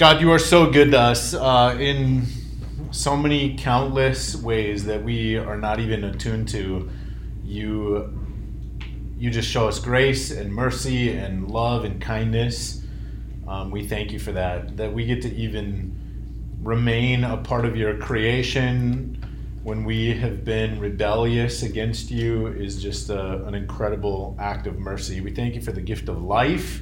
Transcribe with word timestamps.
God, 0.00 0.22
you 0.22 0.32
are 0.32 0.38
so 0.38 0.70
good 0.70 0.92
to 0.92 0.98
us 0.98 1.34
uh, 1.34 1.76
in 1.78 2.24
so 2.90 3.14
many 3.14 3.54
countless 3.58 4.34
ways 4.34 4.86
that 4.86 5.04
we 5.04 5.36
are 5.36 5.58
not 5.58 5.78
even 5.78 6.04
attuned 6.04 6.48
to. 6.48 6.88
You, 7.44 8.18
you 9.18 9.28
just 9.28 9.50
show 9.50 9.68
us 9.68 9.78
grace 9.78 10.30
and 10.30 10.54
mercy 10.54 11.10
and 11.12 11.50
love 11.50 11.84
and 11.84 12.00
kindness. 12.00 12.82
Um, 13.46 13.70
we 13.70 13.86
thank 13.86 14.10
you 14.10 14.18
for 14.18 14.32
that. 14.32 14.78
That 14.78 14.90
we 14.90 15.04
get 15.04 15.20
to 15.20 15.34
even 15.34 15.94
remain 16.62 17.22
a 17.22 17.36
part 17.36 17.66
of 17.66 17.76
your 17.76 17.98
creation 17.98 19.22
when 19.64 19.84
we 19.84 20.14
have 20.14 20.46
been 20.46 20.80
rebellious 20.80 21.62
against 21.62 22.10
you 22.10 22.46
is 22.46 22.82
just 22.82 23.10
a, 23.10 23.44
an 23.44 23.54
incredible 23.54 24.34
act 24.38 24.66
of 24.66 24.78
mercy. 24.78 25.20
We 25.20 25.32
thank 25.32 25.56
you 25.56 25.60
for 25.60 25.72
the 25.72 25.82
gift 25.82 26.08
of 26.08 26.22
life. 26.22 26.80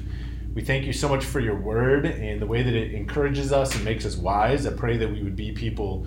We 0.59 0.65
thank 0.65 0.85
you 0.85 0.91
so 0.91 1.07
much 1.07 1.23
for 1.23 1.39
your 1.39 1.55
word 1.55 2.05
and 2.05 2.41
the 2.41 2.45
way 2.45 2.63
that 2.63 2.73
it 2.73 2.93
encourages 2.93 3.53
us 3.53 3.73
and 3.75 3.85
makes 3.85 4.05
us 4.05 4.17
wise. 4.17 4.67
I 4.67 4.73
pray 4.73 4.97
that 4.97 5.09
we 5.09 5.23
would 5.23 5.37
be 5.37 5.53
people 5.53 6.05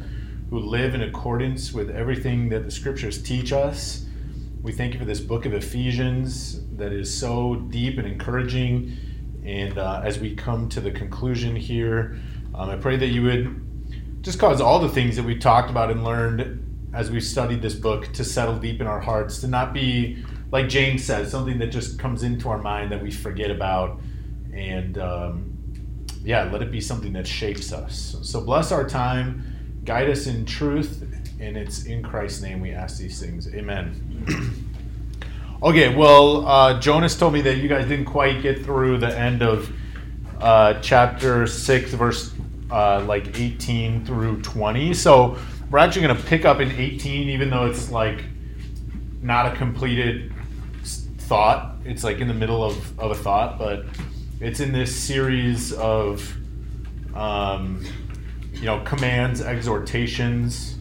who 0.50 0.58
live 0.58 0.94
in 0.94 1.00
accordance 1.00 1.72
with 1.72 1.88
everything 1.88 2.50
that 2.50 2.66
the 2.66 2.70
scriptures 2.70 3.22
teach 3.22 3.50
us. 3.50 4.04
We 4.60 4.72
thank 4.72 4.92
you 4.92 4.98
for 4.98 5.06
this 5.06 5.20
book 5.20 5.46
of 5.46 5.54
Ephesians 5.54 6.60
that 6.76 6.92
is 6.92 7.18
so 7.18 7.54
deep 7.70 7.96
and 7.96 8.06
encouraging. 8.06 8.94
And 9.42 9.78
uh, 9.78 10.02
as 10.04 10.18
we 10.18 10.34
come 10.34 10.68
to 10.68 10.82
the 10.82 10.90
conclusion 10.90 11.56
here, 11.56 12.20
um, 12.54 12.68
I 12.68 12.76
pray 12.76 12.98
that 12.98 13.06
you 13.06 13.22
would 13.22 14.22
just 14.22 14.38
cause 14.38 14.60
all 14.60 14.80
the 14.80 14.90
things 14.90 15.16
that 15.16 15.24
we 15.24 15.38
talked 15.38 15.70
about 15.70 15.90
and 15.90 16.04
learned 16.04 16.90
as 16.92 17.10
we 17.10 17.22
studied 17.22 17.62
this 17.62 17.74
book 17.74 18.12
to 18.12 18.22
settle 18.22 18.58
deep 18.58 18.82
in 18.82 18.86
our 18.86 19.00
hearts, 19.00 19.40
to 19.40 19.48
not 19.48 19.72
be, 19.72 20.22
like 20.50 20.68
James 20.68 21.02
says, 21.02 21.30
something 21.30 21.58
that 21.60 21.68
just 21.68 21.98
comes 21.98 22.22
into 22.22 22.50
our 22.50 22.58
mind 22.58 22.92
that 22.92 23.02
we 23.02 23.10
forget 23.10 23.50
about. 23.50 23.98
And 24.52 24.98
um, 24.98 25.52
yeah, 26.22 26.44
let 26.44 26.62
it 26.62 26.70
be 26.70 26.80
something 26.80 27.12
that 27.14 27.26
shapes 27.26 27.72
us. 27.72 28.16
So 28.22 28.40
bless 28.40 28.72
our 28.72 28.88
time, 28.88 29.80
guide 29.84 30.08
us 30.08 30.26
in 30.26 30.44
truth, 30.44 31.02
and 31.40 31.56
it's 31.56 31.84
in 31.86 32.02
Christ's 32.02 32.42
name 32.42 32.60
we 32.60 32.72
ask 32.72 32.98
these 32.98 33.20
things. 33.20 33.52
Amen. 33.52 35.24
okay, 35.62 35.94
well, 35.94 36.46
uh, 36.46 36.80
Jonas 36.80 37.16
told 37.16 37.32
me 37.32 37.40
that 37.42 37.56
you 37.56 37.68
guys 37.68 37.88
didn't 37.88 38.06
quite 38.06 38.42
get 38.42 38.64
through 38.64 38.98
the 38.98 39.18
end 39.18 39.42
of 39.42 39.72
uh, 40.40 40.74
chapter 40.80 41.46
6, 41.46 41.94
verse 41.94 42.32
uh, 42.70 43.04
like 43.06 43.38
18 43.38 44.04
through 44.06 44.40
20. 44.42 44.94
So 44.94 45.36
we're 45.70 45.78
actually 45.78 46.02
going 46.02 46.16
to 46.16 46.22
pick 46.22 46.44
up 46.44 46.60
in 46.60 46.70
18, 46.70 47.28
even 47.28 47.50
though 47.50 47.66
it's 47.66 47.90
like 47.90 48.24
not 49.20 49.52
a 49.52 49.56
completed 49.56 50.32
thought. 51.18 51.76
It's 51.84 52.04
like 52.04 52.18
in 52.18 52.28
the 52.28 52.34
middle 52.34 52.64
of, 52.64 52.98
of 52.98 53.10
a 53.10 53.14
thought, 53.14 53.58
but 53.58 53.86
it's 54.42 54.60
in 54.60 54.72
this 54.72 54.94
series 54.94 55.72
of, 55.72 56.36
um, 57.14 57.84
you 58.52 58.64
know, 58.64 58.80
commands, 58.80 59.40
exhortations. 59.40 60.76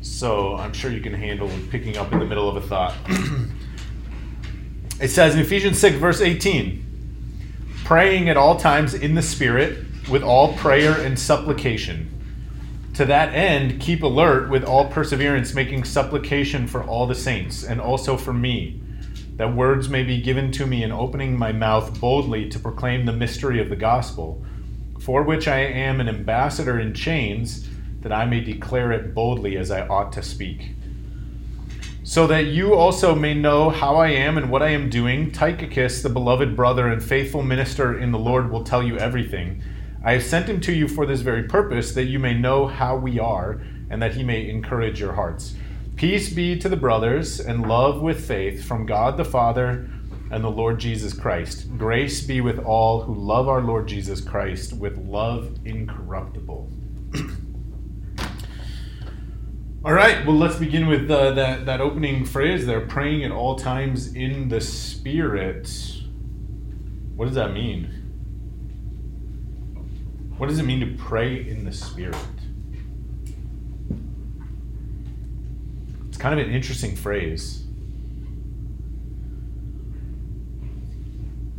So 0.00 0.56
I'm 0.56 0.72
sure 0.72 0.90
you 0.90 1.00
can 1.00 1.12
handle 1.12 1.50
picking 1.70 1.96
up 1.98 2.12
in 2.12 2.18
the 2.18 2.24
middle 2.24 2.48
of 2.48 2.56
a 2.56 2.60
thought. 2.66 2.94
it 5.00 5.08
says 5.08 5.34
in 5.34 5.40
Ephesians 5.40 5.78
6, 5.78 5.96
verse 5.96 6.20
18 6.20 6.86
praying 7.84 8.28
at 8.28 8.36
all 8.36 8.56
times 8.56 8.94
in 8.94 9.16
the 9.16 9.22
Spirit 9.22 9.84
with 10.08 10.22
all 10.22 10.54
prayer 10.54 10.92
and 11.00 11.18
supplication 11.18 12.20
to 12.94 13.04
that 13.04 13.34
end, 13.34 13.80
keep 13.80 14.02
alert 14.02 14.50
with 14.50 14.62
all 14.62 14.88
perseverance, 14.88 15.54
making 15.54 15.84
supplication 15.84 16.66
for 16.66 16.82
all 16.84 17.06
the 17.06 17.14
saints, 17.14 17.64
and 17.64 17.80
also 17.80 18.16
for 18.16 18.32
me, 18.32 18.80
that 19.40 19.56
words 19.56 19.88
may 19.88 20.02
be 20.02 20.20
given 20.20 20.52
to 20.52 20.66
me 20.66 20.82
in 20.82 20.92
opening 20.92 21.34
my 21.34 21.50
mouth 21.50 21.98
boldly 21.98 22.46
to 22.46 22.58
proclaim 22.58 23.06
the 23.06 23.12
mystery 23.12 23.58
of 23.58 23.70
the 23.70 23.74
gospel, 23.74 24.44
for 24.98 25.22
which 25.22 25.48
I 25.48 25.60
am 25.60 25.98
an 25.98 26.10
ambassador 26.10 26.78
in 26.78 26.92
chains, 26.92 27.66
that 28.02 28.12
I 28.12 28.26
may 28.26 28.42
declare 28.42 28.92
it 28.92 29.14
boldly 29.14 29.56
as 29.56 29.70
I 29.70 29.86
ought 29.86 30.12
to 30.12 30.22
speak. 30.22 30.72
So 32.02 32.26
that 32.26 32.48
you 32.48 32.74
also 32.74 33.14
may 33.14 33.32
know 33.32 33.70
how 33.70 33.96
I 33.96 34.08
am 34.08 34.36
and 34.36 34.50
what 34.50 34.60
I 34.60 34.72
am 34.72 34.90
doing, 34.90 35.32
Tychicus, 35.32 36.02
the 36.02 36.10
beloved 36.10 36.54
brother 36.54 36.88
and 36.88 37.02
faithful 37.02 37.42
minister 37.42 37.98
in 37.98 38.12
the 38.12 38.18
Lord, 38.18 38.50
will 38.50 38.62
tell 38.62 38.82
you 38.82 38.98
everything 38.98 39.62
I 40.04 40.12
have 40.12 40.22
sent 40.22 40.50
him 40.50 40.60
to 40.60 40.72
you 40.74 40.86
for 40.86 41.06
this 41.06 41.22
very 41.22 41.44
purpose, 41.44 41.94
that 41.94 42.04
you 42.04 42.18
may 42.18 42.34
know 42.34 42.66
how 42.66 42.94
we 42.94 43.18
are, 43.18 43.62
and 43.88 44.02
that 44.02 44.16
he 44.16 44.22
may 44.22 44.50
encourage 44.50 45.00
your 45.00 45.14
hearts. 45.14 45.54
Peace 46.00 46.32
be 46.32 46.58
to 46.58 46.66
the 46.66 46.78
brothers, 46.78 47.40
and 47.40 47.68
love 47.68 48.00
with 48.00 48.26
faith 48.26 48.64
from 48.64 48.86
God 48.86 49.18
the 49.18 49.24
Father 49.26 49.86
and 50.30 50.42
the 50.42 50.48
Lord 50.48 50.80
Jesus 50.80 51.12
Christ. 51.12 51.76
Grace 51.76 52.22
be 52.22 52.40
with 52.40 52.58
all 52.58 53.02
who 53.02 53.14
love 53.14 53.48
our 53.48 53.60
Lord 53.60 53.86
Jesus 53.86 54.22
Christ 54.22 54.72
with 54.72 54.96
love 54.96 55.58
incorruptible. 55.66 56.70
all 59.84 59.92
right, 59.92 60.24
well, 60.24 60.36
let's 60.36 60.56
begin 60.56 60.86
with 60.86 61.10
uh, 61.10 61.32
that, 61.32 61.66
that 61.66 61.82
opening 61.82 62.24
phrase 62.24 62.64
there 62.64 62.80
praying 62.80 63.22
at 63.22 63.30
all 63.30 63.56
times 63.56 64.14
in 64.14 64.48
the 64.48 64.62
Spirit. 64.62 65.70
What 67.14 67.26
does 67.26 67.34
that 67.34 67.52
mean? 67.52 67.84
What 70.38 70.48
does 70.48 70.58
it 70.58 70.62
mean 70.62 70.80
to 70.80 70.96
pray 70.96 71.46
in 71.46 71.66
the 71.66 71.72
Spirit? 71.74 72.16
It's 76.09 76.09
kind 76.20 76.38
of 76.38 76.46
an 76.46 76.52
interesting 76.52 76.94
phrase. 76.94 77.64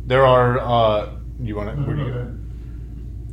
There 0.06 0.24
are, 0.24 0.58
uh, 0.58 1.16
you 1.40 1.56
want 1.56 1.76
to, 1.76 1.82
you 1.82 2.38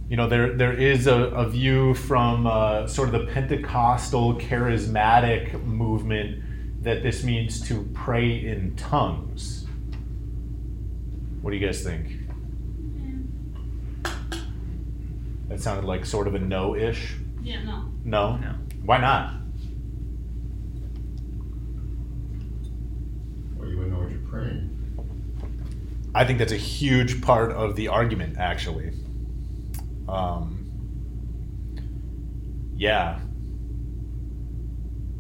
You 0.09 0.17
know, 0.17 0.27
there, 0.27 0.53
there 0.53 0.73
is 0.73 1.05
a, 1.05 1.15
a 1.15 1.47
view 1.47 1.93
from 1.93 2.47
uh, 2.47 2.87
sort 2.87 3.13
of 3.13 3.21
the 3.21 3.31
Pentecostal 3.31 4.35
charismatic 4.35 5.63
movement 5.63 6.83
that 6.83 7.03
this 7.03 7.23
means 7.23 7.61
to 7.67 7.87
pray 7.93 8.43
in 8.45 8.75
tongues. 8.75 9.67
What 11.41 11.51
do 11.51 11.57
you 11.57 11.65
guys 11.65 11.83
think? 11.83 12.07
That 15.47 15.61
sounded 15.61 15.85
like 15.85 16.05
sort 16.05 16.27
of 16.27 16.35
a 16.35 16.39
no-ish. 16.39 17.15
Yeah, 17.43 17.63
no. 17.63 17.85
No? 18.03 18.37
No. 18.37 18.55
Why 18.83 18.97
not? 18.97 19.35
Well, 23.57 24.09
you 24.31 24.37
wouldn't 24.37 24.95
know 24.95 25.03
what 25.03 25.07
you're 25.17 25.47
praying. 25.49 26.11
I 26.15 26.25
think 26.25 26.39
that's 26.39 26.51
a 26.51 26.57
huge 26.57 27.21
part 27.21 27.51
of 27.51 27.75
the 27.75 27.87
argument, 27.87 28.37
actually. 28.37 28.91
Um, 30.07 30.71
yeah. 32.75 33.19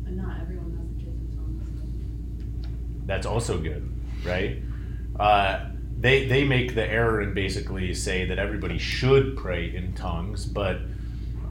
But 0.03 0.13
not 0.13 0.41
everyone 0.41 0.77
has 0.77 0.87
the 0.89 1.03
gift 1.03 1.33
of. 1.37 3.07
That's 3.07 3.25
also 3.27 3.59
good, 3.59 3.87
right? 4.25 4.63
Uh, 5.19 5.69
they 5.99 6.27
they 6.27 6.43
make 6.45 6.75
the 6.75 6.89
error 6.89 7.19
and 7.21 7.35
basically 7.35 7.93
say 7.93 8.25
that 8.25 8.39
everybody 8.39 8.77
should 8.77 9.35
pray 9.37 9.75
in 9.75 9.93
tongues, 9.93 10.45
but 10.45 10.79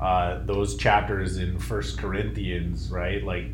uh, 0.00 0.40
those 0.46 0.76
chapters 0.76 1.36
in 1.36 1.58
First 1.58 1.98
Corinthians, 1.98 2.90
right, 2.90 3.22
like 3.22 3.46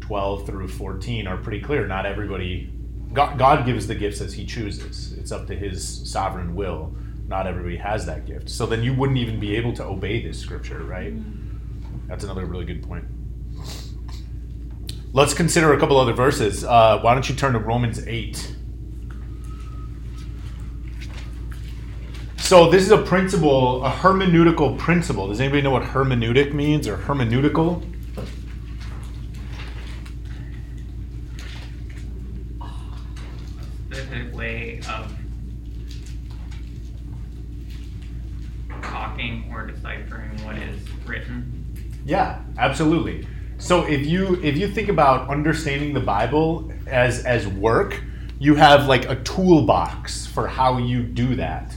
twelve 0.00 0.44
through 0.46 0.68
fourteen, 0.68 1.26
are 1.26 1.36
pretty 1.36 1.60
clear. 1.60 1.86
Not 1.86 2.06
everybody. 2.06 2.70
God, 3.12 3.38
God 3.38 3.66
gives 3.66 3.86
the 3.86 3.94
gifts 3.94 4.20
as 4.20 4.32
He 4.34 4.44
chooses. 4.44 5.12
It's 5.12 5.32
up 5.32 5.46
to 5.48 5.54
His 5.54 6.10
sovereign 6.10 6.54
will. 6.54 6.94
Not 7.28 7.46
everybody 7.46 7.76
has 7.76 8.06
that 8.06 8.26
gift. 8.26 8.50
So 8.50 8.66
then 8.66 8.82
you 8.82 8.94
wouldn't 8.94 9.18
even 9.18 9.40
be 9.40 9.56
able 9.56 9.72
to 9.74 9.84
obey 9.84 10.22
this 10.22 10.38
scripture, 10.38 10.82
right? 10.84 11.14
That's 12.08 12.24
another 12.24 12.44
really 12.44 12.64
good 12.64 12.82
point. 12.82 13.04
Let's 15.14 15.34
consider 15.34 15.74
a 15.74 15.78
couple 15.78 15.98
other 15.98 16.14
verses. 16.14 16.64
Uh, 16.64 16.98
why 17.00 17.14
don't 17.14 17.28
you 17.28 17.34
turn 17.34 17.52
to 17.52 17.58
Romans 17.58 18.06
8? 18.06 18.56
So 22.38 22.70
this 22.70 22.82
is 22.82 22.90
a 22.90 22.98
principle, 22.98 23.84
a 23.84 23.90
hermeneutical 23.90 24.78
principle. 24.78 25.28
Does 25.28 25.40
anybody 25.40 25.62
know 25.62 25.70
what 25.70 25.84
hermeneutic 25.84 26.52
means 26.52 26.86
or 26.86 26.98
hermeneutical? 26.98 27.82
Specific 33.90 34.34
way 34.34 34.80
of 34.88 35.14
talking 38.82 39.50
or 39.50 39.66
deciphering 39.66 40.44
what 40.44 40.56
is 40.56 40.80
written. 41.06 41.62
Yeah, 42.04 42.42
absolutely. 42.82 43.26
So 43.58 43.84
if 43.84 44.04
you 44.04 44.42
if 44.42 44.56
you 44.56 44.66
think 44.66 44.88
about 44.88 45.28
understanding 45.28 45.94
the 45.94 46.00
Bible 46.00 46.72
as 46.88 47.24
as 47.24 47.46
work, 47.46 48.02
you 48.40 48.56
have 48.56 48.86
like 48.86 49.08
a 49.08 49.22
toolbox 49.22 50.26
for 50.26 50.48
how 50.48 50.78
you 50.78 51.04
do 51.04 51.36
that. 51.36 51.76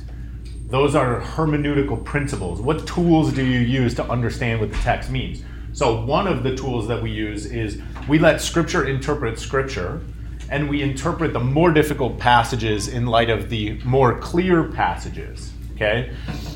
Those 0.68 0.96
are 0.96 1.22
hermeneutical 1.22 2.04
principles. 2.04 2.60
What 2.60 2.88
tools 2.88 3.32
do 3.34 3.46
you 3.46 3.60
use 3.60 3.94
to 3.96 4.04
understand 4.10 4.60
what 4.60 4.72
the 4.72 4.78
text 4.80 5.12
means? 5.12 5.44
So, 5.74 6.04
one 6.04 6.26
of 6.26 6.42
the 6.42 6.56
tools 6.56 6.88
that 6.88 7.02
we 7.02 7.12
use 7.12 7.46
is 7.46 7.80
we 8.08 8.18
let 8.18 8.42
Scripture 8.42 8.88
interpret 8.88 9.38
Scripture, 9.38 10.02
and 10.50 10.68
we 10.68 10.82
interpret 10.82 11.34
the 11.34 11.40
more 11.40 11.72
difficult 11.72 12.18
passages 12.18 12.88
in 12.88 13.06
light 13.06 13.30
of 13.30 13.50
the 13.52 13.80
more 13.84 14.18
clear 14.20 14.64
passages. 14.64 15.52
Okay? 15.76 16.16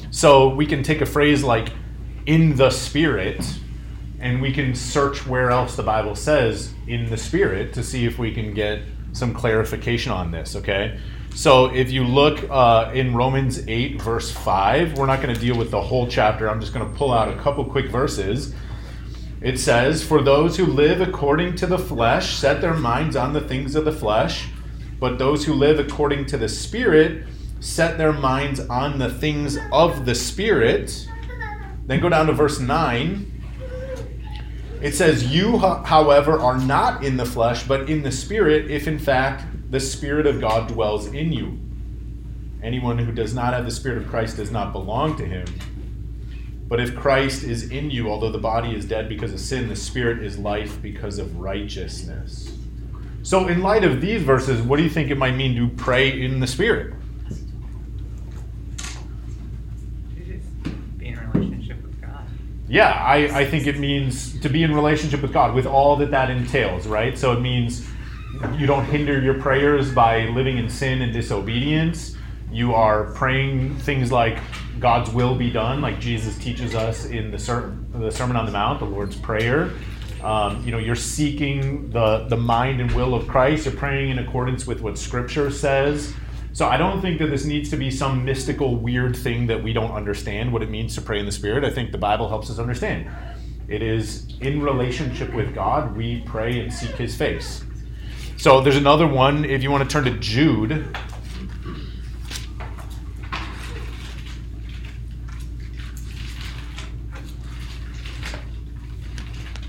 So 0.10 0.56
we 0.56 0.66
can 0.66 0.82
take 0.82 1.02
a 1.02 1.06
phrase 1.06 1.44
like 1.44 1.70
in 2.26 2.56
the 2.56 2.72
spirit 2.72 3.46
and 4.20 4.42
we 4.42 4.52
can 4.52 4.76
search 4.76 5.26
where 5.26 5.50
else 5.50 5.76
the 5.76 5.84
Bible 5.84 6.16
says 6.16 6.74
in 6.88 7.10
the 7.10 7.18
spirit 7.18 7.74
to 7.74 7.84
see 7.84 8.06
if 8.06 8.20
we 8.20 8.34
can 8.34 8.54
get 8.54 8.82
some 9.14 9.34
clarification 9.34 10.12
on 10.12 10.32
this, 10.32 10.56
okay? 10.56 11.00
So 11.36 11.74
if 11.74 11.92
you 11.92 12.04
look 12.04 12.44
uh, 12.50 12.92
in 12.94 13.16
Romans 13.16 13.66
8, 13.68 14.02
verse 14.02 14.32
5, 14.32 14.98
we're 14.98 15.06
not 15.06 15.22
going 15.22 15.34
to 15.34 15.40
deal 15.40 15.58
with 15.58 15.72
the 15.72 15.82
whole 15.82 16.08
chapter. 16.08 16.50
I'm 16.50 16.60
just 16.60 16.74
going 16.74 16.90
to 16.90 16.98
pull 16.98 17.14
out 17.14 17.30
a 17.30 17.42
couple 17.42 17.64
quick 17.64 17.90
verses. 17.90 18.54
It 19.42 19.58
says, 19.58 20.04
For 20.04 20.22
those 20.22 20.58
who 20.58 20.66
live 20.66 21.00
according 21.00 21.56
to 21.58 21.68
the 21.68 21.78
flesh 21.78 22.36
set 22.36 22.60
their 22.60 22.74
minds 22.74 23.16
on 23.16 23.32
the 23.32 23.42
things 23.42 23.76
of 23.76 23.86
the 23.86 23.92
flesh, 23.92 24.50
but 25.00 25.18
those 25.18 25.46
who 25.46 25.54
live 25.54 25.80
according 25.80 26.26
to 26.28 26.38
the 26.38 26.50
Spirit 26.50 27.26
set 27.62 27.98
their 27.98 28.12
minds 28.12 28.60
on 28.60 29.00
the 29.00 29.10
things 29.10 29.58
of 29.72 30.06
the 30.06 30.16
Spirit. 30.16 31.08
Then 31.86 32.02
go 32.02 32.10
down 32.10 32.28
to 32.28 32.34
verse 32.34 32.60
9. 32.60 33.39
It 34.82 34.96
says, 34.96 35.34
You, 35.34 35.58
however, 35.58 36.40
are 36.40 36.58
not 36.58 37.04
in 37.04 37.18
the 37.18 37.26
flesh, 37.26 37.68
but 37.68 37.90
in 37.90 38.04
the 38.04 38.12
Spirit, 38.12 38.72
if 38.72 38.88
in 38.88 39.00
fact 39.00 39.46
the 39.70 39.80
Spirit 39.80 40.26
of 40.26 40.42
God 40.42 40.68
dwells 40.68 41.08
in 41.08 41.32
you. 41.32 41.60
Anyone 42.64 42.98
who 42.98 43.12
does 43.12 43.34
not 43.34 43.54
have 43.54 43.66
the 43.66 43.72
Spirit 43.72 44.00
of 44.00 44.08
Christ 44.08 44.38
does 44.38 44.52
not 44.52 44.74
belong 44.74 45.16
to 45.18 45.26
him. 45.26 45.46
But 46.68 46.80
if 46.80 46.96
Christ 46.96 47.44
is 47.44 47.72
in 47.72 47.90
you, 47.90 48.10
although 48.10 48.32
the 48.32 48.38
body 48.38 48.76
is 48.76 48.86
dead 48.86 49.10
because 49.10 49.34
of 49.34 49.40
sin, 49.40 49.70
the 49.70 49.76
Spirit 49.76 50.24
is 50.24 50.38
life 50.38 50.80
because 50.82 51.18
of 51.18 51.38
righteousness. 51.38 52.56
So, 53.24 53.48
in 53.48 53.62
light 53.62 53.84
of 53.84 54.02
these 54.02 54.22
verses, 54.22 54.62
what 54.62 54.78
do 54.78 54.84
you 54.84 54.90
think 54.90 55.10
it 55.10 55.18
might 55.18 55.36
mean 55.36 55.56
to 55.56 55.68
pray 55.76 56.22
in 56.22 56.40
the 56.40 56.48
Spirit? 56.48 56.94
Be 60.98 61.08
in 61.08 61.18
a 61.18 61.32
relationship 61.32 61.82
with 61.82 62.00
God. 62.02 62.26
Yeah, 62.70 62.92
I, 62.92 63.40
I 63.40 63.46
think 63.46 63.66
it 63.66 63.80
means 63.80 64.40
to 64.42 64.50
be 64.50 64.62
in 64.62 64.76
relationship 64.76 65.24
with 65.24 65.34
God 65.34 65.56
with 65.56 65.66
all 65.66 65.96
that 65.98 66.12
that 66.12 66.30
entails, 66.30 66.86
right? 66.86 67.18
So 67.18 67.34
it 67.34 67.42
means 67.42 67.88
you 68.58 68.68
don't 68.68 68.86
hinder 68.86 69.20
your 69.20 69.42
prayers 69.42 69.92
by 69.92 70.26
living 70.28 70.60
in 70.60 70.70
sin 70.70 71.02
and 71.02 71.12
disobedience. 71.12 72.16
You 72.52 72.76
are 72.76 73.12
praying 73.14 73.76
things 73.80 74.12
like 74.12 74.38
God's 74.80 75.10
will 75.12 75.36
be 75.36 75.50
done, 75.50 75.82
like 75.82 76.00
Jesus 76.00 76.38
teaches 76.38 76.76
us 76.76 77.06
in 77.06 77.32
the, 77.32 77.40
ser- 77.40 77.76
the 77.94 78.12
Sermon 78.12 78.38
on 78.38 78.46
the 78.46 78.52
Mount, 78.52 78.80
the 78.80 78.86
Lord's 78.86 79.16
Prayer. 79.16 79.72
Um, 80.24 80.64
you 80.64 80.72
know, 80.72 80.78
you're 80.78 80.96
seeking 80.96 81.90
the, 81.90 82.28
the 82.30 82.38
mind 82.38 82.82
and 82.82 82.92
will 82.92 83.16
of 83.16 83.28
Christ. 83.28 83.66
You're 83.66 83.76
praying 83.76 84.12
in 84.12 84.20
accordance 84.20 84.68
with 84.68 84.82
what 84.82 84.98
Scripture 84.98 85.50
says. 85.50 86.14
So 86.60 86.68
I 86.68 86.76
don't 86.76 87.02
think 87.02 87.20
that 87.20 87.28
this 87.28 87.46
needs 87.46 87.70
to 87.70 87.78
be 87.78 87.90
some 87.90 88.26
mystical, 88.26 88.76
weird 88.76 89.16
thing 89.16 89.48
that 89.48 89.64
we 89.64 89.72
don't 89.72 89.92
understand 89.92 90.52
what 90.52 90.62
it 90.62 90.70
means 90.70 90.94
to 90.96 91.02
pray 91.02 91.18
in 91.18 91.26
the 91.26 91.32
Spirit. 91.32 91.64
I 91.64 91.70
think 91.70 91.94
the 91.94 91.98
Bible 91.98 92.28
helps 92.28 92.50
us 92.50 92.60
understand. 92.60 93.10
It 93.70 93.82
is 93.82 94.28
in 94.42 94.62
relationship 94.62 95.34
with 95.34 95.56
God, 95.56 95.96
we 95.96 96.20
pray 96.26 96.60
and 96.60 96.74
seek 96.74 96.90
His 96.98 97.16
face. 97.16 97.64
So 98.36 98.60
there's 98.60 98.76
another 98.76 99.08
one. 99.08 99.46
If 99.46 99.64
you 99.64 99.72
want 99.72 99.90
to 99.90 99.94
turn 99.94 100.04
to 100.04 100.20
Jude. 100.20 100.86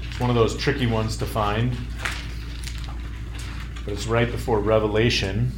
It's 0.08 0.18
one 0.18 0.28
of 0.28 0.34
those 0.34 0.56
tricky 0.56 0.88
ones 0.88 1.16
to 1.18 1.24
find. 1.24 1.76
But 3.84 3.94
it's 3.94 4.08
right 4.08 4.28
before 4.28 4.58
Revelation. 4.58 5.52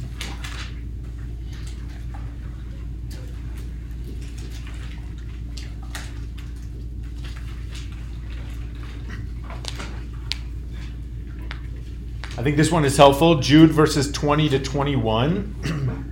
I 12.43 12.45
think 12.45 12.57
this 12.57 12.73
one 12.73 12.83
is 12.83 12.97
helpful. 12.97 13.39
Jude 13.39 13.71
verses 13.71 14.11
20 14.11 14.49
to 14.49 14.59
21. 14.59 16.09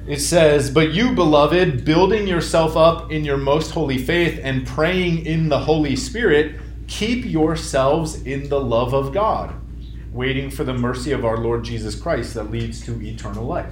It 0.08 0.20
says, 0.20 0.70
But 0.70 0.92
you, 0.92 1.14
beloved, 1.14 1.84
building 1.84 2.26
yourself 2.26 2.78
up 2.78 3.12
in 3.12 3.26
your 3.26 3.36
most 3.36 3.70
holy 3.70 3.98
faith 3.98 4.40
and 4.42 4.66
praying 4.66 5.26
in 5.26 5.50
the 5.50 5.58
Holy 5.58 5.96
Spirit, 5.96 6.58
keep 6.88 7.26
yourselves 7.26 8.22
in 8.22 8.48
the 8.48 8.58
love 8.58 8.94
of 8.94 9.12
God, 9.12 9.54
waiting 10.12 10.50
for 10.50 10.64
the 10.64 10.72
mercy 10.72 11.12
of 11.12 11.26
our 11.26 11.36
Lord 11.36 11.62
Jesus 11.62 11.94
Christ 11.94 12.32
that 12.34 12.50
leads 12.50 12.82
to 12.86 13.00
eternal 13.02 13.44
life. 13.44 13.70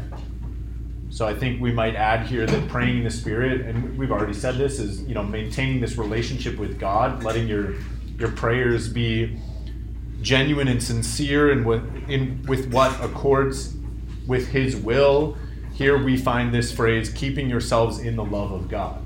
So 1.09 1.27
I 1.27 1.35
think 1.35 1.59
we 1.59 1.73
might 1.73 1.97
add 1.97 2.27
here 2.27 2.45
that 2.45 2.69
praying 2.69 2.99
in 2.99 3.05
the 3.05 3.11
Spirit, 3.11 3.63
and 3.63 3.97
we've 3.97 4.13
already 4.13 4.35
said 4.35 4.59
this, 4.59 4.79
is 4.79 5.03
you 5.05 5.15
know 5.15 5.25
maintaining 5.25 5.81
this 5.81 5.97
relationship 5.97 6.59
with 6.59 6.79
God, 6.79 7.25
letting 7.25 7.49
your 7.49 7.77
your 8.19 8.31
prayers 8.33 8.91
be 8.91 9.41
genuine 10.21 10.69
and 10.69 10.83
sincere 10.83 11.53
and 11.53 11.65
with, 11.65 11.83
in, 12.09 12.43
with 12.47 12.73
what 12.73 12.93
accords 13.03 13.75
with 14.27 14.49
his 14.49 14.77
will. 14.77 15.37
Here 15.75 16.03
we 16.03 16.17
find 16.17 16.53
this 16.53 16.73
phrase, 16.73 17.11
keeping 17.11 17.49
yourselves 17.49 18.01
in 18.01 18.17
the 18.17 18.25
love 18.25 18.53
of 18.53 18.69
God. 18.69 19.05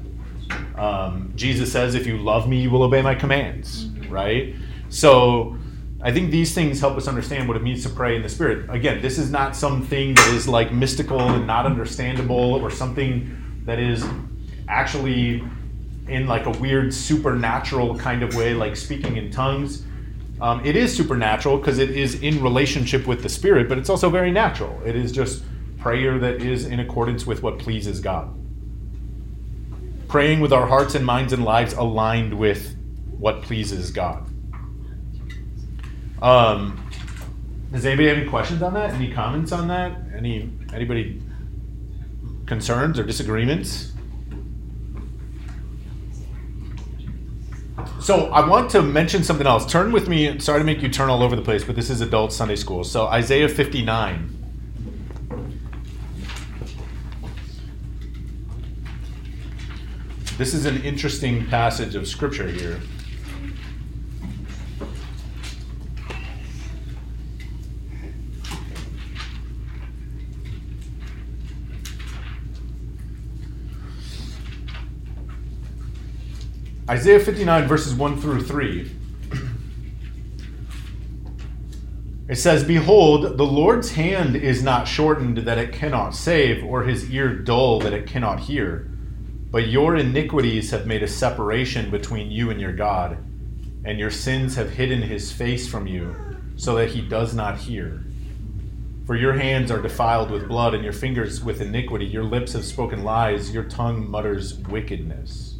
Um, 0.77 1.33
Jesus 1.37 1.71
says, 1.71 1.95
if 1.95 2.07
you 2.07 2.19
love 2.19 2.49
me, 2.49 2.61
you 2.61 2.71
will 2.71 2.83
obey 2.83 3.03
my 3.03 3.15
commands, 3.15 3.87
right? 4.09 4.55
So 4.89 5.57
I 6.03 6.13
think 6.13 6.31
these 6.31 6.55
things 6.55 6.81
help 6.81 6.97
us 6.97 7.07
understand 7.09 7.47
what 7.47 7.57
it 7.57 7.63
means 7.63 7.83
to 7.85 7.91
pray 7.91 8.17
in 8.17 8.23
the 8.23 8.29
Spirit. 8.29 8.69
Again, 8.71 9.01
this 9.03 9.19
is 9.19 9.31
not 9.31 9.55
something 9.55 10.15
that 10.15 10.35
is 10.35 10.49
like 10.49 10.73
mystical 10.73 11.21
and 11.21 11.47
not 11.47 11.67
understandable 11.67 12.55
or 12.55 12.71
something 12.71 13.63
that 13.65 13.79
is 13.79 14.05
actually 14.67 15.45
in 16.09 16.27
like 16.27 16.47
a 16.47 16.51
weird 16.51 16.93
supernatural 16.93 17.97
kind 17.99 18.23
of 18.23 18.35
way, 18.35 18.55
like 18.55 18.77
speaking 18.77 19.17
in 19.17 19.31
tongues 19.31 19.85
um, 20.43 20.61
it 20.65 20.75
is 20.75 20.95
supernatural 20.95 21.57
because 21.57 21.79
it 21.79 21.91
is 21.91 22.21
in 22.21 22.43
relationship 22.43 23.07
with 23.07 23.23
the 23.23 23.29
Spirit, 23.29 23.69
but 23.69 23.79
it's 23.79 23.89
also 23.89 24.11
very 24.11 24.33
natural. 24.33 24.83
It 24.85 24.97
is 24.97 25.13
just 25.13 25.45
prayer 25.79 26.19
that 26.19 26.43
is 26.43 26.67
in 26.67 26.81
accordance 26.81 27.25
with 27.25 27.45
what 27.45 27.61
pleases 27.61 28.01
God. 28.01 28.35
Praying 30.09 30.41
with 30.41 30.53
our 30.53 30.67
hearts 30.67 30.97
and 30.97 31.07
minds 31.07 31.33
and 31.33 31.45
lives 31.45 31.75
aligned 31.75 32.35
with 32.35 32.77
what 33.19 33.43
pleases 33.43 33.93
God. 33.93 34.27
Um, 36.21 36.91
does 37.71 37.87
anybody 37.87 38.09
have 38.09 38.19
any 38.19 38.29
questions 38.29 38.63
on 38.63 38.75
that? 38.75 38.91
Any 38.91 39.13
comments 39.13 39.53
on 39.53 39.69
that? 39.69 39.97
Any 40.17 40.51
anybody 40.75 41.23
concerns 42.47 42.99
or 42.99 43.05
disagreements? 43.05 43.92
So 48.01 48.27
I 48.33 48.47
want 48.47 48.71
to 48.73 48.83
mention 48.83 49.23
something 49.23 49.47
else. 49.47 49.71
Turn 49.71 49.93
with 49.93 50.09
me. 50.09 50.39
Sorry 50.39 50.61
to 50.61 50.65
make 50.65 50.83
you 50.83 50.89
turn 50.89 51.09
all 51.09 51.23
over 51.23 51.37
the 51.37 51.43
place, 51.43 51.65
but 51.65 51.77
this 51.77 51.89
is 51.91 52.01
adult 52.01 52.33
Sunday 52.33 52.57
school. 52.57 52.85
So 52.85 53.07
Isaiah 53.07 53.49
59. 53.49 54.39
This 60.39 60.55
is 60.55 60.65
an 60.65 60.83
interesting 60.83 61.47
passage 61.47 61.95
of 61.95 62.09
scripture 62.09 62.49
here. 62.49 62.81
Isaiah 76.93 77.21
59, 77.21 77.69
verses 77.69 77.95
1 77.95 78.21
through 78.21 78.43
3. 78.43 78.91
It 82.29 82.37
says, 82.37 82.65
Behold, 82.65 83.39
the 83.39 83.47
Lord's 83.47 83.93
hand 83.93 84.37
is 84.37 84.63
not 84.63 84.87
shortened 84.87 85.39
that 85.39 85.57
it 85.57 85.73
cannot 85.73 86.15
save, 86.15 86.63
or 86.63 86.83
his 86.83 87.11
ear 87.11 87.35
dull 87.35 87.81
that 87.81 87.95
it 87.95 88.07
cannot 88.07 88.41
hear. 88.41 88.91
But 89.51 89.69
your 89.69 89.97
iniquities 89.97 90.71
have 90.73 90.87
made 90.87 91.03
a 91.03 91.09
separation 91.09 91.91
between 91.91 92.31
you 92.31 92.51
and 92.51 92.61
your 92.61 92.75
God, 92.75 93.17
and 93.87 93.99
your 93.99 94.11
sins 94.11 94.57
have 94.57 94.73
hidden 94.73 95.01
his 95.01 95.33
face 95.33 95.67
from 95.67 95.87
you, 95.87 96.15
so 96.57 96.75
that 96.75 96.91
he 96.91 97.01
does 97.01 97.35
not 97.35 97.57
hear. 97.57 98.05
For 99.07 99.17
your 99.17 99.33
hands 99.33 99.71
are 99.71 99.81
defiled 99.81 100.31
with 100.31 100.47
blood, 100.47 100.75
and 100.75 100.85
your 100.85 100.93
fingers 100.93 101.43
with 101.43 101.63
iniquity. 101.63 102.05
Your 102.05 102.25
lips 102.25 102.53
have 102.53 102.67
spoken 102.67 103.03
lies, 103.03 103.51
your 103.51 103.65
tongue 103.65 104.11
mutters 104.11 104.59
wickedness. 104.59 105.52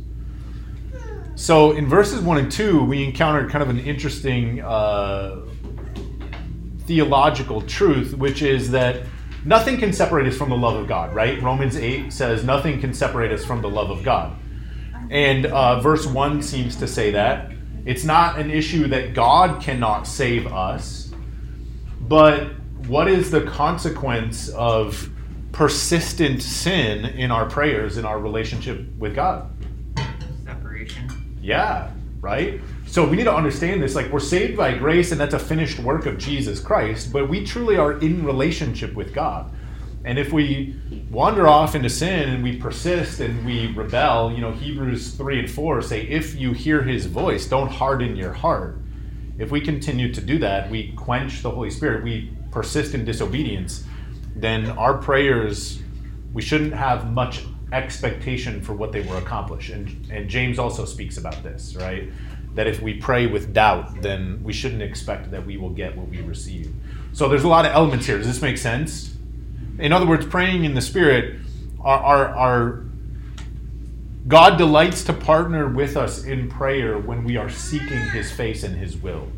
So 1.35 1.73
in 1.73 1.89
verses 1.89 2.21
one 2.21 2.39
and 2.39 2.53
two, 2.53 2.85
we 2.85 3.03
encountered 3.03 3.51
kind 3.51 3.63
of 3.63 3.71
an 3.71 3.79
interesting 3.79 4.61
uh, 4.61 5.43
theological 6.87 7.63
truth, 7.63 8.15
which 8.15 8.43
is 8.43 8.71
that 8.71 9.07
nothing 9.45 9.79
can 9.79 9.93
separate 9.93 10.27
us 10.27 10.37
from 10.37 10.51
the 10.51 10.57
love 10.57 10.77
of 10.77 10.87
God, 10.87 11.15
right? 11.15 11.41
Romans 11.43 11.77
8 11.77 12.13
says 12.13 12.45
nothing 12.45 12.81
can 12.81 12.93
separate 12.93 13.33
us 13.33 13.45
from 13.45 13.63
the 13.63 13.69
love 13.69 13.91
of 13.91 14.03
God. 14.03 14.37
And 15.11 15.47
uh, 15.47 15.81
verse 15.81 16.07
1 16.07 16.43
seems 16.43 16.77
to 16.77 16.87
say 16.87 17.11
that. 17.13 17.53
It's 17.85 18.05
not 18.05 18.39
an 18.39 18.51
issue 18.51 18.87
that 18.89 19.15
God 19.15 19.61
cannot 19.61 20.07
save 20.07 20.47
us, 20.47 21.13
but 22.01 22.53
what 22.87 23.09
is 23.09 23.31
the 23.31 23.43
consequence 23.43 24.49
of 24.51 25.09
persistent 25.51 26.43
sin 26.43 27.05
in 27.05 27.31
our 27.31 27.49
prayers, 27.49 27.97
in 27.99 28.05
our 28.05 28.19
relationship 28.21 28.87
with 28.99 29.15
God? 29.15 29.51
Yeah, 31.43 31.91
right? 32.21 32.61
So 32.87 33.07
we 33.07 33.17
need 33.17 33.25
to 33.25 33.35
understand 33.35 33.83
this. 33.83 33.95
Like, 33.95 34.13
we're 34.13 34.21
saved 34.21 34.57
by 34.57 34.79
grace, 34.79 35.13
and 35.13 35.21
that's 35.21 35.35
a 35.35 35.39
finished 35.39 35.81
work 35.81 36.07
of 36.07 36.17
Jesus 36.17 36.61
Christ, 36.61 37.13
but 37.13 37.29
we 37.29 37.45
truly 37.45 37.77
are 37.77 37.99
in 37.99 38.25
relationship 38.25 38.95
with 38.95 39.13
God. 39.13 39.51
And 40.05 40.19
if 40.19 40.33
we 40.33 40.77
wander 41.11 41.47
off 41.47 41.75
into 41.75 41.89
sin 41.89 42.29
and 42.29 42.43
we 42.43 42.57
persist 42.57 43.21
and 43.21 43.45
we 43.45 43.73
rebel, 43.73 44.33
you 44.33 44.41
know, 44.41 44.53
Hebrews 44.53 45.15
3 45.15 45.41
and 45.41 45.51
4 45.51 45.83
say, 45.83 46.03
if 46.03 46.35
you 46.35 46.53
hear 46.53 46.83
his 46.83 47.07
voice, 47.07 47.47
don't 47.47 47.69
harden 47.69 48.17
your 48.17 48.33
heart. 48.33 48.79
If 49.39 49.51
we 49.51 49.61
continue 49.61 50.13
to 50.13 50.21
do 50.21 50.39
that, 50.39 50.71
we 50.71 50.93
quench 50.93 51.43
the 51.43 51.51
Holy 51.51 51.71
Spirit, 51.71 52.05
we 52.05 52.33
persist 52.51 52.95
in 52.95 53.05
disobedience, 53.05 53.85
then 54.35 54.71
our 54.71 54.99
prayers, 54.99 55.81
we 56.33 56.43
shouldn't 56.43 56.75
have 56.75 57.11
much 57.11 57.45
expectation 57.73 58.61
for 58.61 58.75
what 58.75 58.93
they 58.93 59.01
were 59.01 59.17
accomplished. 59.17 59.71
And, 59.71 60.11
and 60.11 60.29
James 60.29 60.59
also 60.59 60.85
speaks 60.85 61.17
about 61.17 61.43
this, 61.43 61.75
right? 61.77 62.11
That 62.55 62.67
if 62.67 62.81
we 62.83 62.95
pray 62.95 63.27
with 63.27 63.53
doubt, 63.53 64.03
then 64.03 64.41
we 64.43 64.53
shouldn't 64.53 64.83
expect 64.83 65.31
that 65.31 65.45
we 65.45 65.57
will 65.57 65.71
get 65.71 65.97
what 65.97 66.09
we 66.09 66.21
receive. 66.21 66.73
So 67.13 67.29
there's 67.29 67.45
a 67.45 67.49
lot 67.49 67.65
of 67.65 67.73
elements 67.73 68.07
here. 68.07 68.19
Does 68.19 68.27
this 68.27 68.43
make 68.43 68.59
sense? 68.59 69.17
In 69.79 69.93
other 69.93 70.07
words, 70.07 70.27
praying 70.27 70.65
in 70.65 70.75
the 70.75 70.81
Spirit, 70.81 71.41
our, 71.81 71.99
our, 71.99 72.29
our 72.29 72.85
God 74.29 74.57
delights 74.57 75.03
to 75.05 75.13
partner 75.13 75.69
with 75.69 75.97
us 75.97 76.25
in 76.25 76.49
prayer 76.49 76.99
when 76.99 77.25
we 77.25 77.37
are 77.37 77.51
seeking 77.51 78.09
His 78.11 78.31
face 78.31 78.63
and 78.63 78.77
His 78.77 78.97
will. 78.97 79.29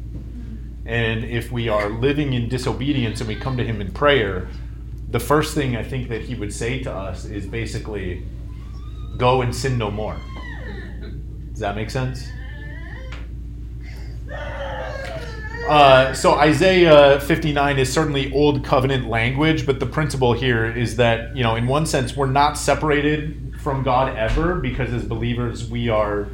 And 0.85 1.25
if 1.25 1.51
we 1.51 1.69
are 1.69 1.89
living 1.89 2.35
in 2.35 2.49
disobedience 2.49 3.21
and 3.21 3.29
we 3.29 3.37
come 3.37 3.57
to 3.57 3.65
Him 3.65 3.81
in 3.81 3.93
prayer, 3.93 4.49
the 5.15 5.21
first 5.21 5.55
thing 5.55 5.77
I 5.77 5.85
think 5.85 6.09
that 6.09 6.23
He 6.23 6.35
would 6.35 6.53
say 6.53 6.83
to 6.83 6.93
us 6.93 7.25
is 7.25 7.47
basically, 7.47 8.25
go 9.17 9.43
and 9.43 9.55
sin 9.55 9.79
no 9.79 9.89
more. 9.89 10.17
Does 11.53 11.61
that 11.61 11.77
make 11.77 11.89
sense? 11.89 12.27
Uh, 15.69 16.13
so 16.15 16.35
Isaiah 16.35 17.21
59 17.21 17.79
is 17.79 17.93
certainly 17.93 18.33
old 18.33 18.65
covenant 18.65 19.09
language, 19.09 19.67
but 19.67 19.79
the 19.79 19.87
principle 19.87 20.33
here 20.33 20.67
is 20.67 20.97
that, 20.97 21.37
you 21.37 21.45
know, 21.45 21.55
in 21.55 21.69
one 21.69 21.87
sense, 21.87 22.17
we're 22.17 22.27
not 22.27 22.59
separated 22.59 23.55
from 23.61 23.85
God 23.85 24.17
ever 24.17 24.57
because 24.57 24.93
as 24.93 25.05
believers, 25.05 25.71
we 25.71 25.89
are 25.89 26.27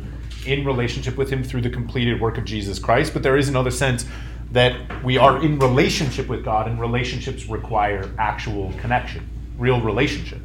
in 0.46 0.64
relationship 0.64 1.18
with 1.18 1.28
Him 1.28 1.44
through 1.44 1.60
the 1.60 1.70
completed 1.70 2.18
work 2.18 2.38
of 2.38 2.46
Jesus 2.46 2.78
Christ. 2.78 3.12
But 3.12 3.22
there 3.22 3.36
is 3.36 3.50
another 3.50 3.70
sense 3.70 4.06
that 4.52 5.04
we 5.04 5.16
are 5.16 5.42
in 5.42 5.58
relationship 5.58 6.28
with 6.28 6.44
God, 6.44 6.66
and 6.68 6.80
relationships 6.80 7.46
require 7.46 8.10
actual 8.18 8.72
connection, 8.78 9.28
real 9.58 9.80
relationship. 9.80 10.40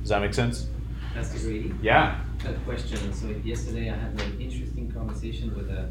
Does 0.00 0.08
that 0.10 0.20
make 0.20 0.34
sense? 0.34 0.66
Pastor 1.14 1.38
Grady, 1.38 1.74
Yeah. 1.82 2.20
a 2.46 2.52
question. 2.64 3.12
So 3.12 3.28
yesterday 3.44 3.90
I 3.90 3.96
had 3.96 4.20
an 4.20 4.40
interesting 4.40 4.90
conversation 4.92 5.54
with 5.54 5.70
a 5.70 5.88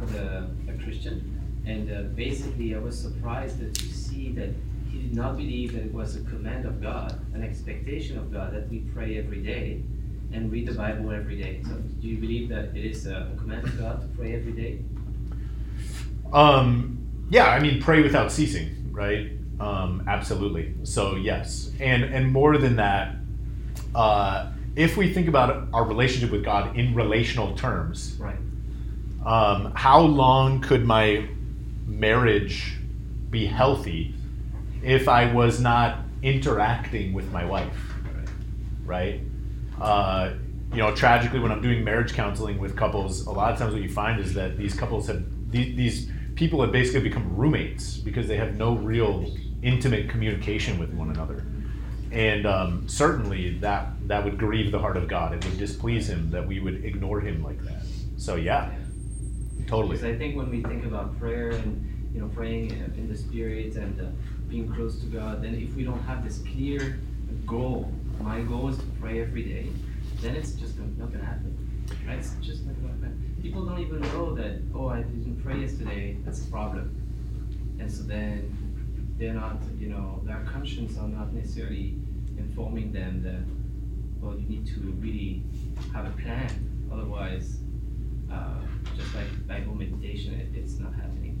with 0.00 0.14
a, 0.14 0.48
a 0.68 0.84
Christian, 0.84 1.40
and 1.66 1.90
uh, 1.90 2.02
basically 2.14 2.74
I 2.74 2.78
was 2.78 2.96
surprised 2.96 3.58
that 3.60 3.74
to 3.74 3.84
see 3.92 4.30
that 4.32 4.50
he 4.90 4.98
did 5.02 5.14
not 5.14 5.36
believe 5.36 5.72
that 5.72 5.82
it 5.82 5.92
was 5.92 6.16
a 6.16 6.20
command 6.22 6.66
of 6.66 6.80
God, 6.80 7.20
an 7.34 7.42
expectation 7.42 8.16
of 8.16 8.32
God 8.32 8.52
that 8.54 8.68
we 8.68 8.78
pray 8.94 9.18
every 9.18 9.42
day 9.42 9.82
and 10.32 10.52
read 10.52 10.68
the 10.68 10.74
Bible 10.74 11.10
every 11.10 11.40
day. 11.40 11.62
So 11.64 11.74
do 12.00 12.06
you 12.06 12.18
believe 12.18 12.48
that 12.50 12.76
it 12.76 12.84
is 12.84 13.06
a 13.06 13.32
command 13.38 13.64
of 13.66 13.78
God 13.78 14.00
to 14.02 14.06
pray 14.16 14.34
every 14.34 14.52
day? 14.52 14.80
Um, 16.32 17.26
yeah, 17.30 17.46
I 17.48 17.60
mean, 17.60 17.80
pray 17.80 18.02
without 18.02 18.30
ceasing, 18.32 18.90
right? 18.92 19.30
Um, 19.60 20.04
absolutely. 20.06 20.74
So 20.84 21.16
yes, 21.16 21.70
and 21.80 22.04
and 22.04 22.32
more 22.32 22.58
than 22.58 22.76
that, 22.76 23.16
uh, 23.94 24.50
if 24.76 24.96
we 24.96 25.12
think 25.12 25.28
about 25.28 25.68
our 25.72 25.84
relationship 25.84 26.30
with 26.30 26.44
God 26.44 26.76
in 26.76 26.94
relational 26.94 27.56
terms, 27.56 28.16
Right. 28.20 28.36
um, 29.26 29.72
how 29.74 30.00
long 30.00 30.60
could 30.60 30.84
my 30.86 31.26
marriage 31.86 32.74
be 33.30 33.46
healthy 33.46 34.14
if 34.82 35.08
I 35.08 35.32
was 35.32 35.60
not 35.60 35.98
interacting 36.22 37.12
with 37.12 37.30
my 37.32 37.44
wife? 37.44 37.84
right? 38.86 39.20
Uh, 39.78 40.30
you 40.72 40.78
know, 40.78 40.94
tragically, 40.94 41.40
when 41.40 41.52
I'm 41.52 41.60
doing 41.60 41.84
marriage 41.84 42.14
counseling 42.14 42.58
with 42.58 42.74
couples, 42.74 43.26
a 43.26 43.30
lot 43.30 43.52
of 43.52 43.58
times 43.58 43.74
what 43.74 43.82
you 43.82 43.88
find 43.90 44.18
is 44.18 44.32
that 44.34 44.56
these 44.56 44.72
couples 44.74 45.06
have 45.08 45.22
these, 45.50 45.76
these 45.76 46.10
people 46.38 46.60
have 46.62 46.70
basically 46.70 47.00
become 47.00 47.36
roommates 47.36 47.96
because 47.96 48.28
they 48.28 48.36
have 48.36 48.54
no 48.54 48.76
real 48.76 49.26
intimate 49.62 50.08
communication 50.08 50.78
with 50.78 50.94
one 50.94 51.10
another, 51.10 51.44
and 52.12 52.46
um, 52.46 52.88
certainly 52.88 53.58
that 53.58 53.88
that 54.06 54.24
would 54.24 54.38
grieve 54.38 54.70
the 54.70 54.78
heart 54.78 54.96
of 54.96 55.08
God. 55.08 55.34
It 55.34 55.44
would 55.44 55.58
displease 55.58 56.08
Him 56.08 56.30
that 56.30 56.46
we 56.46 56.60
would 56.60 56.84
ignore 56.84 57.20
Him 57.20 57.42
like 57.42 57.60
that. 57.64 57.82
So 58.16 58.36
yeah, 58.36 58.70
totally. 59.66 59.96
Because 59.96 60.04
I 60.04 60.16
think 60.16 60.36
when 60.36 60.48
we 60.48 60.62
think 60.62 60.84
about 60.84 61.18
prayer 61.18 61.50
and 61.50 62.10
you 62.14 62.20
know 62.20 62.28
praying 62.28 62.70
in 62.70 63.08
the 63.08 63.16
spirit 63.16 63.74
and 63.74 64.00
uh, 64.00 64.04
being 64.48 64.72
close 64.72 65.00
to 65.00 65.06
God, 65.06 65.42
then 65.42 65.56
if 65.56 65.74
we 65.74 65.82
don't 65.82 66.02
have 66.02 66.22
this 66.22 66.38
clear 66.38 67.00
goal, 67.46 67.92
my 68.20 68.42
goal 68.42 68.68
is 68.68 68.78
to 68.78 68.86
pray 69.00 69.20
every 69.20 69.42
day, 69.42 69.70
then 70.20 70.36
it's 70.36 70.52
just 70.52 70.78
not 70.78 71.12
gonna 71.12 71.24
happen. 71.24 71.52
Right? 72.06 72.18
It's 72.18 72.36
just 72.40 72.64
not 72.64 72.76
gonna 72.76 72.92
happen. 72.92 73.36
People 73.42 73.66
don't 73.66 73.80
even 73.80 74.00
know 74.02 74.34
that. 74.36 74.60
Oh, 74.72 74.86
I 74.88 74.98
didn't 74.98 75.27
pray 75.48 75.60
yesterday. 75.60 76.16
That's 76.24 76.46
a 76.46 76.50
problem. 76.50 76.94
And 77.80 77.90
so 77.90 78.02
then 78.02 78.54
they're 79.18 79.32
not, 79.32 79.56
you 79.78 79.88
know, 79.88 80.20
their 80.24 80.44
conscience 80.52 80.98
are 80.98 81.08
not 81.08 81.32
necessarily 81.32 81.96
informing 82.36 82.92
them 82.92 83.22
that, 83.22 83.40
well, 84.20 84.38
you 84.38 84.46
need 84.46 84.66
to 84.66 84.80
really 85.00 85.42
have 85.94 86.06
a 86.06 86.10
plan. 86.22 86.50
Otherwise, 86.92 87.60
uh, 88.30 88.60
just 88.94 89.14
like 89.14 89.46
Bible 89.46 89.74
meditation, 89.74 90.34
it, 90.34 90.48
it's 90.54 90.78
not 90.78 90.92
happening. 90.94 91.38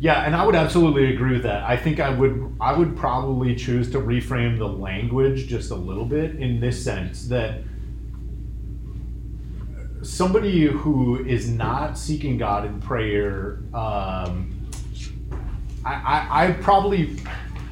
Yeah, 0.00 0.24
and 0.24 0.34
I 0.34 0.44
would 0.44 0.54
absolutely 0.54 1.14
agree 1.14 1.32
with 1.32 1.42
that. 1.42 1.62
I 1.64 1.76
think 1.76 2.00
I 2.00 2.10
would 2.10 2.56
I 2.60 2.72
would 2.76 2.96
probably 2.96 3.54
choose 3.54 3.90
to 3.92 3.98
reframe 4.00 4.58
the 4.58 4.66
language 4.68 5.46
just 5.46 5.70
a 5.70 5.74
little 5.74 6.04
bit 6.04 6.36
in 6.36 6.60
this 6.60 6.82
sense 6.82 7.28
that 7.28 7.60
somebody 10.04 10.66
who 10.66 11.24
is 11.24 11.48
not 11.48 11.98
seeking 11.98 12.38
God 12.38 12.66
in 12.66 12.80
prayer, 12.80 13.58
um, 13.72 14.50
I, 15.84 15.94
I, 15.94 16.46
I 16.48 16.52
probably 16.52 17.16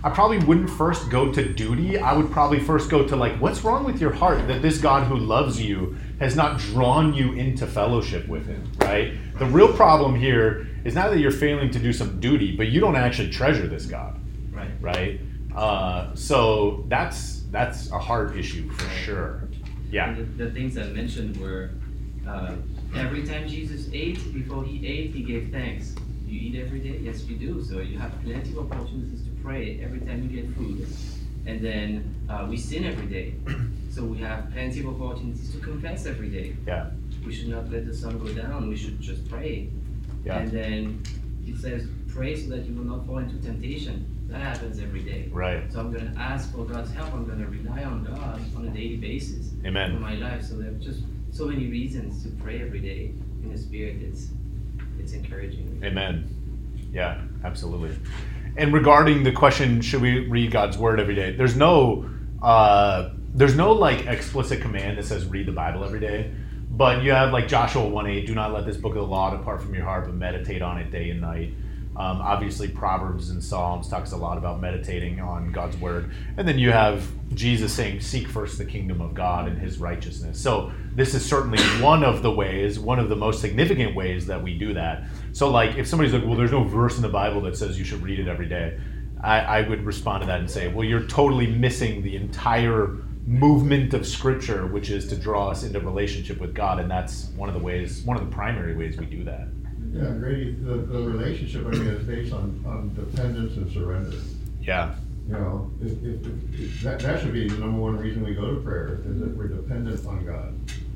I 0.04 0.10
probably 0.10 0.38
wouldn't 0.40 0.68
first 0.68 1.10
go 1.10 1.32
to 1.32 1.52
duty. 1.52 1.96
I 1.98 2.12
would 2.12 2.30
probably 2.32 2.58
first 2.58 2.90
go 2.90 3.06
to 3.06 3.14
like, 3.14 3.40
what's 3.40 3.62
wrong 3.62 3.84
with 3.84 4.00
your 4.00 4.12
heart 4.12 4.48
that 4.48 4.60
this 4.60 4.78
God 4.78 5.06
who 5.06 5.16
loves 5.16 5.62
you 5.62 5.96
has 6.18 6.34
not 6.34 6.58
drawn 6.58 7.14
you 7.14 7.34
into 7.34 7.66
fellowship 7.68 8.26
with 8.26 8.46
Him, 8.46 8.68
right? 8.80 9.14
The 9.38 9.46
real 9.46 9.72
problem 9.72 10.16
here 10.16 10.66
is 10.84 10.96
not 10.96 11.10
that 11.10 11.20
you're 11.20 11.30
failing 11.30 11.70
to 11.70 11.78
do 11.78 11.92
some 11.92 12.18
duty, 12.18 12.56
but 12.56 12.68
you 12.68 12.80
don't 12.80 12.96
actually 12.96 13.30
treasure 13.30 13.68
this 13.68 13.86
God, 13.86 14.18
Right. 14.50 14.70
right? 14.80 15.20
Uh, 15.54 16.12
so 16.14 16.84
that's 16.88 17.42
that's 17.52 17.90
a 17.92 17.98
hard 17.98 18.36
issue 18.36 18.70
for 18.72 18.88
sure. 18.90 19.48
Yeah, 19.90 20.14
the, 20.14 20.22
the 20.22 20.50
things 20.50 20.78
I 20.78 20.84
mentioned 20.84 21.36
were 21.36 21.70
uh, 22.28 22.54
every 22.94 23.26
time 23.26 23.48
Jesus 23.48 23.88
ate, 23.92 24.32
before 24.32 24.64
he 24.64 24.86
ate, 24.86 25.10
he 25.14 25.22
gave 25.22 25.50
thanks. 25.50 25.94
You 26.26 26.40
eat 26.40 26.56
every 26.64 26.80
day? 26.80 26.98
Yes, 27.02 27.24
you 27.24 27.36
do. 27.36 27.62
So 27.62 27.80
you 27.80 27.98
have 27.98 28.12
plenty 28.22 28.50
of 28.56 28.72
opportunities 28.72 29.22
to 29.22 29.30
pray 29.42 29.80
every 29.82 30.00
time 30.00 30.28
you 30.30 30.42
get 30.42 30.54
food. 30.56 30.86
And 31.46 31.60
then 31.60 32.14
uh, 32.30 32.46
we 32.48 32.56
sin 32.56 32.84
every 32.84 33.06
day. 33.06 33.34
So 33.90 34.04
we 34.04 34.18
have 34.18 34.50
plenty 34.52 34.80
of 34.80 34.88
opportunities 35.02 35.52
to 35.52 35.58
confess 35.58 36.06
every 36.06 36.30
day. 36.30 36.56
yeah, 36.66 36.90
We 37.26 37.34
should 37.34 37.48
not 37.48 37.70
let 37.70 37.84
the 37.86 37.94
sun 37.94 38.18
go 38.18 38.32
down. 38.32 38.68
We 38.68 38.76
should 38.76 38.98
just 39.00 39.28
pray. 39.28 39.68
yeah, 40.24 40.38
And 40.38 40.50
then 40.50 41.02
it 41.46 41.58
says, 41.58 41.86
pray 42.08 42.36
so 42.36 42.48
that 42.56 42.64
you 42.64 42.74
will 42.74 42.84
not 42.84 43.06
fall 43.06 43.18
into 43.18 43.36
temptation. 43.42 44.06
That 44.28 44.40
happens 44.40 44.78
every 44.80 45.00
day. 45.02 45.28
right. 45.30 45.70
So 45.70 45.80
I'm 45.80 45.92
going 45.92 46.10
to 46.10 46.18
ask 46.18 46.50
for 46.54 46.64
God's 46.64 46.90
help. 46.92 47.12
I'm 47.12 47.26
going 47.26 47.40
to 47.40 47.46
rely 47.46 47.84
on 47.84 48.04
God 48.04 48.40
on 48.56 48.66
a 48.68 48.70
daily 48.70 48.96
basis 48.96 49.50
Amen. 49.66 49.92
for 49.92 50.00
my 50.00 50.14
life. 50.14 50.42
So 50.44 50.58
are 50.60 50.70
just 50.80 51.00
so 51.32 51.46
many 51.46 51.66
reasons 51.66 52.22
to 52.22 52.28
pray 52.42 52.62
every 52.62 52.80
day 52.80 53.12
in 53.42 53.50
the 53.50 53.58
Spirit. 53.58 53.96
It's 54.02 54.28
it's 54.98 55.14
encouraging. 55.14 55.80
Amen. 55.82 56.28
Yeah, 56.92 57.22
absolutely. 57.42 57.96
And 58.56 58.72
regarding 58.72 59.22
the 59.22 59.32
question, 59.32 59.80
should 59.80 60.02
we 60.02 60.28
read 60.28 60.52
God's 60.52 60.76
word 60.76 61.00
every 61.00 61.14
day? 61.14 61.32
There's 61.32 61.56
no, 61.56 62.08
uh, 62.42 63.10
there's 63.34 63.56
no 63.56 63.72
like 63.72 64.06
explicit 64.06 64.60
command 64.60 64.98
that 64.98 65.06
says 65.06 65.26
read 65.26 65.46
the 65.46 65.52
Bible 65.52 65.84
every 65.84 66.00
day. 66.00 66.32
But 66.70 67.02
you 67.02 67.12
have 67.12 67.32
like 67.32 67.48
Joshua 67.48 67.86
1 67.86 68.06
8, 68.06 68.26
do 68.26 68.34
not 68.34 68.52
let 68.52 68.64
this 68.66 68.76
book 68.76 68.94
of 68.94 69.02
the 69.02 69.06
law 69.06 69.34
depart 69.36 69.62
from 69.62 69.74
your 69.74 69.84
heart, 69.84 70.06
but 70.06 70.14
meditate 70.14 70.62
on 70.62 70.78
it 70.78 70.90
day 70.90 71.10
and 71.10 71.20
night. 71.20 71.54
Um, 71.94 72.22
obviously, 72.22 72.68
Proverbs 72.68 73.28
and 73.28 73.42
Psalms 73.42 73.86
talks 73.86 74.12
a 74.12 74.16
lot 74.16 74.38
about 74.38 74.60
meditating 74.60 75.20
on 75.20 75.52
God's 75.52 75.76
word, 75.76 76.10
and 76.38 76.48
then 76.48 76.58
you 76.58 76.70
have 76.70 77.06
Jesus 77.34 77.72
saying, 77.72 78.00
"Seek 78.00 78.28
first 78.28 78.56
the 78.56 78.64
kingdom 78.64 79.02
of 79.02 79.12
God 79.12 79.46
and 79.46 79.58
His 79.58 79.78
righteousness." 79.78 80.38
So 80.38 80.72
this 80.94 81.14
is 81.14 81.24
certainly 81.24 81.58
one 81.82 82.02
of 82.02 82.22
the 82.22 82.30
ways, 82.30 82.78
one 82.78 82.98
of 82.98 83.10
the 83.10 83.16
most 83.16 83.40
significant 83.42 83.94
ways 83.94 84.26
that 84.26 84.42
we 84.42 84.56
do 84.56 84.72
that. 84.72 85.04
So, 85.32 85.50
like, 85.50 85.76
if 85.76 85.86
somebody's 85.86 86.14
like, 86.14 86.24
"Well, 86.24 86.34
there's 86.34 86.50
no 86.50 86.64
verse 86.64 86.96
in 86.96 87.02
the 87.02 87.10
Bible 87.10 87.42
that 87.42 87.56
says 87.56 87.78
you 87.78 87.84
should 87.84 88.02
read 88.02 88.18
it 88.18 88.26
every 88.26 88.46
day," 88.46 88.78
I, 89.22 89.40
I 89.40 89.68
would 89.68 89.84
respond 89.84 90.22
to 90.22 90.26
that 90.28 90.40
and 90.40 90.50
say, 90.50 90.68
"Well, 90.68 90.84
you're 90.84 91.06
totally 91.06 91.46
missing 91.46 92.02
the 92.02 92.16
entire 92.16 92.96
movement 93.26 93.94
of 93.94 94.06
Scripture, 94.06 94.66
which 94.66 94.90
is 94.90 95.06
to 95.08 95.16
draw 95.16 95.48
us 95.48 95.62
into 95.62 95.78
relationship 95.78 96.40
with 96.40 96.54
God, 96.54 96.80
and 96.80 96.90
that's 96.90 97.26
one 97.36 97.48
of 97.48 97.54
the 97.54 97.60
ways, 97.60 98.02
one 98.02 98.16
of 98.16 98.24
the 98.24 98.34
primary 98.34 98.74
ways 98.74 98.96
we 98.96 99.06
do 99.06 99.24
that. 99.24 99.46
Yeah, 99.92 100.10
Grady, 100.12 100.52
the, 100.52 100.74
the 100.76 101.02
relationship, 101.02 101.66
I 101.66 101.70
mean, 101.70 101.82
is 101.86 102.06
based 102.06 102.32
on, 102.32 102.62
on 102.66 102.94
dependence 102.94 103.56
and 103.56 103.70
surrender. 103.72 104.16
Yeah, 104.62 104.94
You 105.28 105.34
know, 105.34 105.70
if, 105.82 105.92
if, 106.02 106.26
if, 106.60 106.80
that, 106.82 107.00
that 107.00 107.20
should 107.20 107.32
be 107.34 107.48
the 107.48 107.58
number 107.58 107.78
one 107.80 107.98
reason 107.98 108.24
we 108.24 108.34
go 108.34 108.54
to 108.54 108.60
prayer, 108.62 109.00
is 109.06 109.20
that 109.20 109.36
we're 109.36 109.48
dependent 109.48 110.06
on 110.06 110.24
God. 110.24 110.54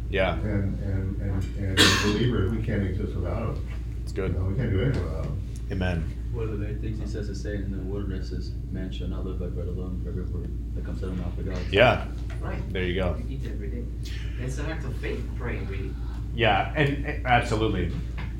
yeah, 0.09 0.35
And, 0.35 0.79
and, 0.81 1.21
and, 1.21 1.57
and 1.59 1.79
as 1.79 2.03
believers, 2.05 2.53
we 2.53 2.63
can't 2.63 2.83
exist 2.85 3.15
without 3.17 3.55
him. 3.57 3.69
it's 4.03 4.13
You 4.13 4.23
good. 4.23 4.35
know, 4.39 4.45
we 4.47 4.55
can't 4.57 4.71
do 4.71 4.81
anything 4.83 5.05
without 5.05 5.25
him. 5.27 5.43
Amen. 5.73 6.13
One 6.33 6.45
of 6.45 6.59
the 6.59 6.67
main 6.67 6.81
things 6.81 6.99
he 7.01 7.07
says 7.07 7.27
to 7.29 7.35
Satan 7.35 7.71
the 7.73 7.79
wilderness 7.83 8.31
is, 8.31 8.53
man 8.71 8.91
shall 8.93 9.09
not 9.09 9.27
live 9.27 9.41
by 9.41 9.47
bread 9.47 9.69
alone, 9.69 10.01
but 10.05 10.11
every 10.11 10.25
word 10.25 10.49
that 10.75 10.85
comes 10.85 11.03
out 11.03 11.11
of 11.11 11.17
the 11.17 11.23
mouth 11.23 11.39
of 11.39 11.47
God. 11.47 11.59
Yeah, 11.71 12.07
Right. 12.41 12.73
there 12.73 12.85
you 12.85 12.95
go. 13.01 13.17
You 13.29 13.37
eat 13.37 13.47
every 13.51 13.69
day. 13.69 13.85
It's 14.41 14.59
an 14.59 14.67
act 14.67 14.85
of 14.85 14.97
faith 14.99 15.23
praying, 15.37 15.67
really. 15.69 15.91
Yeah, 16.35 16.73
and, 16.77 17.05
and 17.07 17.27
absolutely, 17.27 17.91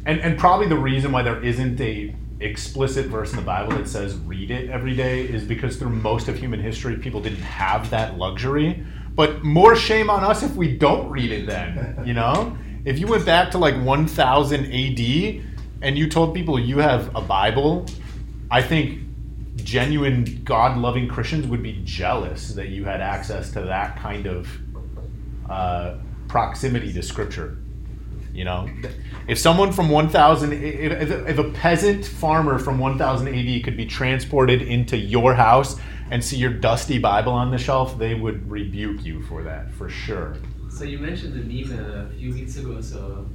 and 0.07 0.21
and 0.21 0.39
probably 0.39 0.69
the 0.69 0.79
reason 0.79 1.13
why 1.13 1.23
there 1.23 1.43
isn't 1.43 1.81
a 1.81 2.15
explicit 2.41 3.07
verse 3.07 3.31
in 3.31 3.37
the 3.37 3.43
Bible 3.43 3.77
that 3.77 3.89
says 3.89 4.17
read 4.19 4.51
it 4.51 4.71
every 4.71 4.95
day 4.95 5.23
is 5.23 5.43
because 5.45 5.77
through 5.77 5.91
most 5.91 6.29
of 6.29 6.39
human 6.39 6.61
history, 6.61 6.97
people 6.97 7.21
didn't 7.21 7.39
have 7.41 7.91
that 7.91 8.19
luxury. 8.19 8.85
But 9.15 9.43
more 9.43 9.75
shame 9.75 10.11
on 10.11 10.23
us 10.23 10.43
if 10.43 10.55
we 10.55 10.77
don't 10.77 11.09
read 11.09 11.33
it 11.33 11.47
then. 11.47 12.03
You 12.05 12.13
know, 12.13 12.57
if 12.85 12.99
you 12.99 13.07
went 13.07 13.25
back 13.25 13.51
to 13.53 13.59
like 13.59 13.75
1000 13.83 14.65
AD 14.67 15.45
and 15.83 15.99
you 15.99 16.09
told 16.09 16.35
people 16.35 16.59
you 16.59 16.79
have 16.79 17.15
a 17.17 17.23
Bible, 17.23 17.87
I 18.51 18.63
think 18.63 19.01
genuine 19.57 20.43
God 20.45 20.77
loving 20.77 21.09
Christians 21.09 21.47
would 21.47 21.63
be 21.63 21.81
jealous 21.85 22.51
that 22.51 22.69
you 22.69 22.85
had 22.85 23.01
access 23.01 23.51
to 23.53 23.63
that 23.63 23.99
kind 23.99 24.27
of 24.27 24.49
uh, 25.49 25.97
proximity 26.29 26.93
to 26.93 27.03
Scripture. 27.03 27.59
You 28.37 28.45
know, 28.45 28.69
if 29.29 29.39
someone 29.39 29.73
from 29.73 29.89
1000, 29.89 30.53
if, 30.53 31.11
if, 31.11 31.39
a 31.39 31.51
peasant 31.53 32.05
farmer 32.05 32.59
from 32.59 32.79
1000 32.79 33.29
AD 33.29 33.65
could 33.65 33.79
be 33.79 33.87
transported 33.87 34.61
into 34.61 34.99
your 34.99 35.33
house 35.33 35.81
and 36.11 36.23
see 36.23 36.37
your 36.37 36.53
dusty 36.53 36.99
Bible 36.99 37.33
on 37.33 37.51
the 37.51 37.57
shelf, 37.57 37.97
they 37.99 38.15
would 38.15 38.49
rebuke 38.51 39.07
you 39.07 39.23
for 39.23 39.43
that, 39.43 39.73
for 39.73 39.89
sure. 39.89 40.37
So 40.69 40.85
you 40.85 40.99
mentioned 40.99 41.33
the 41.33 41.45
meme 41.45 41.79
a 41.79 42.11
few 42.11 42.35
weeks 42.35 42.59
ago, 42.59 42.83
so 42.83 43.27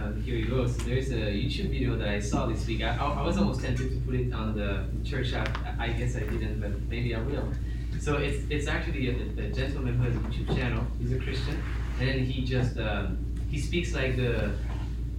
uh, 0.00 0.12
here 0.12 0.36
you 0.36 0.46
go. 0.46 0.66
So 0.66 0.78
there's 0.84 1.10
a 1.10 1.30
YouTube 1.30 1.68
video 1.68 1.96
that 1.96 2.08
I 2.08 2.18
saw 2.18 2.46
this 2.46 2.66
week. 2.66 2.82
I, 2.82 2.96
I 2.96 3.22
was 3.22 3.36
almost 3.36 3.60
tempted 3.60 3.90
to 3.90 3.96
put 4.06 4.14
it 4.14 4.32
on 4.32 4.56
the 4.56 4.86
church 5.04 5.34
app. 5.34 5.58
I 5.78 5.88
guess 5.88 6.16
I 6.16 6.20
didn't, 6.20 6.58
but 6.58 6.72
maybe 6.88 7.14
I 7.14 7.20
will. 7.20 7.52
So 8.00 8.16
it's 8.16 8.44
it's 8.48 8.66
actually 8.66 9.08
a, 9.10 9.12
a 9.44 9.50
gentleman 9.50 9.98
who 9.98 10.04
has 10.04 10.16
a 10.16 10.18
YouTube 10.20 10.56
channel. 10.56 10.86
He's 10.98 11.12
a 11.12 11.18
Christian, 11.18 11.62
and 12.00 12.26
he 12.26 12.44
just 12.44 12.78
um, 12.78 13.27
he 13.50 13.58
speaks 13.58 13.94
like 13.94 14.16
the 14.16 14.52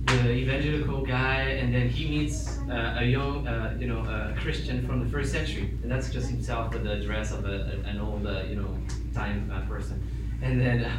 the 0.06 0.32
evangelical 0.32 1.06
guy, 1.06 1.42
and 1.60 1.74
then 1.74 1.88
he 1.90 2.10
meets 2.10 2.58
uh, 2.70 2.98
a 3.00 3.06
young, 3.06 3.48
uh, 3.48 3.76
you 3.80 3.88
know, 3.88 4.00
a 4.00 4.36
Christian 4.40 4.86
from 4.88 5.04
the 5.04 5.10
first 5.12 5.32
century, 5.32 5.70
and 5.84 5.92
that's 5.92 6.10
just 6.10 6.30
himself 6.30 6.74
with 6.74 6.84
the 6.84 6.96
dress 6.98 7.32
of 7.32 7.46
a, 7.46 7.80
an 7.86 8.00
old, 8.00 8.26
uh, 8.26 8.42
you 8.50 8.56
know, 8.56 8.78
time 9.14 9.52
uh, 9.54 9.62
person, 9.68 10.02
and 10.42 10.60
then. 10.60 10.92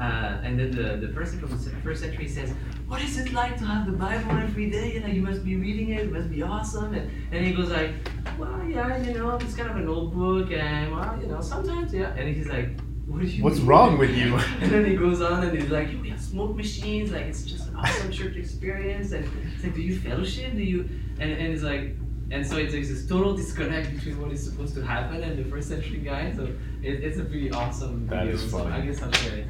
Uh, 0.00 0.40
and 0.42 0.58
then 0.58 0.72
the, 0.72 1.06
the 1.06 1.12
person 1.12 1.38
from 1.38 1.50
the 1.50 1.70
first 1.84 2.02
century 2.02 2.26
says, 2.26 2.52
What 2.88 3.00
is 3.00 3.16
it 3.16 3.32
like 3.32 3.56
to 3.58 3.64
have 3.64 3.86
the 3.86 3.92
Bible 3.92 4.32
every 4.32 4.68
day? 4.68 4.92
You 4.92 4.98
know, 4.98 5.06
you 5.06 5.22
must 5.22 5.44
be 5.44 5.54
reading 5.54 5.90
it, 5.90 6.00
it 6.00 6.12
must 6.12 6.28
be 6.32 6.42
awesome. 6.42 6.94
And, 6.94 7.08
and 7.30 7.46
he 7.46 7.52
goes 7.52 7.70
like, 7.70 7.92
Well, 8.36 8.60
yeah, 8.68 9.00
you 9.00 9.14
know, 9.14 9.36
it's 9.36 9.54
kind 9.54 9.70
of 9.70 9.76
an 9.76 9.88
old 9.88 10.12
book, 10.12 10.50
and 10.50 10.90
well, 10.90 11.16
you 11.20 11.28
know, 11.28 11.40
sometimes, 11.40 11.94
yeah. 11.94 12.12
And 12.16 12.34
he's 12.34 12.48
like, 12.48 12.70
What 13.06 13.22
you 13.24 13.42
What's 13.44 13.58
mean?" 13.58 13.66
wrong 13.66 13.98
with 13.98 14.10
you? 14.16 14.36
and 14.60 14.70
then 14.72 14.84
he 14.84 14.96
goes 14.96 15.20
on 15.20 15.44
and 15.44 15.58
he's 15.58 15.70
like, 15.70 15.88
we 16.02 16.10
have 16.10 16.20
smoke 16.20 16.56
machines, 16.56 17.12
like 17.12 17.22
it's 17.26 17.44
just 17.44 17.68
an 17.68 17.76
awesome 17.76 18.10
church 18.10 18.36
experience. 18.36 19.12
And 19.12 19.28
it's 19.54 19.64
like, 19.64 19.74
do 19.74 19.82
you 19.82 19.98
fellowship? 19.98 20.52
Do 20.52 20.62
you? 20.62 20.88
And, 21.20 21.30
and 21.30 21.52
it's 21.52 21.62
like, 21.62 21.96
and 22.30 22.46
so 22.46 22.56
it's, 22.56 22.72
there's 22.72 22.88
this 22.88 23.06
total 23.06 23.36
disconnect 23.36 23.94
between 23.94 24.20
what 24.20 24.32
is 24.32 24.42
supposed 24.42 24.74
to 24.74 24.82
happen 24.84 25.22
and 25.22 25.38
the 25.38 25.48
first 25.50 25.68
century 25.68 25.98
guy. 25.98 26.32
So 26.34 26.44
it, 26.82 27.04
it's 27.04 27.18
a 27.18 27.24
pretty 27.24 27.50
awesome 27.52 28.06
That 28.08 28.24
video. 28.26 28.34
is 28.34 28.50
So 28.50 28.58
funny. 28.58 28.70
I 28.72 28.80
guess 28.80 29.02
I'll 29.02 29.12
share 29.12 29.36
it. 29.38 29.46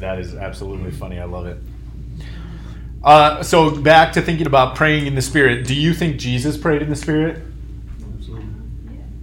That 0.00 0.18
is 0.18 0.34
absolutely 0.34 0.90
funny. 0.92 1.18
I 1.18 1.24
love 1.24 1.46
it. 1.46 1.58
Uh, 3.02 3.42
so 3.42 3.70
back 3.80 4.12
to 4.12 4.20
thinking 4.22 4.46
about 4.46 4.74
praying 4.76 5.06
in 5.06 5.14
the 5.14 5.22
Spirit. 5.22 5.66
Do 5.66 5.74
you 5.74 5.94
think 5.94 6.18
Jesus 6.18 6.56
prayed 6.56 6.82
in 6.82 6.90
the 6.90 6.96
Spirit? 6.96 7.42
Absolutely. 8.16 8.44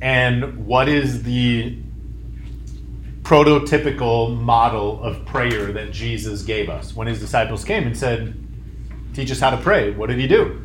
And 0.02 0.66
what 0.66 0.88
is 0.90 1.24
the 1.24 1.78
prototypical 3.26 4.40
model 4.40 5.04
of 5.04 5.26
prayer 5.26 5.72
that 5.74 5.92
Jesus 5.92 6.44
gave 6.44 6.70
us? 6.70 6.96
When 6.96 7.08
his 7.08 7.20
disciples 7.20 7.66
came 7.66 7.88
and 7.88 7.98
said, 7.98 8.36
Teach 9.14 9.32
us 9.32 9.40
how 9.40 9.50
to 9.50 9.58
pray, 9.58 9.92
what 9.92 10.10
did 10.10 10.20
he 10.20 10.28
do? 10.28 10.62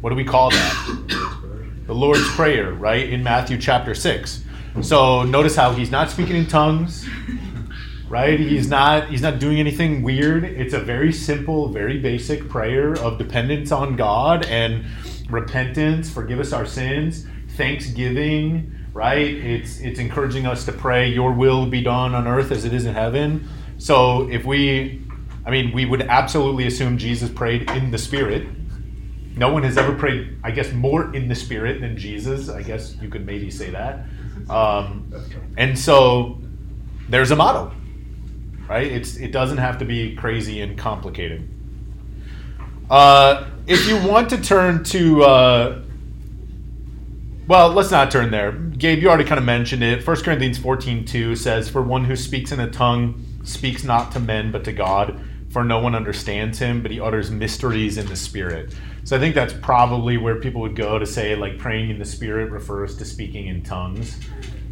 What 0.00 0.10
do 0.10 0.16
we 0.16 0.24
call 0.24 0.50
that? 0.50 1.30
The 1.86 1.94
Lord's 1.94 2.26
Prayer, 2.30 2.72
right? 2.72 3.10
In 3.10 3.22
Matthew 3.22 3.58
chapter 3.58 3.94
6. 3.94 4.42
So 4.80 5.22
notice 5.22 5.54
how 5.54 5.72
he's 5.72 5.90
not 5.90 6.10
speaking 6.10 6.34
in 6.36 6.46
tongues, 6.46 7.06
right? 8.08 8.40
He's 8.40 8.70
not 8.70 9.10
he's 9.10 9.20
not 9.20 9.38
doing 9.38 9.60
anything 9.60 10.02
weird. 10.02 10.44
It's 10.44 10.72
a 10.72 10.80
very 10.80 11.12
simple, 11.12 11.68
very 11.68 11.98
basic 11.98 12.48
prayer 12.48 12.94
of 13.00 13.18
dependence 13.18 13.70
on 13.70 13.96
God 13.96 14.46
and 14.46 14.86
repentance, 15.28 16.08
forgive 16.08 16.40
us 16.40 16.54
our 16.54 16.64
sins, 16.64 17.26
thanksgiving, 17.50 18.74
right? 18.94 19.26
It's 19.26 19.80
it's 19.80 19.98
encouraging 19.98 20.46
us 20.46 20.64
to 20.64 20.72
pray 20.72 21.08
your 21.08 21.32
will 21.32 21.66
be 21.66 21.82
done 21.82 22.14
on 22.14 22.26
earth 22.26 22.50
as 22.50 22.64
it 22.64 22.72
is 22.72 22.86
in 22.86 22.94
heaven. 22.94 23.46
So 23.76 24.30
if 24.30 24.46
we 24.46 25.04
I 25.44 25.50
mean, 25.50 25.72
we 25.72 25.84
would 25.84 26.02
absolutely 26.02 26.66
assume 26.66 26.96
Jesus 26.96 27.28
prayed 27.28 27.70
in 27.72 27.90
the 27.90 27.98
spirit. 27.98 28.48
No 29.36 29.52
one 29.52 29.62
has 29.64 29.76
ever 29.76 29.94
prayed, 29.94 30.38
I 30.42 30.52
guess, 30.52 30.72
more 30.72 31.14
in 31.14 31.28
the 31.28 31.34
spirit 31.34 31.80
than 31.80 31.98
Jesus. 31.98 32.48
I 32.48 32.62
guess 32.62 32.96
you 33.02 33.08
could 33.08 33.26
maybe 33.26 33.50
say 33.50 33.70
that. 33.70 34.06
Um, 34.48 35.12
and 35.58 35.78
so 35.78 36.38
there's 37.08 37.30
a 37.30 37.36
model, 37.36 37.72
right? 38.68 38.86
It's 38.86 39.16
it 39.16 39.32
doesn't 39.32 39.58
have 39.58 39.78
to 39.78 39.84
be 39.84 40.14
crazy 40.14 40.60
and 40.60 40.78
complicated. 40.78 41.48
Uh, 42.88 43.50
if 43.66 43.88
you 43.88 43.96
want 44.06 44.30
to 44.30 44.40
turn 44.40 44.84
to, 44.84 45.24
uh, 45.24 45.83
well, 47.46 47.68
let's 47.70 47.90
not 47.90 48.10
turn 48.10 48.30
there. 48.30 48.52
Gabe, 48.52 49.02
you 49.02 49.08
already 49.08 49.24
kind 49.24 49.38
of 49.38 49.44
mentioned 49.44 49.82
it. 49.82 50.06
1 50.06 50.16
Corinthians 50.22 50.58
14 50.58 51.04
2 51.04 51.36
says, 51.36 51.68
For 51.68 51.82
one 51.82 52.04
who 52.04 52.16
speaks 52.16 52.52
in 52.52 52.60
a 52.60 52.70
tongue 52.70 53.22
speaks 53.42 53.84
not 53.84 54.12
to 54.12 54.20
men 54.20 54.50
but 54.50 54.64
to 54.64 54.72
God, 54.72 55.20
for 55.50 55.62
no 55.62 55.78
one 55.78 55.94
understands 55.94 56.58
him, 56.58 56.82
but 56.82 56.90
he 56.90 57.00
utters 57.00 57.30
mysteries 57.30 57.98
in 57.98 58.06
the 58.06 58.16
Spirit. 58.16 58.74
So 59.04 59.16
I 59.16 59.20
think 59.20 59.34
that's 59.34 59.52
probably 59.52 60.16
where 60.16 60.36
people 60.36 60.62
would 60.62 60.74
go 60.74 60.98
to 60.98 61.04
say, 61.04 61.36
like, 61.36 61.58
praying 61.58 61.90
in 61.90 61.98
the 61.98 62.04
Spirit 62.06 62.50
refers 62.50 62.96
to 62.96 63.04
speaking 63.04 63.48
in 63.48 63.62
tongues. 63.62 64.18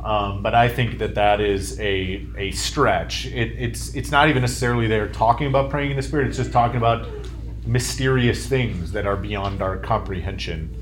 Um, 0.02 0.42
but 0.42 0.54
I 0.54 0.68
think 0.68 0.98
that 0.98 1.14
that 1.14 1.40
is 1.40 1.78
a, 1.78 2.26
a 2.36 2.50
stretch. 2.52 3.26
It, 3.26 3.52
it's, 3.58 3.94
it's 3.94 4.10
not 4.10 4.28
even 4.30 4.40
necessarily 4.40 4.86
there 4.86 5.08
talking 5.08 5.46
about 5.46 5.70
praying 5.70 5.90
in 5.90 5.96
the 5.96 6.02
Spirit, 6.02 6.28
it's 6.28 6.38
just 6.38 6.52
talking 6.52 6.78
about 6.78 7.06
mysterious 7.66 8.46
things 8.46 8.90
that 8.92 9.06
are 9.06 9.16
beyond 9.16 9.62
our 9.62 9.76
comprehension. 9.76 10.81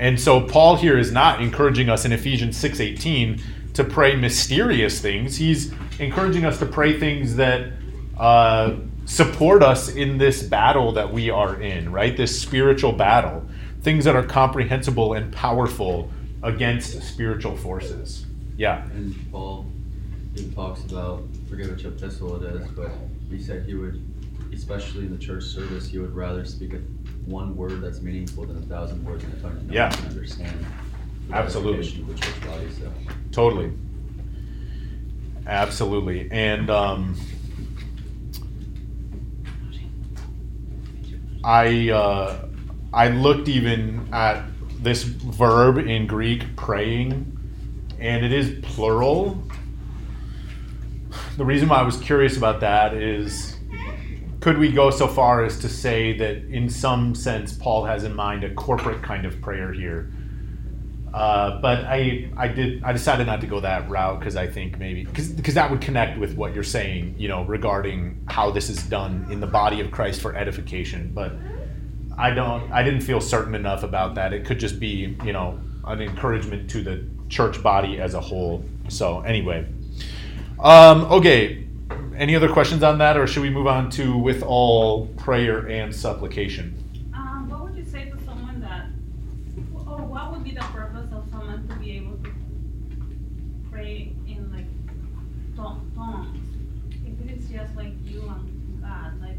And 0.00 0.18
so 0.18 0.40
Paul 0.40 0.76
here 0.76 0.98
is 0.98 1.12
not 1.12 1.42
encouraging 1.42 1.90
us 1.90 2.06
in 2.06 2.12
Ephesians 2.12 2.56
6:18 2.56 3.40
to 3.74 3.84
pray 3.84 4.16
mysterious 4.16 4.98
things. 4.98 5.36
He's 5.36 5.72
encouraging 5.98 6.46
us 6.46 6.58
to 6.58 6.66
pray 6.66 6.98
things 6.98 7.36
that 7.36 7.72
uh, 8.18 8.76
support 9.04 9.62
us 9.62 9.94
in 9.94 10.16
this 10.16 10.42
battle 10.42 10.92
that 10.92 11.12
we 11.12 11.28
are 11.28 11.60
in, 11.60 11.92
right? 11.92 12.16
This 12.16 12.40
spiritual 12.40 12.92
battle, 12.92 13.46
things 13.82 14.06
that 14.06 14.16
are 14.16 14.22
comprehensible 14.22 15.12
and 15.12 15.32
powerful 15.32 16.10
against 16.42 17.02
spiritual 17.02 17.54
forces. 17.56 18.24
Yeah. 18.56 18.86
And 18.86 19.14
Paul 19.30 19.66
talks 20.54 20.82
about, 20.84 21.24
forget 21.48 21.70
which 21.70 21.84
epistle 21.84 22.42
it 22.42 22.54
is, 22.54 22.70
but 22.70 22.90
he 23.30 23.38
said 23.38 23.66
he 23.66 23.74
would, 23.74 24.02
especially 24.52 25.04
in 25.04 25.12
the 25.12 25.18
church 25.18 25.44
service, 25.44 25.86
he 25.86 25.98
would 25.98 26.14
rather 26.16 26.44
speak 26.46 26.72
a, 26.72 26.80
one 27.26 27.56
word 27.56 27.80
that's 27.80 28.00
meaningful 28.00 28.44
than 28.46 28.56
a 28.58 28.60
thousand 28.62 29.04
words 29.04 29.22
in 29.24 29.30
a 29.30 29.36
tongue 29.40 29.54
that 29.54 29.66
no 29.66 29.72
Yeah. 29.74 29.88
one 29.90 29.98
can 29.98 30.08
understand. 30.08 30.66
Absolutely. 31.32 31.78
edification 31.78 32.02
of 32.02 32.08
The 32.08 32.14
church 32.26 32.40
body, 32.46 32.70
so. 32.70 32.92
Totally. 33.32 33.72
Absolutely. 35.46 36.28
And 36.30 36.68
um, 36.70 37.16
I 41.44 41.90
uh, 41.90 42.46
I 42.92 43.08
looked 43.08 43.48
even 43.48 44.08
at 44.12 44.44
this 44.80 45.02
verb 45.04 45.78
in 45.78 46.06
Greek, 46.06 46.56
praying, 46.56 47.36
and 47.98 48.24
it 48.24 48.32
is 48.32 48.58
plural. 48.62 49.42
The 51.36 51.44
reason 51.44 51.68
why 51.68 51.76
I 51.76 51.82
was 51.82 51.96
curious 51.96 52.36
about 52.36 52.60
that 52.60 52.94
is 52.94 53.56
could 54.40 54.56
we 54.56 54.72
go 54.72 54.90
so 54.90 55.06
far 55.06 55.44
as 55.44 55.58
to 55.58 55.68
say 55.68 56.16
that 56.16 56.44
in 56.50 56.68
some 56.68 57.14
sense 57.14 57.52
Paul 57.52 57.84
has 57.84 58.04
in 58.04 58.14
mind 58.14 58.42
a 58.42 58.54
corporate 58.54 59.02
kind 59.02 59.26
of 59.26 59.40
prayer 59.40 59.72
here? 59.72 60.12
Uh, 61.12 61.60
but 61.60 61.84
I, 61.84 62.30
I 62.36 62.48
did, 62.48 62.84
I 62.84 62.92
decided 62.92 63.26
not 63.26 63.40
to 63.40 63.46
go 63.46 63.60
that 63.60 63.90
route 63.90 64.20
because 64.20 64.36
I 64.36 64.46
think 64.46 64.78
maybe 64.78 65.04
because 65.04 65.54
that 65.54 65.70
would 65.70 65.80
connect 65.80 66.18
with 66.18 66.36
what 66.36 66.54
you're 66.54 66.62
saying, 66.62 67.16
you 67.18 67.28
know, 67.28 67.44
regarding 67.44 68.24
how 68.28 68.50
this 68.50 68.70
is 68.70 68.82
done 68.84 69.26
in 69.28 69.40
the 69.40 69.46
body 69.46 69.80
of 69.80 69.90
Christ 69.90 70.20
for 70.20 70.36
edification. 70.36 71.10
But 71.12 71.32
I 72.16 72.30
don't, 72.30 72.70
I 72.70 72.82
didn't 72.82 73.00
feel 73.00 73.20
certain 73.20 73.54
enough 73.54 73.82
about 73.82 74.14
that. 74.14 74.32
It 74.32 74.46
could 74.46 74.60
just 74.60 74.78
be, 74.78 75.16
you 75.24 75.32
know, 75.32 75.60
an 75.84 76.00
encouragement 76.00 76.70
to 76.70 76.82
the 76.82 77.04
church 77.28 77.60
body 77.62 78.00
as 78.00 78.14
a 78.14 78.20
whole. 78.20 78.64
So 78.88 79.20
anyway, 79.22 79.66
um, 80.60 81.02
okay. 81.06 81.66
Any 82.20 82.36
other 82.36 82.50
questions 82.50 82.82
on 82.82 82.98
that, 82.98 83.16
or 83.16 83.26
should 83.26 83.40
we 83.40 83.48
move 83.48 83.66
on 83.66 83.88
to 83.92 84.14
with 84.14 84.42
all 84.42 85.06
prayer 85.16 85.66
and 85.68 85.94
supplication? 85.94 86.76
Um, 87.14 87.48
what 87.48 87.62
would 87.62 87.74
you 87.74 87.82
say 87.82 88.10
to 88.10 88.24
someone 88.26 88.60
that, 88.60 88.88
or 89.86 90.04
what 90.04 90.30
would 90.30 90.44
be 90.44 90.50
the 90.50 90.60
purpose 90.60 91.10
of 91.12 91.24
someone 91.30 91.66
to 91.66 91.74
be 91.76 91.92
able 91.92 92.18
to 92.18 92.30
pray 93.70 94.12
in 94.28 94.52
like 94.52 94.66
to- 95.56 95.80
tongues? 95.96 96.38
If 97.06 97.26
it 97.26 97.38
is 97.38 97.48
just 97.48 97.74
like 97.74 97.94
you 98.04 98.20
and 98.28 98.82
God, 98.82 99.18
like, 99.22 99.38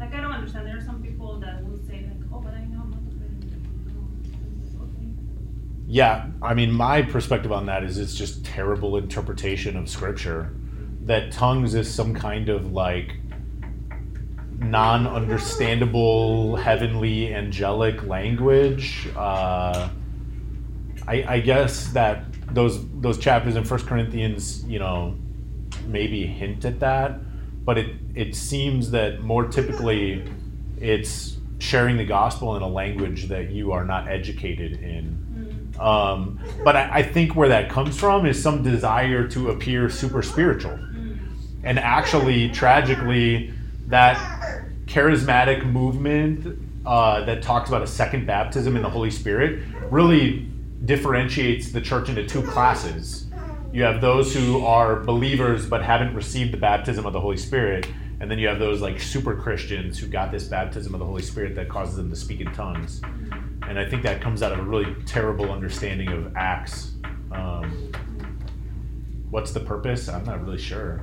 like 0.00 0.12
I 0.12 0.20
don't 0.20 0.32
understand, 0.32 0.66
there 0.66 0.78
are 0.78 0.84
some 0.84 1.00
people 1.04 1.38
that 1.38 1.64
will 1.64 1.78
say 1.86 2.04
like, 2.04 2.32
oh, 2.34 2.40
but 2.40 2.52
I 2.52 2.64
know 2.64 2.78
how 2.78 2.98
to 2.98 3.16
pray. 3.16 3.28
Okay. 4.82 5.06
Yeah, 5.86 6.26
I 6.42 6.54
mean, 6.54 6.72
my 6.72 7.02
perspective 7.02 7.52
on 7.52 7.66
that 7.66 7.84
is 7.84 7.96
it's 7.96 8.16
just 8.16 8.44
terrible 8.44 8.96
interpretation 8.96 9.76
of 9.76 9.88
scripture. 9.88 10.56
That 11.06 11.32
tongues 11.32 11.74
is 11.74 11.92
some 11.92 12.14
kind 12.14 12.48
of 12.48 12.72
like 12.72 13.12
non 14.58 15.06
understandable, 15.06 16.56
heavenly, 16.56 17.34
angelic 17.34 18.04
language. 18.04 19.08
Uh, 19.16 19.88
I, 21.06 21.24
I 21.28 21.40
guess 21.40 21.88
that 21.88 22.24
those 22.54 22.86
those 23.00 23.18
chapters 23.18 23.56
in 23.56 23.64
First 23.64 23.86
Corinthians, 23.86 24.64
you 24.64 24.78
know, 24.78 25.16
maybe 25.86 26.26
hint 26.26 26.64
at 26.64 26.80
that, 26.80 27.20
but 27.64 27.78
it 27.78 27.96
it 28.14 28.34
seems 28.34 28.90
that 28.92 29.20
more 29.20 29.46
typically 29.46 30.24
it's 30.80 31.38
sharing 31.58 31.96
the 31.96 32.04
gospel 32.04 32.56
in 32.56 32.62
a 32.62 32.68
language 32.68 33.28
that 33.28 33.50
you 33.50 33.72
are 33.72 33.84
not 33.84 34.08
educated 34.08 34.82
in. 34.82 35.72
Mm. 35.76 35.80
Um, 35.80 36.40
but 36.64 36.76
I, 36.76 36.98
I 36.98 37.02
think 37.02 37.36
where 37.36 37.48
that 37.48 37.70
comes 37.70 37.98
from 37.98 38.26
is 38.26 38.42
some 38.42 38.62
desire 38.62 39.26
to 39.28 39.50
appear 39.50 39.88
super 39.88 40.22
spiritual. 40.22 40.78
And 41.64 41.78
actually, 41.78 42.48
tragically, 42.50 43.52
that 43.86 44.16
charismatic 44.86 45.64
movement 45.64 46.58
uh, 46.84 47.24
that 47.24 47.42
talks 47.42 47.68
about 47.68 47.82
a 47.82 47.86
second 47.86 48.26
baptism 48.26 48.76
in 48.76 48.82
the 48.82 48.90
Holy 48.90 49.10
Spirit 49.10 49.62
really 49.90 50.48
differentiates 50.84 51.70
the 51.70 51.80
church 51.80 52.08
into 52.08 52.26
two 52.26 52.42
classes. 52.42 53.26
You 53.72 53.84
have 53.84 54.00
those 54.00 54.34
who 54.34 54.64
are 54.66 55.00
believers 55.00 55.66
but 55.66 55.82
haven't 55.82 56.14
received 56.14 56.52
the 56.52 56.58
baptism 56.58 57.06
of 57.06 57.12
the 57.12 57.20
Holy 57.20 57.36
Spirit, 57.36 57.86
and 58.20 58.30
then 58.30 58.38
you 58.38 58.48
have 58.48 58.58
those 58.58 58.80
like 58.80 59.00
super 59.00 59.34
Christians 59.34 59.98
who 59.98 60.06
got 60.06 60.30
this 60.30 60.44
baptism 60.44 60.94
of 60.94 61.00
the 61.00 61.06
Holy 61.06 61.22
Spirit 61.22 61.54
that 61.54 61.68
causes 61.68 61.96
them 61.96 62.10
to 62.10 62.16
speak 62.16 62.40
in 62.40 62.52
tongues. 62.52 63.00
And 63.68 63.78
I 63.78 63.88
think 63.88 64.02
that 64.02 64.20
comes 64.20 64.42
out 64.42 64.52
of 64.52 64.58
a 64.58 64.62
really 64.62 64.94
terrible 65.06 65.50
understanding 65.50 66.08
of 66.08 66.36
Acts. 66.36 66.92
Um, 67.30 67.92
what's 69.30 69.52
the 69.52 69.60
purpose? 69.60 70.08
I'm 70.08 70.24
not 70.24 70.44
really 70.44 70.58
sure. 70.58 71.00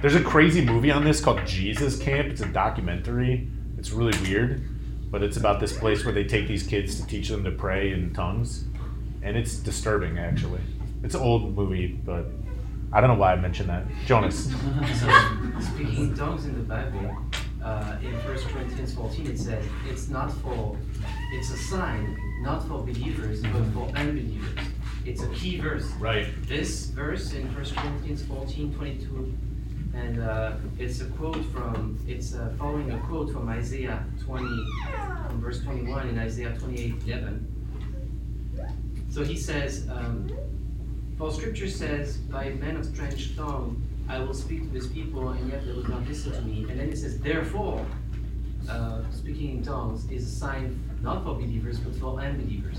There's 0.00 0.14
a 0.14 0.22
crazy 0.22 0.64
movie 0.64 0.92
on 0.92 1.04
this 1.04 1.20
called 1.20 1.44
Jesus 1.44 1.98
Camp. 1.98 2.28
It's 2.28 2.40
a 2.40 2.46
documentary. 2.46 3.48
It's 3.78 3.90
really 3.90 4.16
weird, 4.20 4.62
but 5.10 5.24
it's 5.24 5.36
about 5.36 5.58
this 5.58 5.76
place 5.76 6.04
where 6.04 6.14
they 6.14 6.22
take 6.22 6.46
these 6.46 6.62
kids 6.62 7.00
to 7.00 7.06
teach 7.08 7.28
them 7.28 7.42
to 7.42 7.50
pray 7.50 7.90
in 7.92 8.14
tongues, 8.14 8.64
and 9.22 9.36
it's 9.36 9.56
disturbing 9.56 10.18
actually. 10.20 10.60
It's 11.02 11.16
an 11.16 11.20
old 11.20 11.52
movie, 11.56 11.88
but 11.88 12.26
I 12.92 13.00
don't 13.00 13.10
know 13.10 13.16
why 13.16 13.32
I 13.32 13.36
mentioned 13.36 13.70
that. 13.70 13.86
Jonas. 14.06 14.44
Speaking 15.60 16.10
in 16.10 16.16
tongues 16.16 16.46
in 16.46 16.54
the 16.54 16.62
Bible, 16.62 17.16
uh, 17.64 17.96
in 18.00 18.12
1 18.12 18.38
Corinthians 18.52 18.94
14, 18.94 19.26
it 19.26 19.36
says 19.36 19.64
it's 19.88 20.08
not 20.08 20.32
for, 20.42 20.76
it's 21.32 21.50
a 21.50 21.56
sign 21.56 22.16
not 22.42 22.62
for 22.68 22.84
believers 22.84 23.42
but 23.42 23.64
for 23.74 23.88
unbelievers. 23.96 24.64
It's 25.04 25.22
a 25.22 25.28
key 25.30 25.58
verse. 25.58 25.86
Right. 25.98 26.28
This 26.46 26.86
verse 26.86 27.32
in 27.32 27.52
1 27.52 27.64
Corinthians 27.64 28.22
14, 28.22 28.74
22, 28.74 29.34
and 29.98 30.22
uh, 30.22 30.52
it's 30.78 31.00
a 31.00 31.06
quote 31.06 31.44
from, 31.46 31.98
it's 32.06 32.34
uh, 32.34 32.52
following 32.58 32.90
a 32.92 32.98
quote 33.00 33.32
from 33.32 33.48
Isaiah 33.48 34.04
20, 34.24 34.46
from 35.26 35.40
verse 35.40 35.62
21 35.62 36.08
in 36.08 36.18
Isaiah 36.18 36.56
28, 36.58 36.94
11. 37.06 37.46
So 39.10 39.24
he 39.24 39.36
says, 39.36 39.88
um, 39.90 40.30
For 41.16 41.32
scripture 41.32 41.68
says, 41.68 42.18
By 42.18 42.50
men 42.50 42.76
of 42.76 42.84
strange 42.84 43.36
tongue 43.36 43.82
I 44.08 44.20
will 44.20 44.34
speak 44.34 44.62
to 44.62 44.68
this 44.68 44.86
people, 44.86 45.28
and 45.30 45.50
yet 45.50 45.66
they 45.66 45.72
will 45.72 45.88
not 45.88 46.06
listen 46.06 46.32
to 46.32 46.40
me. 46.42 46.66
And 46.70 46.80
then 46.80 46.88
he 46.88 46.96
says, 46.96 47.18
Therefore, 47.18 47.84
uh, 48.68 49.02
speaking 49.10 49.58
in 49.58 49.62
tongues 49.62 50.10
is 50.10 50.26
a 50.26 50.30
sign 50.30 50.78
not 51.02 51.24
for 51.24 51.34
believers, 51.34 51.78
but 51.78 51.94
for 51.96 52.18
unbelievers. 52.20 52.78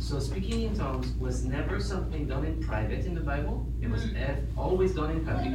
So 0.00 0.18
speaking 0.18 0.62
in 0.62 0.76
tongues 0.76 1.12
was 1.20 1.44
never 1.44 1.78
something 1.78 2.26
done 2.26 2.46
in 2.46 2.62
private 2.62 3.04
in 3.04 3.14
the 3.14 3.20
Bible. 3.20 3.66
It 3.82 3.90
was 3.90 4.04
mm. 4.04 4.46
always 4.56 4.94
done 4.94 5.10
in 5.10 5.24
public. 5.26 5.52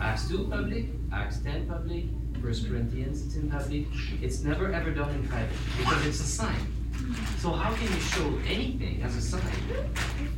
Acts 0.00 0.28
2 0.28 0.48
public, 0.48 0.86
Acts 1.12 1.38
10 1.38 1.68
public, 1.68 2.04
1 2.40 2.42
mm. 2.42 2.68
Corinthians 2.68 3.24
it's 3.24 3.36
in 3.36 3.48
public. 3.48 3.86
It's 4.20 4.42
never 4.42 4.72
ever 4.72 4.90
done 4.90 5.10
in 5.10 5.26
private 5.28 5.56
because 5.78 6.06
it's 6.06 6.20
a 6.20 6.24
sign. 6.24 6.60
Mm. 6.92 7.40
So 7.40 7.52
how 7.52 7.72
can 7.72 7.84
you 7.84 8.00
show 8.00 8.26
anything 8.48 9.00
as 9.02 9.16
a 9.16 9.22
sign 9.22 9.42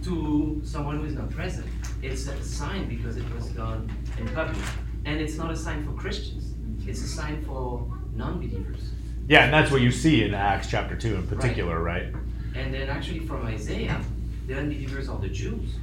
to 0.04 0.60
someone 0.62 0.98
who 0.98 1.06
is 1.06 1.14
not 1.14 1.30
present? 1.30 1.66
It's 2.02 2.28
a 2.28 2.44
sign 2.44 2.90
because 2.90 3.16
it 3.16 3.24
was 3.34 3.46
done 3.48 3.90
in 4.18 4.28
public. 4.28 4.62
And 5.06 5.18
it's 5.18 5.38
not 5.38 5.50
a 5.50 5.56
sign 5.56 5.86
for 5.86 5.92
Christians. 5.92 6.52
It's 6.86 7.02
a 7.02 7.08
sign 7.08 7.42
for 7.44 7.90
non-believers. 8.14 8.92
Yeah, 9.28 9.44
and 9.44 9.52
that's 9.52 9.70
what 9.70 9.80
you 9.80 9.90
see 9.90 10.24
in 10.24 10.34
Acts 10.34 10.68
chapter 10.70 10.94
2 10.94 11.14
in 11.14 11.26
particular, 11.26 11.82
right? 11.82 12.12
And 12.54 12.74
then 12.74 12.88
actually 12.88 13.20
from 13.20 13.46
Isaiah, 13.46 14.00
the 14.46 14.58
unbelievers 14.58 15.08
are 15.08 15.18
the 15.18 15.28
Jews. 15.28 15.76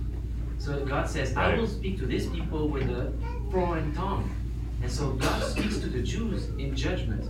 So 0.59 0.85
God 0.85 1.09
says, 1.09 1.35
I 1.35 1.55
will 1.55 1.67
speak 1.67 1.99
to 1.99 2.05
these 2.05 2.27
people 2.27 2.67
with 2.67 2.89
a 2.89 3.13
foreign 3.51 3.93
tongue. 3.93 4.29
And 4.81 4.91
so 4.91 5.11
God 5.11 5.43
speaks 5.43 5.79
to 5.79 5.87
the 5.87 6.01
Jews 6.01 6.49
in 6.57 6.75
judgment 6.75 7.29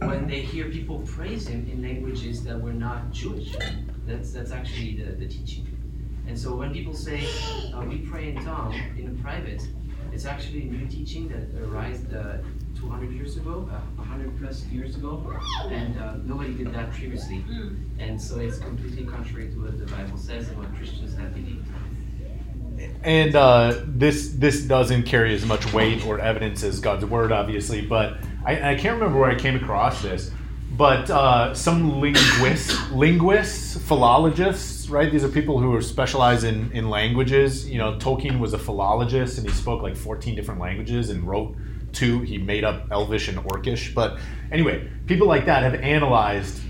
when 0.00 0.26
they 0.26 0.40
hear 0.40 0.68
people 0.68 1.00
praise 1.00 1.46
him 1.46 1.68
in 1.70 1.82
languages 1.82 2.42
that 2.44 2.60
were 2.60 2.72
not 2.72 3.10
Jewish. 3.12 3.54
That's 4.06 4.32
that's 4.32 4.50
actually 4.50 4.96
the, 4.96 5.12
the 5.12 5.26
teaching. 5.26 5.66
And 6.26 6.38
so 6.38 6.54
when 6.54 6.72
people 6.72 6.94
say 6.94 7.26
uh, 7.74 7.82
we 7.82 7.98
pray 7.98 8.30
in 8.30 8.44
tongue 8.44 8.74
in 8.96 9.18
private, 9.22 9.66
it's 10.12 10.24
actually 10.24 10.62
a 10.62 10.64
new 10.64 10.86
teaching 10.86 11.28
that 11.28 11.44
arose 11.62 12.04
uh, 12.12 12.42
200 12.82 13.12
years 13.12 13.36
ago, 13.36 13.68
uh, 13.70 13.78
100 13.96 14.38
plus 14.40 14.64
years 14.66 14.96
ago, 14.96 15.22
and 15.68 15.98
uh, 15.98 16.16
nobody 16.24 16.52
did 16.52 16.74
that 16.74 16.90
previously. 16.92 17.44
And 17.98 18.20
so 18.20 18.40
it's 18.40 18.58
completely 18.58 19.04
contrary 19.04 19.50
to 19.50 19.62
what 19.62 19.78
the 19.78 19.86
Bible 19.86 20.18
says 20.18 20.48
and 20.48 20.58
what 20.58 20.74
Christians 20.74 21.16
have 21.16 21.32
believed. 21.32 21.66
and 23.04 23.36
uh, 23.36 23.82
this 23.86 24.32
this 24.32 24.62
doesn't 24.62 25.04
carry 25.04 25.34
as 25.34 25.46
much 25.46 25.72
weight 25.72 26.04
or 26.04 26.18
evidence 26.18 26.64
as 26.64 26.80
God's 26.80 27.04
word, 27.04 27.30
obviously. 27.30 27.80
But 27.82 28.18
I, 28.44 28.72
I 28.72 28.74
can't 28.74 28.94
remember 28.98 29.20
where 29.20 29.30
I 29.30 29.36
came 29.36 29.54
across 29.54 30.02
this. 30.02 30.32
But 30.76 31.10
uh, 31.10 31.54
some 31.54 32.00
linguists, 32.00 32.90
linguists, 32.90 33.76
philologists, 33.76 34.88
right? 34.88 35.12
These 35.12 35.22
are 35.22 35.28
people 35.28 35.60
who 35.60 35.74
are 35.74 35.82
specialized 35.82 36.44
in, 36.44 36.72
in 36.72 36.88
languages. 36.88 37.68
You 37.68 37.76
know, 37.76 37.98
Tolkien 37.98 38.38
was 38.38 38.54
a 38.54 38.58
philologist, 38.58 39.36
and 39.36 39.46
he 39.46 39.52
spoke 39.52 39.82
like 39.82 39.94
14 39.94 40.34
different 40.34 40.60
languages 40.60 41.10
and 41.10 41.24
wrote 41.24 41.54
two. 41.92 42.20
He 42.20 42.38
made 42.38 42.64
up 42.64 42.90
Elvish 42.90 43.28
and 43.28 43.38
Orcish. 43.38 43.94
But 43.94 44.18
anyway, 44.50 44.88
people 45.06 45.26
like 45.26 45.46
that 45.46 45.62
have 45.62 45.74
analyzed 45.74 46.60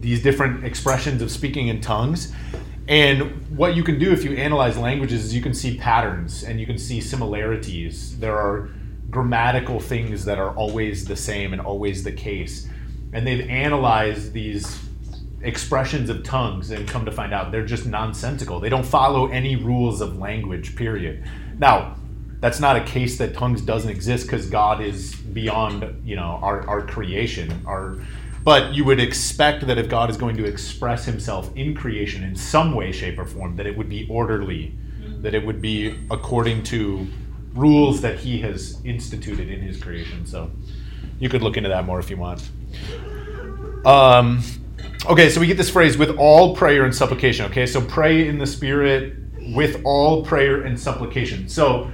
these 0.00 0.22
different 0.22 0.64
expressions 0.64 1.22
of 1.22 1.30
speaking 1.30 1.68
in 1.68 1.80
tongues. 1.80 2.32
And 2.88 3.48
what 3.56 3.76
you 3.76 3.84
can 3.84 3.98
do 3.98 4.12
if 4.12 4.24
you 4.24 4.36
analyze 4.36 4.76
languages 4.76 5.24
is 5.24 5.34
you 5.34 5.42
can 5.42 5.54
see 5.54 5.78
patterns 5.78 6.42
and 6.42 6.58
you 6.58 6.66
can 6.66 6.78
see 6.78 7.00
similarities. 7.00 8.18
There 8.18 8.36
are 8.36 8.70
grammatical 9.10 9.78
things 9.78 10.24
that 10.24 10.38
are 10.38 10.54
always 10.56 11.04
the 11.04 11.16
same 11.16 11.52
and 11.52 11.62
always 11.62 12.02
the 12.02 12.12
case. 12.12 12.68
And 13.12 13.26
they've 13.26 13.48
analyzed 13.48 14.32
these 14.32 14.80
expressions 15.42 16.08
of 16.08 16.22
tongues 16.22 16.70
and 16.70 16.88
come 16.88 17.04
to 17.04 17.12
find 17.12 17.32
out 17.34 17.52
they're 17.52 17.66
just 17.66 17.86
nonsensical. 17.86 18.58
They 18.58 18.68
don't 18.68 18.86
follow 18.86 19.28
any 19.28 19.56
rules 19.56 20.00
of 20.00 20.18
language, 20.18 20.76
period. 20.76 21.24
Now, 21.58 21.96
that's 22.42 22.58
not 22.58 22.74
a 22.74 22.82
case 22.82 23.18
that 23.18 23.34
tongues 23.34 23.62
doesn't 23.62 23.88
exist 23.88 24.26
because 24.26 24.50
God 24.50 24.80
is 24.80 25.14
beyond, 25.14 26.02
you 26.04 26.16
know, 26.16 26.40
our, 26.42 26.68
our 26.68 26.82
creation. 26.82 27.62
Our 27.64 27.98
but 28.42 28.74
you 28.74 28.84
would 28.84 28.98
expect 28.98 29.64
that 29.68 29.78
if 29.78 29.88
God 29.88 30.10
is 30.10 30.16
going 30.16 30.36
to 30.38 30.44
express 30.44 31.04
himself 31.04 31.56
in 31.56 31.76
creation 31.76 32.24
in 32.24 32.34
some 32.34 32.74
way, 32.74 32.90
shape, 32.90 33.16
or 33.20 33.24
form, 33.24 33.54
that 33.54 33.66
it 33.68 33.76
would 33.76 33.88
be 33.88 34.08
orderly, 34.10 34.74
that 35.20 35.34
it 35.34 35.46
would 35.46 35.62
be 35.62 35.96
according 36.10 36.64
to 36.64 37.06
rules 37.54 38.00
that 38.00 38.18
he 38.18 38.40
has 38.40 38.80
instituted 38.84 39.48
in 39.48 39.60
his 39.60 39.80
creation. 39.80 40.26
So 40.26 40.50
you 41.20 41.28
could 41.28 41.42
look 41.42 41.56
into 41.56 41.68
that 41.68 41.84
more 41.84 42.00
if 42.00 42.10
you 42.10 42.16
want. 42.16 42.50
Um, 43.86 44.42
okay, 45.08 45.30
so 45.30 45.40
we 45.40 45.46
get 45.46 45.56
this 45.56 45.70
phrase 45.70 45.96
with 45.96 46.18
all 46.18 46.56
prayer 46.56 46.84
and 46.84 46.92
supplication. 46.92 47.46
Okay, 47.46 47.66
so 47.66 47.80
pray 47.80 48.26
in 48.26 48.38
the 48.38 48.46
Spirit 48.48 49.14
with 49.54 49.80
all 49.84 50.24
prayer 50.24 50.62
and 50.62 50.78
supplication. 50.78 51.48
So 51.48 51.88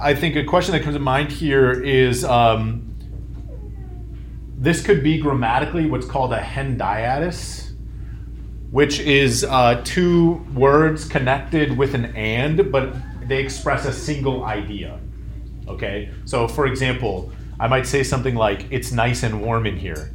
I 0.00 0.14
think 0.14 0.36
a 0.36 0.44
question 0.44 0.72
that 0.72 0.82
comes 0.82 0.96
to 0.96 1.00
mind 1.00 1.30
here 1.30 1.70
is 1.70 2.24
um, 2.24 2.94
this 4.56 4.82
could 4.82 5.02
be 5.02 5.18
grammatically 5.18 5.86
what's 5.86 6.06
called 6.06 6.32
a 6.32 6.40
hendiadys, 6.40 7.72
which 8.70 8.98
is 9.00 9.44
uh, 9.44 9.82
two 9.84 10.44
words 10.54 11.06
connected 11.06 11.76
with 11.76 11.94
an 11.94 12.06
and, 12.16 12.72
but 12.72 12.94
they 13.28 13.42
express 13.42 13.84
a 13.84 13.92
single 13.92 14.44
idea. 14.44 14.98
Okay, 15.68 16.10
so 16.24 16.48
for 16.48 16.66
example, 16.66 17.30
I 17.60 17.68
might 17.68 17.86
say 17.86 18.02
something 18.02 18.34
like, 18.34 18.66
It's 18.70 18.90
nice 18.90 19.22
and 19.22 19.42
warm 19.42 19.66
in 19.66 19.76
here. 19.76 20.14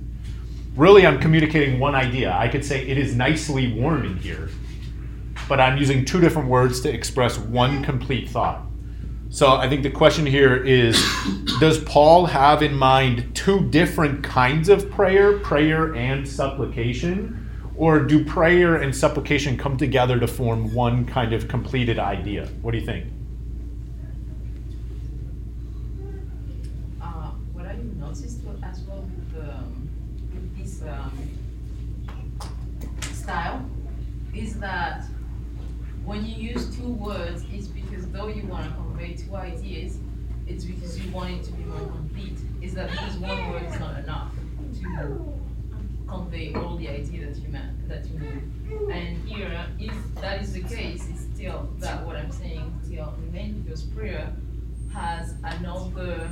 Really, 0.75 1.05
I'm 1.05 1.19
communicating 1.19 1.79
one 1.79 1.95
idea. 1.95 2.31
I 2.31 2.47
could 2.47 2.65
say, 2.65 2.87
It 2.87 2.97
is 2.97 3.15
nicely 3.15 3.73
warm 3.73 4.05
in 4.05 4.17
here, 4.17 4.49
but 5.47 5.59
I'm 5.59 5.77
using 5.77 6.05
two 6.05 6.19
different 6.19 6.49
words 6.49 6.81
to 6.81 6.93
express 6.93 7.37
one 7.37 7.83
complete 7.83 8.29
thought. 8.29 8.68
So 9.31 9.57
I 9.57 9.69
think 9.69 9.83
the 9.83 9.91
question 9.91 10.25
here 10.25 10.55
is 10.55 10.99
Does 11.59 11.83
Paul 11.83 12.25
have 12.25 12.63
in 12.63 12.73
mind 12.73 13.35
two 13.35 13.69
different 13.69 14.23
kinds 14.23 14.69
of 14.69 14.89
prayer, 14.89 15.37
prayer 15.37 15.93
and 15.93 16.27
supplication? 16.27 17.47
Or 17.75 17.99
do 17.99 18.25
prayer 18.25 18.77
and 18.77 18.93
supplication 18.93 19.55
come 19.55 19.77
together 19.77 20.19
to 20.19 20.27
form 20.27 20.73
one 20.73 21.05
kind 21.05 21.31
of 21.31 21.47
completed 21.47 21.99
idea? 21.99 22.47
What 22.63 22.71
do 22.71 22.79
you 22.79 22.85
think? 22.85 23.05
Uh, 26.99 27.31
what 27.53 27.67
I 27.67 27.75
noticed 27.99 28.39
as 28.63 28.81
well 28.81 29.05
with, 29.31 30.57
this 30.57 30.81
um, 30.81 31.11
style 33.13 33.63
is 34.33 34.59
that 34.59 35.05
when 36.03 36.25
you 36.25 36.49
use 36.49 36.75
two 36.75 36.87
words, 36.87 37.43
it's 37.53 37.67
because 37.67 38.09
though 38.09 38.27
you 38.27 38.47
want 38.47 38.65
to 38.65 38.88
two 39.15 39.35
ideas, 39.35 39.97
it's 40.47 40.65
because 40.65 40.99
you 40.99 41.11
want 41.11 41.31
it 41.31 41.43
to 41.43 41.51
be 41.53 41.63
more 41.63 41.87
complete. 41.87 42.37
Is 42.61 42.73
that 42.73 42.91
because 42.91 43.17
one 43.17 43.49
word 43.51 43.63
is 43.63 43.79
not 43.79 43.99
enough 43.99 44.31
to 44.81 45.39
convey 46.07 46.53
all 46.55 46.75
the 46.77 46.89
idea 46.89 47.27
that 47.27 47.37
you 47.37 47.49
meant 47.49 47.87
that 47.87 48.05
you 48.07 48.19
need. 48.19 48.91
And 48.91 49.27
here, 49.27 49.65
if 49.79 49.93
that 50.15 50.41
is 50.41 50.53
the 50.53 50.63
case, 50.63 51.07
it's 51.09 51.21
still 51.33 51.69
that 51.79 52.05
what 52.05 52.15
I'm 52.15 52.31
saying 52.31 52.79
still 52.83 53.13
remains 53.25 53.63
because 53.63 53.83
prayer 53.83 54.33
has 54.93 55.35
another 55.43 56.29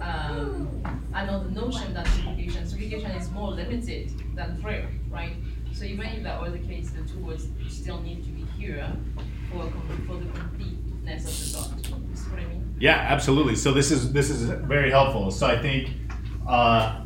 um, 0.00 0.68
another 1.14 1.50
notion 1.50 1.94
than 1.94 2.06
supplication. 2.06 2.66
Supplication 2.66 3.10
is 3.12 3.30
more 3.30 3.50
limited 3.50 4.12
than 4.36 4.60
prayer, 4.62 4.88
right? 5.10 5.34
So 5.72 5.84
even 5.84 6.06
if 6.06 6.22
that 6.22 6.40
were 6.40 6.50
the 6.50 6.58
case, 6.58 6.90
the 6.90 7.02
two 7.02 7.18
words 7.18 7.48
still 7.68 8.00
need 8.00 8.24
to 8.24 8.30
be 8.30 8.44
here 8.56 8.90
for 9.50 9.70
for 10.06 10.16
the 10.16 10.30
completeness 10.38 11.54
of 11.56 11.72
the 11.76 11.88
thought. 11.88 11.97
What 12.30 12.40
I 12.40 12.46
mean? 12.46 12.76
Yeah, 12.80 12.96
absolutely. 12.96 13.56
So 13.56 13.72
this 13.72 13.90
is 13.90 14.12
this 14.12 14.30
is 14.30 14.42
very 14.66 14.90
helpful. 14.90 15.30
So 15.30 15.46
I 15.46 15.60
think, 15.60 15.90
uh, 16.46 17.00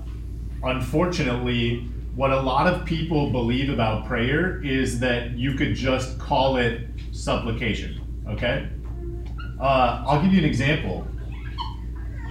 unfortunately, 0.62 1.88
what 2.14 2.30
a 2.30 2.40
lot 2.40 2.66
of 2.66 2.84
people 2.84 3.30
believe 3.30 3.70
about 3.70 4.06
prayer 4.06 4.62
is 4.62 5.00
that 5.00 5.32
you 5.32 5.54
could 5.54 5.74
just 5.74 6.18
call 6.18 6.56
it 6.56 6.88
supplication. 7.12 8.00
Okay. 8.28 8.68
Uh, 9.60 10.04
I'll 10.06 10.22
give 10.22 10.32
you 10.32 10.40
an 10.40 10.44
example. 10.44 11.06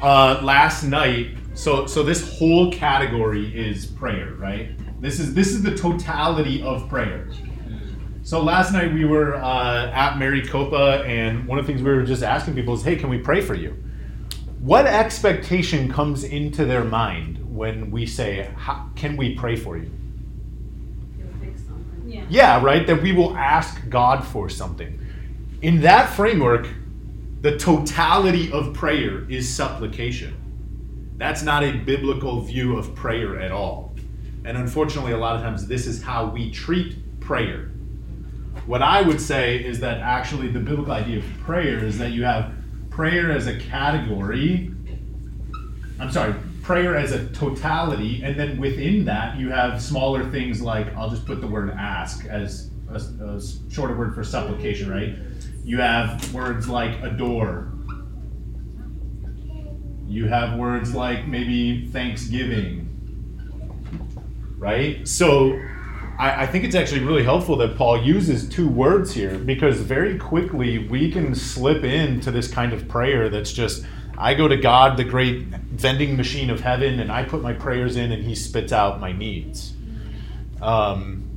Uh, 0.02 0.40
last 0.44 0.84
night, 0.84 1.38
so 1.54 1.86
so 1.86 2.04
this 2.04 2.38
whole 2.38 2.72
category 2.72 3.56
is 3.56 3.86
prayer, 3.86 4.34
right? 4.36 4.70
This 5.02 5.20
is 5.20 5.34
this 5.34 5.48
is 5.50 5.64
the 5.64 5.76
totality 5.76 6.62
of 6.62 6.88
prayer. 6.90 7.28
So 8.24 8.42
last 8.44 8.72
night 8.72 8.94
we 8.94 9.04
were 9.04 9.36
uh, 9.36 9.92
at 9.92 10.18
Maricopa, 10.18 11.04
and 11.08 11.48
one 11.48 11.58
of 11.58 11.66
the 11.66 11.74
things 11.74 11.84
we 11.84 11.92
were 11.92 12.04
just 12.04 12.22
asking 12.24 12.54
people 12.54 12.76
is, 12.76 12.84
"Hey, 12.84 12.96
can 12.96 13.10
we 13.10 13.18
pray 13.18 13.42
for 13.42 13.56
you?" 13.56 13.76
What 14.60 14.86
expectation 14.86 15.92
comes 15.92 16.24
into 16.24 16.66
their 16.66 16.84
mind 16.84 17.40
when 17.56 17.90
we 17.90 18.06
say, 18.06 18.52
"How- 18.56 18.90
"Can 18.96 19.18
we 19.18 19.34
pray 19.34 19.56
for 19.56 19.76
you?" 19.76 19.90
Yeah. 22.06 22.26
Yeah, 22.30 22.64
right. 22.64 22.86
That 22.86 23.02
we 23.02 23.12
will 23.12 23.36
ask 23.36 23.90
God 23.90 24.24
for 24.24 24.50
something. 24.50 25.00
In 25.64 25.82
that 25.82 26.10
framework, 26.10 26.68
the 27.42 27.58
totality 27.58 28.52
of 28.52 28.74
prayer 28.74 29.26
is 29.30 29.50
supplication. 29.50 30.36
That's 31.18 31.42
not 31.42 31.64
a 31.64 31.72
biblical 31.72 32.42
view 32.42 32.78
of 32.78 32.94
prayer 32.94 33.40
at 33.40 33.52
all. 33.52 33.96
And 34.46 34.58
unfortunately, 34.58 35.14
a 35.14 35.18
lot 35.18 35.36
of 35.36 35.42
times, 35.42 35.68
this 35.68 35.88
is 35.88 36.04
how 36.04 36.26
we 36.28 36.52
treat 36.52 37.20
prayer. 37.20 37.71
What 38.66 38.82
I 38.82 39.02
would 39.02 39.20
say 39.20 39.58
is 39.58 39.80
that 39.80 40.00
actually 40.00 40.50
the 40.50 40.60
biblical 40.60 40.94
idea 40.94 41.20
of 41.20 41.26
prayer 41.40 41.84
is 41.84 41.98
that 41.98 42.12
you 42.12 42.24
have 42.24 42.54
prayer 42.90 43.32
as 43.32 43.48
a 43.48 43.58
category. 43.58 44.72
I'm 46.00 46.12
sorry, 46.12 46.36
prayer 46.62 46.96
as 46.96 47.12
a 47.12 47.28
totality, 47.30 48.22
and 48.24 48.40
then 48.40 48.60
within 48.60 49.06
that 49.06 49.38
you 49.40 49.50
have 49.50 49.82
smaller 49.82 50.30
things 50.30 50.62
like 50.62 50.96
I'll 50.96 51.10
just 51.10 51.26
put 51.26 51.42
the 51.42 51.48
word 51.48 51.72
ask 51.72 52.26
as 52.26 52.70
a, 52.90 52.96
a 52.96 53.42
shorter 53.72 53.96
word 53.96 54.14
for 54.14 54.24
supplication, 54.24 54.90
right? 54.90 55.16
You 55.64 55.80
have 55.80 56.34
words 56.34 56.68
like 56.68 57.02
adore. 57.02 57.72
You 60.08 60.28
have 60.28 60.58
words 60.60 60.94
like 60.94 61.28
maybe 61.28 61.88
thanksgiving, 61.88 62.90
right? 64.58 65.08
So 65.08 65.60
I, 66.22 66.44
I 66.44 66.46
think 66.46 66.64
it's 66.64 66.76
actually 66.76 67.02
really 67.02 67.24
helpful 67.24 67.56
that 67.58 67.76
Paul 67.76 68.04
uses 68.04 68.48
two 68.48 68.70
words 68.70 69.12
here 69.12 69.40
because 69.40 69.82
very 69.82 70.20
quickly 70.20 70.88
we 70.88 71.12
can 71.12 71.34
slip 71.34 71.84
into 71.84 72.30
this 72.30 72.48
kind 72.48 72.74
of 72.74 72.88
prayer 72.88 73.28
that's 73.28 73.52
just 73.52 73.84
I 74.20 74.36
go 74.36 74.48
to 74.48 74.56
God, 74.56 74.98
the 74.98 75.04
great 75.04 75.48
vending 75.48 76.16
machine 76.16 76.52
of 76.52 76.60
heaven, 76.60 77.00
and 77.00 77.12
I 77.12 77.24
put 77.24 77.42
my 77.42 77.54
prayers 77.54 77.96
in, 77.96 78.12
and 78.12 78.24
He 78.24 78.36
spits 78.36 78.72
out 78.72 79.00
my 79.00 79.12
needs. 79.12 79.74
Um, 80.62 81.28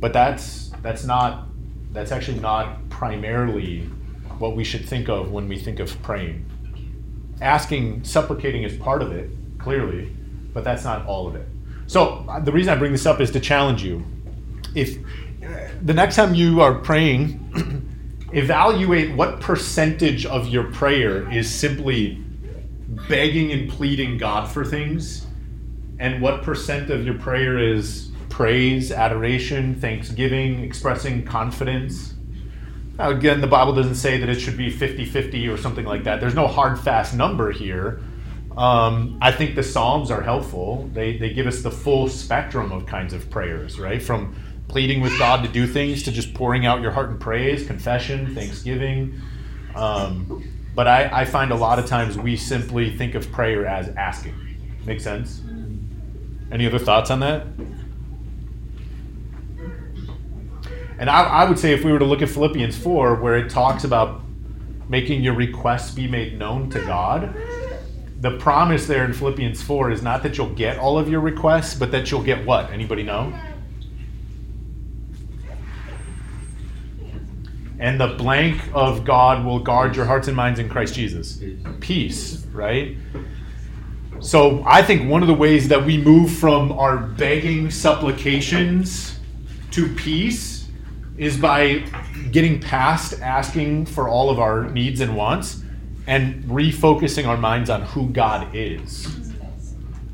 but 0.00 0.12
that's 0.12 0.72
that's 0.82 1.04
not 1.04 1.46
that's 1.92 2.10
actually 2.10 2.40
not 2.40 2.88
primarily 2.88 3.82
what 4.40 4.56
we 4.56 4.64
should 4.64 4.88
think 4.88 5.08
of 5.08 5.30
when 5.30 5.46
we 5.46 5.56
think 5.56 5.78
of 5.78 6.02
praying. 6.02 6.44
Asking, 7.40 8.02
supplicating 8.02 8.64
is 8.64 8.76
part 8.76 9.02
of 9.02 9.12
it, 9.12 9.30
clearly, 9.58 10.16
but 10.52 10.64
that's 10.64 10.82
not 10.82 11.06
all 11.06 11.28
of 11.28 11.36
it. 11.36 11.46
So 11.86 12.26
uh, 12.28 12.40
the 12.40 12.50
reason 12.50 12.72
I 12.72 12.76
bring 12.76 12.90
this 12.90 13.06
up 13.06 13.20
is 13.20 13.30
to 13.30 13.40
challenge 13.40 13.84
you. 13.84 14.04
If 14.76 14.98
the 15.82 15.94
next 15.94 16.16
time 16.16 16.34
you 16.34 16.60
are 16.60 16.74
praying, 16.74 18.28
evaluate 18.32 19.16
what 19.16 19.40
percentage 19.40 20.26
of 20.26 20.48
your 20.48 20.64
prayer 20.64 21.30
is 21.32 21.50
simply 21.50 22.22
begging 23.08 23.52
and 23.52 23.70
pleading 23.70 24.18
God 24.18 24.50
for 24.50 24.64
things, 24.64 25.26
and 25.98 26.20
what 26.20 26.42
percent 26.42 26.90
of 26.90 27.06
your 27.06 27.18
prayer 27.18 27.58
is 27.58 28.10
praise, 28.28 28.92
adoration, 28.92 29.80
thanksgiving, 29.80 30.62
expressing 30.62 31.24
confidence. 31.24 32.12
Now, 32.98 33.10
again, 33.10 33.40
the 33.40 33.46
Bible 33.46 33.74
doesn't 33.74 33.94
say 33.94 34.18
that 34.18 34.28
it 34.28 34.38
should 34.38 34.58
be 34.58 34.68
50 34.68 35.06
50 35.06 35.48
or 35.48 35.56
something 35.56 35.86
like 35.86 36.04
that. 36.04 36.20
There's 36.20 36.34
no 36.34 36.46
hard, 36.46 36.78
fast 36.78 37.14
number 37.14 37.50
here. 37.50 38.02
Um, 38.56 39.18
I 39.20 39.32
think 39.32 39.54
the 39.54 39.62
Psalms 39.62 40.10
are 40.10 40.22
helpful. 40.22 40.90
They, 40.92 41.16
they 41.16 41.32
give 41.32 41.46
us 41.46 41.62
the 41.62 41.70
full 41.70 42.08
spectrum 42.08 42.72
of 42.72 42.86
kinds 42.86 43.12
of 43.12 43.30
prayers, 43.30 43.78
right? 43.78 44.02
From 44.02 44.34
pleading 44.68 45.00
with 45.00 45.18
God 45.18 45.42
to 45.44 45.48
do 45.48 45.66
things 45.66 46.02
to 46.04 46.12
just 46.12 46.34
pouring 46.34 46.66
out 46.66 46.80
your 46.80 46.90
heart 46.90 47.10
in 47.10 47.18
praise, 47.18 47.66
confession, 47.66 48.34
thanksgiving. 48.34 49.20
Um, 49.74 50.44
but 50.74 50.86
I, 50.86 51.22
I 51.22 51.24
find 51.24 51.52
a 51.52 51.56
lot 51.56 51.78
of 51.78 51.86
times 51.86 52.18
we 52.18 52.36
simply 52.36 52.96
think 52.96 53.14
of 53.14 53.30
prayer 53.32 53.66
as 53.66 53.88
asking. 53.90 54.34
Make 54.84 55.00
sense? 55.00 55.42
Any 56.50 56.66
other 56.66 56.78
thoughts 56.78 57.10
on 57.10 57.20
that? 57.20 57.46
And 60.98 61.10
I, 61.10 61.22
I 61.24 61.44
would 61.48 61.58
say 61.58 61.72
if 61.72 61.84
we 61.84 61.92
were 61.92 61.98
to 61.98 62.04
look 62.04 62.22
at 62.22 62.28
Philippians 62.28 62.76
4, 62.76 63.16
where 63.16 63.36
it 63.36 63.50
talks 63.50 63.84
about 63.84 64.22
making 64.88 65.22
your 65.22 65.34
requests 65.34 65.90
be 65.90 66.06
made 66.08 66.38
known 66.38 66.70
to 66.70 66.80
God, 66.80 67.34
the 68.20 68.38
promise 68.38 68.86
there 68.86 69.04
in 69.04 69.12
Philippians 69.12 69.62
4 69.62 69.90
is 69.90 70.02
not 70.02 70.22
that 70.22 70.38
you'll 70.38 70.54
get 70.54 70.78
all 70.78 70.98
of 70.98 71.08
your 71.08 71.20
requests, 71.20 71.74
but 71.74 71.90
that 71.90 72.10
you'll 72.10 72.22
get 72.22 72.46
what? 72.46 72.70
Anybody 72.70 73.02
know? 73.02 73.32
And 77.86 78.00
the 78.00 78.08
blank 78.08 78.60
of 78.74 79.04
God 79.04 79.44
will 79.44 79.60
guard 79.60 79.94
your 79.94 80.06
hearts 80.06 80.26
and 80.26 80.36
minds 80.36 80.58
in 80.58 80.68
Christ 80.68 80.96
Jesus. 80.96 81.40
Peace, 81.78 82.44
right? 82.46 82.96
So 84.18 84.64
I 84.66 84.82
think 84.82 85.08
one 85.08 85.22
of 85.22 85.28
the 85.28 85.34
ways 85.34 85.68
that 85.68 85.86
we 85.86 85.96
move 85.96 86.32
from 86.32 86.72
our 86.72 86.96
begging 86.98 87.70
supplications 87.70 89.20
to 89.70 89.88
peace 89.94 90.68
is 91.16 91.36
by 91.36 91.84
getting 92.32 92.58
past 92.58 93.20
asking 93.20 93.86
for 93.86 94.08
all 94.08 94.30
of 94.30 94.40
our 94.40 94.64
needs 94.64 95.00
and 95.00 95.16
wants 95.16 95.62
and 96.08 96.42
refocusing 96.46 97.28
our 97.28 97.36
minds 97.36 97.70
on 97.70 97.82
who 97.82 98.08
God 98.08 98.52
is. 98.52 99.06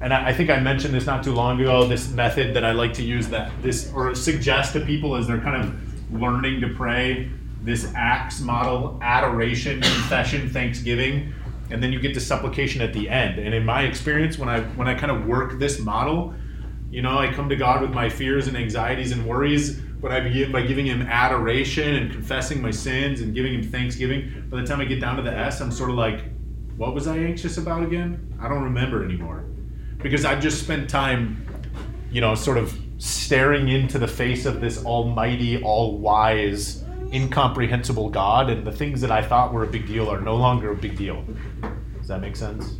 and 0.02 0.12
I, 0.12 0.35
think 0.35 0.50
I 0.50 0.61
mentioned 0.61 0.92
this 0.92 1.06
not 1.06 1.24
too 1.24 1.32
long 1.32 1.58
ago. 1.58 1.87
This 1.87 2.11
method 2.11 2.52
that 2.54 2.66
I 2.66 2.72
like 2.72 2.92
to 2.94 3.02
use 3.02 3.28
that 3.28 3.50
this 3.62 3.90
or 3.94 4.14
suggest 4.14 4.74
to 4.74 4.80
people 4.80 5.16
as 5.16 5.26
they're 5.26 5.40
kind 5.40 5.56
of 5.56 6.20
learning 6.20 6.61
to 6.61 6.68
pray. 6.68 7.30
This 7.62 7.92
acts 7.94 8.40
model: 8.40 8.98
adoration, 9.03 9.81
confession, 9.81 10.48
thanksgiving, 10.51 11.33
and 11.70 11.83
then 11.83 11.92
you 11.92 12.01
get 12.01 12.14
to 12.14 12.20
supplication 12.20 12.83
at 12.83 12.92
the 12.92 13.09
end. 13.09 13.38
And 13.38 13.55
in 13.55 13.64
my 13.64 13.83
experience, 13.83 14.38
when 14.38 14.48
I 14.48 14.61
when 14.61 14.88
I 14.88 14.94
kind 14.94 15.12
of 15.12 15.27
work 15.27 15.59
this 15.59 15.79
model, 15.79 16.35
you 16.90 17.03
know, 17.03 17.18
I 17.18 17.33
come 17.33 17.48
to 17.48 17.57
God 17.57 17.81
with 17.81 17.90
my 17.90 18.09
fears 18.09 18.48
and 18.48 18.57
anxieties 18.57 19.12
and 19.12 19.27
worries. 19.27 19.81
But 20.03 20.11
I 20.11 20.18
begin 20.18 20.51
by 20.51 20.62
giving 20.62 20.87
Him 20.87 21.03
adoration 21.03 21.94
and 21.94 22.11
confessing 22.11 22.61
my 22.61 22.72
sins 22.72 23.20
and 23.20 23.33
giving 23.33 23.55
Him 23.55 23.62
thanksgiving. 23.62 24.46
By 24.51 24.61
the 24.61 24.66
time 24.66 24.81
I 24.81 24.85
get 24.85 25.01
down 25.01 25.16
to 25.16 25.22
the 25.22 25.33
S, 25.33 25.61
I'm 25.61 25.70
sort 25.70 25.90
of 25.90 25.96
like, 25.96 26.25
what 26.77 26.92
was 26.92 27.07
I 27.07 27.18
anxious 27.18 27.57
about 27.57 27.85
again? 27.85 28.37
I 28.40 28.48
don't 28.48 28.64
remember 28.64 29.05
anymore. 29.05 29.44
Because 30.03 30.25
I've 30.25 30.40
just 30.40 30.61
spent 30.61 30.90
time, 30.90 31.46
you 32.11 32.20
know, 32.20 32.35
sort 32.35 32.59
of 32.59 32.77
staring 32.98 33.68
into 33.68 34.01
the 34.01 34.09
face 34.09 34.44
of 34.44 34.61
this 34.61 34.85
almighty, 34.85 35.62
all 35.62 35.98
wise, 35.98 36.82
incomprehensible 37.12 38.11
God, 38.11 38.51
and 38.51 38.66
the 38.66 38.72
things 38.72 39.01
that 39.01 39.11
I 39.11 39.22
thought 39.22 39.53
were 39.53 39.64
a 39.64 39.66
big 39.66 39.87
deal 39.87 40.09
are 40.09 40.20
no 40.20 40.37
longer 40.37 40.72
a 40.72 40.77
big 40.77 40.96
deal. 40.96 41.25
Does 41.98 42.09
that 42.09 42.20
make 42.20 42.37
sense? 42.37 42.77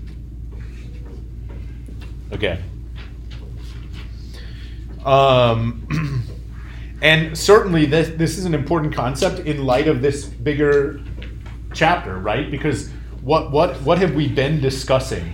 Okay. 2.33 2.61
Um, 5.05 6.25
and 7.03 7.37
certainly 7.37 7.87
this, 7.87 8.09
this 8.16 8.38
is 8.38 8.45
an 8.45 8.55
important 8.55 8.95
concept 8.95 9.40
in 9.40 9.64
light 9.64 9.88
of 9.88 10.01
this 10.01 10.25
bigger 10.25 11.01
chapter, 11.75 12.18
right? 12.18 12.51
Because 12.51 12.90
what, 13.21 13.51
what, 13.51 13.81
what 13.83 13.99
have 13.99 14.14
we 14.14 14.29
been 14.29 14.61
discussing 14.61 15.33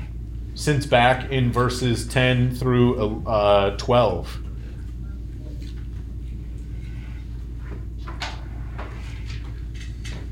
since 0.55 0.87
back 0.87 1.31
in 1.31 1.53
verses 1.53 2.07
10 2.09 2.55
through 2.55 3.25
uh, 3.27 3.77
12? 3.77 4.48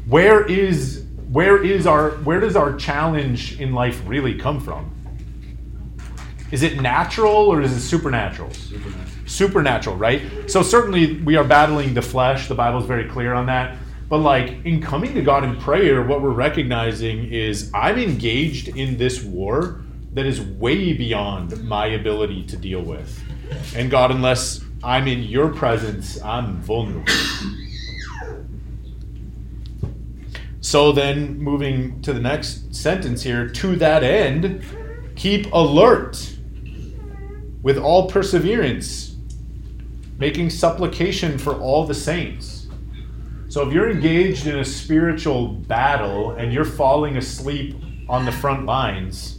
Where 0.06 0.44
is 0.44 1.04
where 1.30 1.62
is 1.62 1.86
our 1.86 2.10
where 2.18 2.38
does 2.38 2.54
our 2.54 2.76
challenge 2.76 3.60
in 3.60 3.72
life 3.72 4.00
really 4.06 4.38
come 4.38 4.60
from? 4.60 4.92
Is 6.52 6.62
it 6.62 6.80
natural 6.80 7.34
or 7.34 7.60
is 7.60 7.72
it 7.72 7.80
supernatural? 7.80 8.52
Supernatural. 8.52 9.26
Supernatural, 9.26 9.96
right? 9.96 10.22
So 10.48 10.62
certainly 10.62 11.20
we 11.22 11.34
are 11.34 11.42
battling 11.42 11.92
the 11.92 12.02
flesh. 12.02 12.46
The 12.46 12.54
Bible 12.54 12.78
is 12.78 12.86
very 12.86 13.08
clear 13.08 13.34
on 13.34 13.46
that. 13.46 13.76
But 14.08 14.18
like 14.18 14.64
in 14.64 14.80
coming 14.80 15.12
to 15.14 15.22
God 15.22 15.42
in 15.42 15.56
prayer, 15.56 16.04
what 16.04 16.22
we're 16.22 16.30
recognizing 16.30 17.32
is 17.32 17.72
I'm 17.74 17.98
engaged 17.98 18.68
in 18.68 18.96
this 18.96 19.24
war 19.24 19.80
that 20.12 20.24
is 20.24 20.40
way 20.40 20.92
beyond 20.92 21.64
my 21.64 21.86
ability 21.86 22.44
to 22.46 22.56
deal 22.56 22.80
with. 22.80 23.20
And 23.74 23.90
God, 23.90 24.12
unless 24.12 24.60
I'm 24.84 25.08
in 25.08 25.24
your 25.24 25.52
presence, 25.52 26.22
I'm 26.22 26.58
vulnerable. 26.58 27.12
So 30.66 30.90
then, 30.90 31.38
moving 31.38 32.02
to 32.02 32.12
the 32.12 32.18
next 32.18 32.74
sentence 32.74 33.22
here, 33.22 33.48
to 33.48 33.76
that 33.76 34.02
end, 34.02 34.64
keep 35.14 35.46
alert 35.52 36.36
with 37.62 37.78
all 37.78 38.10
perseverance, 38.10 39.14
making 40.18 40.50
supplication 40.50 41.38
for 41.38 41.54
all 41.54 41.86
the 41.86 41.94
saints. 41.94 42.66
So 43.46 43.64
if 43.64 43.72
you're 43.72 43.88
engaged 43.88 44.48
in 44.48 44.58
a 44.58 44.64
spiritual 44.64 45.50
battle 45.50 46.32
and 46.32 46.52
you're 46.52 46.64
falling 46.64 47.16
asleep 47.16 47.76
on 48.08 48.24
the 48.24 48.32
front 48.32 48.66
lines, 48.66 49.38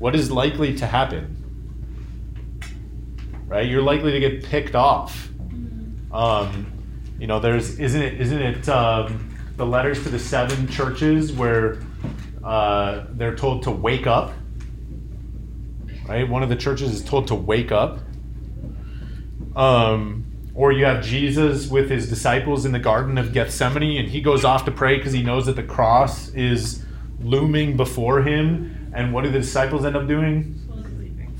what 0.00 0.16
is 0.16 0.28
likely 0.28 0.74
to 0.74 0.88
happen? 0.88 1.36
Right? 3.46 3.68
You're 3.68 3.80
likely 3.80 4.10
to 4.10 4.18
get 4.18 4.42
picked 4.42 4.74
off. 4.74 5.28
Um, 6.10 6.66
you 7.20 7.28
know, 7.28 7.38
there's 7.38 7.78
isn't 7.78 8.02
it 8.02 8.20
isn't 8.20 8.42
it 8.42 8.68
um, 8.68 9.33
the 9.56 9.66
letters 9.66 10.02
to 10.02 10.08
the 10.08 10.18
seven 10.18 10.66
churches 10.68 11.32
where 11.32 11.80
uh, 12.42 13.04
they're 13.10 13.36
told 13.36 13.62
to 13.64 13.70
wake 13.70 14.06
up. 14.06 14.32
Right? 16.06 16.28
One 16.28 16.42
of 16.42 16.48
the 16.48 16.56
churches 16.56 16.92
is 16.92 17.02
told 17.02 17.28
to 17.28 17.34
wake 17.34 17.72
up. 17.72 18.00
Um, 19.56 20.24
or 20.54 20.72
you 20.72 20.84
have 20.84 21.02
Jesus 21.02 21.68
with 21.68 21.90
his 21.90 22.08
disciples 22.08 22.64
in 22.64 22.72
the 22.72 22.78
Garden 22.78 23.18
of 23.18 23.32
Gethsemane, 23.32 23.98
and 23.98 24.08
he 24.08 24.20
goes 24.20 24.44
off 24.44 24.64
to 24.66 24.70
pray 24.70 24.96
because 24.96 25.12
he 25.12 25.22
knows 25.22 25.46
that 25.46 25.56
the 25.56 25.62
cross 25.62 26.28
is 26.34 26.84
looming 27.20 27.76
before 27.76 28.22
him. 28.22 28.92
And 28.94 29.12
what 29.12 29.24
do 29.24 29.30
the 29.30 29.40
disciples 29.40 29.84
end 29.84 29.96
up 29.96 30.06
doing? 30.06 30.60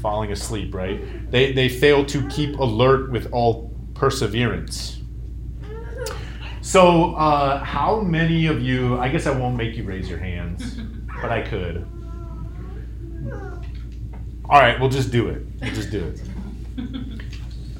Falling 0.01 0.33
asleep, 0.33 0.75
right? 0.75 1.31
They, 1.31 1.53
they 1.53 1.69
fail 1.69 2.05
to 2.07 2.29
keep 2.29 2.59
alert 2.59 3.11
with 3.11 3.33
all 3.33 3.73
perseverance. 3.95 5.01
So, 6.65 7.15
uh, 7.17 7.63
how 7.63 8.01
many 8.01 8.47
of 8.47 8.63
you, 8.63 8.99
I 8.99 9.09
guess 9.11 9.27
I 9.27 9.39
won't 9.39 9.55
make 9.55 9.77
you 9.77 9.85
raise 9.85 10.09
your 10.09 10.19
hands, 10.19 10.77
but 11.21 11.31
I 11.31 11.43
could. 11.43 11.87
All 14.47 14.61
right, 14.61 14.81
we'll 14.81 14.89
just 14.89 15.13
do 15.13 15.29
it. 15.29 15.47
We'll 15.61 15.75
just 15.75 15.91
do 15.91 16.05
it. 16.07 16.21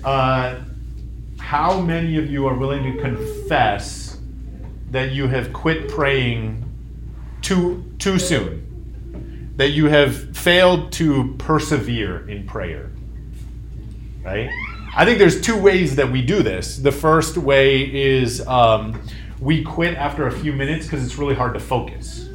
Uh, 0.05 0.61
how 1.39 1.81
many 1.81 2.19
of 2.19 2.31
you 2.31 2.47
are 2.47 2.53
willing 2.53 2.83
to 2.83 3.01
confess 3.01 4.19
that 4.91 5.13
you 5.13 5.27
have 5.29 5.51
quit 5.55 5.89
praying 5.89 6.63
too 7.41 7.91
too 7.99 8.19
soon? 8.19 9.55
That 9.57 9.71
you 9.71 9.87
have 9.87 10.37
failed 10.37 10.93
to 10.93 11.35
persevere 11.39 12.29
in 12.29 12.47
prayer? 12.47 12.91
Right? 14.23 14.51
I 14.97 15.05
think 15.05 15.19
there's 15.19 15.41
two 15.41 15.57
ways 15.57 15.97
that 15.97 16.11
we 16.11 16.23
do 16.23 16.43
this. 16.43 16.77
The 16.77 16.93
first 16.93 17.37
way 17.37 17.93
is 17.93 18.47
um, 18.47 19.03
we 19.41 19.65
quit 19.65 19.97
after 19.97 20.29
a 20.29 20.31
few 20.31 20.53
minutes 20.53 20.87
because 20.87 21.05
it's 21.05 21.19
really 21.19 21.35
hard 21.35 21.55
to 21.55 21.61
focus. 21.61 22.29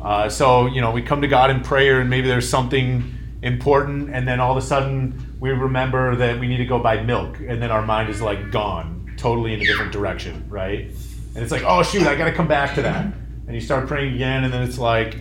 Uh, 0.00 0.30
so, 0.30 0.66
you 0.66 0.80
know, 0.80 0.90
we 0.90 1.02
come 1.02 1.20
to 1.20 1.28
God 1.28 1.50
in 1.50 1.60
prayer 1.60 2.00
and 2.00 2.08
maybe 2.08 2.28
there's 2.28 2.48
something 2.48 3.14
important, 3.42 4.14
and 4.14 4.26
then 4.26 4.40
all 4.40 4.52
of 4.52 4.56
a 4.56 4.66
sudden 4.66 5.36
we 5.38 5.50
remember 5.50 6.16
that 6.16 6.40
we 6.40 6.46
need 6.46 6.56
to 6.56 6.64
go 6.64 6.78
buy 6.78 7.02
milk, 7.02 7.38
and 7.40 7.60
then 7.62 7.70
our 7.70 7.82
mind 7.82 8.08
is 8.08 8.22
like 8.22 8.50
gone, 8.50 9.12
totally 9.18 9.52
in 9.52 9.60
a 9.60 9.64
different 9.64 9.92
direction, 9.92 10.46
right? 10.48 10.86
And 11.34 11.42
it's 11.42 11.52
like, 11.52 11.62
oh, 11.66 11.82
shoot, 11.82 12.06
I 12.06 12.14
got 12.16 12.24
to 12.24 12.32
come 12.32 12.48
back 12.48 12.74
to 12.76 12.82
that. 12.82 13.04
And 13.46 13.54
you 13.54 13.60
start 13.60 13.86
praying 13.86 14.14
again, 14.14 14.44
and 14.44 14.52
then 14.52 14.62
it's 14.62 14.78
like, 14.78 15.16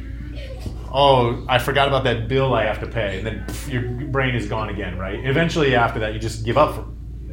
oh, 0.92 1.46
I 1.48 1.60
forgot 1.60 1.88
about 1.88 2.04
that 2.06 2.28
bill 2.28 2.54
I 2.54 2.64
have 2.66 2.80
to 2.80 2.88
pay, 2.88 3.18
and 3.18 3.28
then 3.28 3.46
pff, 3.48 3.72
your 3.72 3.82
brain 4.08 4.36
is 4.36 4.48
gone 4.48 4.70
again, 4.70 4.98
right? 4.98 5.20
Eventually, 5.26 5.76
after 5.76 6.00
that, 6.00 6.14
you 6.14 6.20
just 6.20 6.46
give 6.46 6.58
up 6.58 6.76
for, 6.76 6.86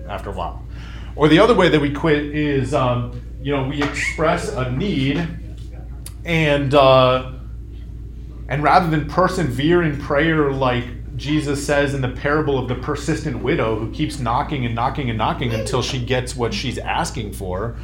after 0.09 0.31
a 0.31 0.33
while. 0.33 0.65
Or 1.15 1.29
the 1.29 1.39
other 1.39 1.55
way 1.55 1.69
that 1.69 1.81
we 1.81 1.93
quit 1.93 2.23
is, 2.35 2.75
um, 2.75 3.21
you 3.41 3.57
know, 3.57 3.67
we 3.67 3.83
express 3.83 4.51
a 4.53 4.71
need, 4.71 5.27
and 6.25 6.75
uh, 6.75 7.33
and 8.49 8.63
rather 8.63 8.89
than 8.91 9.09
persevere 9.09 9.83
in 9.83 10.01
prayer 10.01 10.53
like 10.53 10.85
Jesus 11.17 11.65
says 11.65 11.95
in 11.95 12.03
the 12.03 12.11
parable 12.11 12.59
of 12.59 12.69
the 12.69 12.75
persistent 12.75 13.43
widow 13.43 13.79
who 13.79 13.91
keeps 13.91 14.19
knocking 14.19 14.67
and 14.67 14.75
knocking 14.75 15.09
and 15.09 15.19
knocking 15.19 15.55
until 15.55 15.81
she 15.81 15.99
gets 15.99 16.37
what 16.37 16.53
she's 16.53 16.79
asking 16.79 17.33
for, 17.33 17.77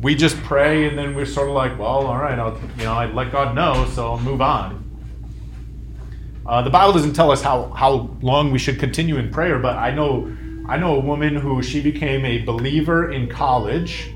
we 0.00 0.14
just 0.14 0.36
pray 0.42 0.88
and 0.88 0.98
then 0.98 1.14
we're 1.14 1.26
sort 1.26 1.48
of 1.48 1.54
like, 1.54 1.78
well, 1.78 2.06
all 2.06 2.16
right, 2.16 2.38
I'll, 2.38 2.58
you 2.78 2.84
know, 2.84 2.94
I 2.94 3.06
let 3.06 3.32
God 3.32 3.54
know, 3.54 3.86
so 3.92 4.12
I'll 4.12 4.20
move 4.20 4.40
on. 4.40 4.82
Uh, 6.46 6.60
the 6.60 6.70
Bible 6.70 6.92
doesn't 6.92 7.14
tell 7.14 7.30
us 7.30 7.40
how, 7.40 7.70
how 7.70 8.10
long 8.20 8.50
we 8.50 8.58
should 8.58 8.78
continue 8.78 9.16
in 9.16 9.30
prayer, 9.30 9.58
but 9.58 9.76
I 9.76 9.90
know 9.90 10.30
I 10.66 10.78
know 10.78 10.96
a 10.96 11.00
woman 11.00 11.36
who 11.36 11.62
she 11.62 11.82
became 11.82 12.24
a 12.24 12.38
believer 12.38 13.12
in 13.12 13.28
college, 13.28 14.10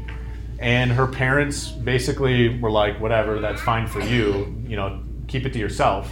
and 0.58 0.90
her 0.90 1.06
parents 1.06 1.68
basically 1.68 2.58
were 2.58 2.70
like, 2.70 2.98
whatever, 3.00 3.38
that's 3.38 3.60
fine 3.60 3.86
for 3.86 4.00
you, 4.00 4.56
you 4.66 4.74
know, 4.74 5.02
keep 5.26 5.44
it 5.44 5.52
to 5.52 5.58
yourself. 5.58 6.10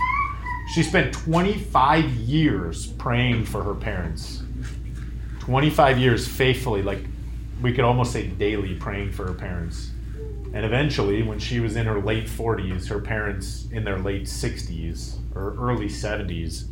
She 0.75 0.83
spent 0.83 1.15
25 1.15 2.05
years 2.11 2.87
praying 2.87 3.47
for 3.47 3.63
her 3.63 3.75
parents. 3.75 4.43
25 5.41 5.99
years 5.99 6.29
faithfully, 6.29 6.83
like 6.83 7.01
we 7.63 7.73
could 7.73 7.85
almost 7.85 8.13
say 8.13 8.27
daily, 8.27 8.75
praying 8.75 9.13
for 9.13 9.27
her 9.27 9.35
parents. 9.35 9.93
And 10.53 10.67
eventually, 10.67 11.23
when 11.23 11.39
she 11.39 11.61
was 11.61 11.77
in 11.77 11.87
her 11.87 12.01
late 12.01 12.27
40s, 12.27 12.89
her 12.89 13.01
parents 13.01 13.69
in 13.71 13.85
their 13.85 13.99
late 13.99 14.25
60s 14.25 15.17
or 15.37 15.55
early 15.61 15.87
70s 15.87 16.65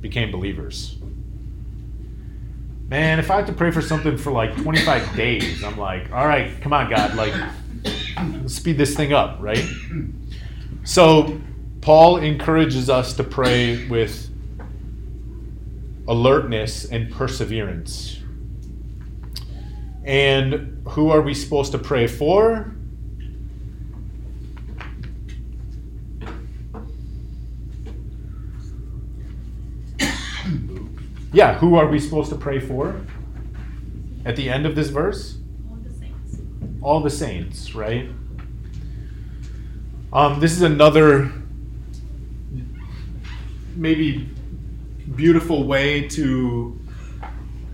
became 0.00 0.30
believers. 0.30 0.96
Man, 2.88 3.18
if 3.18 3.30
I 3.30 3.36
have 3.36 3.46
to 3.46 3.52
pray 3.52 3.70
for 3.70 3.82
something 3.82 4.16
for 4.16 4.32
like 4.32 4.56
25 4.56 5.16
days, 5.16 5.62
I'm 5.62 5.78
like, 5.78 6.10
all 6.10 6.26
right, 6.26 6.60
come 6.60 6.72
on, 6.72 6.90
God, 6.90 7.14
like, 7.14 7.34
speed 8.46 8.78
this 8.78 8.96
thing 8.96 9.12
up, 9.12 9.38
right? 9.40 9.64
So, 10.84 11.40
Paul 11.80 12.16
encourages 12.18 12.90
us 12.90 13.14
to 13.14 13.24
pray 13.24 13.86
with 13.88 14.28
alertness 16.08 16.86
and 16.86 17.12
perseverance. 17.12 18.20
And 20.02 20.82
who 20.88 21.10
are 21.10 21.20
we 21.20 21.34
supposed 21.34 21.72
to 21.72 21.78
pray 21.78 22.06
for? 22.06 22.74
Yeah, 31.32 31.58
who 31.58 31.76
are 31.76 31.86
we 31.86 31.98
supposed 31.98 32.30
to 32.30 32.36
pray 32.36 32.58
for? 32.60 33.00
At 34.24 34.36
the 34.36 34.48
end 34.48 34.66
of 34.66 34.74
this 34.74 34.88
verse? 34.88 35.38
All 35.70 35.76
the 35.76 35.90
saints. 35.90 36.36
all 36.80 37.00
the 37.00 37.10
saints, 37.10 37.74
right? 37.74 38.08
Um, 40.12 40.40
this 40.40 40.52
is 40.52 40.62
another 40.62 41.30
maybe 43.76 44.28
beautiful 45.14 45.64
way 45.64 46.08
to 46.08 46.78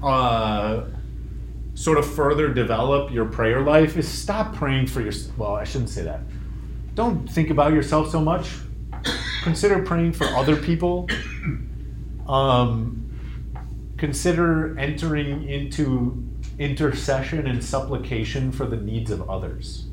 uh, 0.03 0.85
sort 1.75 1.99
of 1.99 2.07
further 2.15 2.53
develop 2.53 3.11
your 3.11 3.25
prayer 3.25 3.61
life 3.63 3.97
is 3.97 4.07
stop 4.07 4.55
praying 4.55 4.87
for 4.87 5.01
your 5.01 5.13
well 5.37 5.55
i 5.57 5.65
shouldn't 5.65 5.91
say 5.91 6.03
that 6.03 6.21
don't 6.95 7.27
think 7.29 7.51
about 7.51 7.73
yourself 7.73 8.11
so 8.11 8.21
much 8.21 8.53
consider 9.43 9.83
praying 9.83 10.13
for 10.13 10.27
other 10.29 10.57
people 10.57 11.09
um, 12.29 13.05
consider 13.97 14.79
entering 14.79 15.49
into 15.49 16.25
intercession 16.59 17.47
and 17.47 17.65
supplication 17.65 18.53
for 18.53 18.67
the 18.67 18.77
needs 18.77 19.11
of 19.11 19.29
others. 19.29 19.87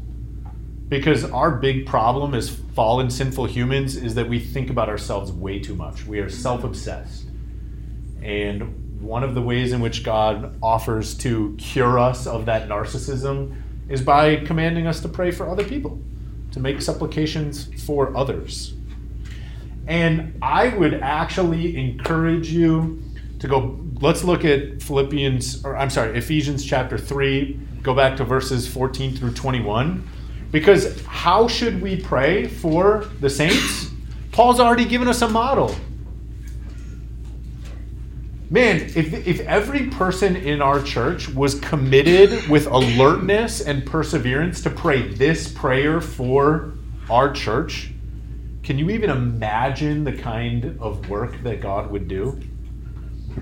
Because 0.89 1.23
our 1.31 1.51
big 1.51 1.85
problem 1.85 2.33
as 2.33 2.49
fallen, 2.49 3.09
sinful 3.09 3.45
humans 3.45 3.95
is 3.95 4.15
that 4.15 4.27
we 4.27 4.39
think 4.39 4.69
about 4.69 4.89
ourselves 4.89 5.31
way 5.31 5.59
too 5.59 5.73
much. 5.75 6.05
We 6.05 6.19
are 6.19 6.29
self 6.29 6.63
obsessed. 6.63 7.25
And 8.21 9.01
one 9.01 9.23
of 9.23 9.33
the 9.33 9.41
ways 9.41 9.71
in 9.71 9.81
which 9.81 10.03
God 10.03 10.57
offers 10.61 11.17
to 11.19 11.55
cure 11.57 11.97
us 11.97 12.27
of 12.27 12.45
that 12.45 12.67
narcissism 12.67 13.55
is 13.89 14.01
by 14.01 14.37
commanding 14.37 14.85
us 14.85 14.99
to 15.01 15.09
pray 15.09 15.31
for 15.31 15.49
other 15.49 15.63
people, 15.63 15.99
to 16.51 16.59
make 16.59 16.81
supplications 16.81 17.69
for 17.83 18.15
others. 18.15 18.73
And 19.87 20.37
I 20.41 20.69
would 20.69 20.95
actually 20.95 21.77
encourage 21.77 22.51
you 22.51 23.01
to 23.39 23.47
go 23.47 23.77
let's 24.01 24.23
look 24.23 24.43
at 24.43 24.81
Philippians 24.81 25.63
or 25.63 25.77
I'm 25.77 25.89
sorry, 25.89 26.17
Ephesians 26.17 26.65
chapter 26.65 26.97
3, 26.97 27.59
go 27.81 27.93
back 27.93 28.17
to 28.17 28.23
verses 28.23 28.67
14 28.67 29.15
through 29.15 29.33
21 29.33 30.07
because 30.51 31.03
how 31.05 31.47
should 31.47 31.81
we 31.81 32.01
pray 32.01 32.47
for 32.47 33.05
the 33.19 33.29
saints? 33.29 33.89
Paul's 34.31 34.59
already 34.59 34.85
given 34.85 35.07
us 35.07 35.21
a 35.21 35.27
model. 35.27 35.75
Man, 38.49 38.81
if, 38.81 39.13
if 39.25 39.39
every 39.41 39.87
person 39.87 40.35
in 40.35 40.61
our 40.61 40.83
church 40.83 41.29
was 41.29 41.57
committed 41.61 42.49
with 42.49 42.67
alertness 42.67 43.61
and 43.61 43.85
perseverance 43.85 44.61
to 44.63 44.69
pray 44.69 45.07
this 45.07 45.49
prayer 45.49 46.01
for 46.01 46.73
our 47.09 47.31
church, 47.31 47.90
can 48.71 48.79
you 48.79 48.89
even 48.91 49.09
imagine 49.09 50.05
the 50.05 50.13
kind 50.13 50.77
of 50.79 51.09
work 51.09 51.43
that 51.43 51.59
God 51.59 51.91
would 51.91 52.07
do? 52.07 52.39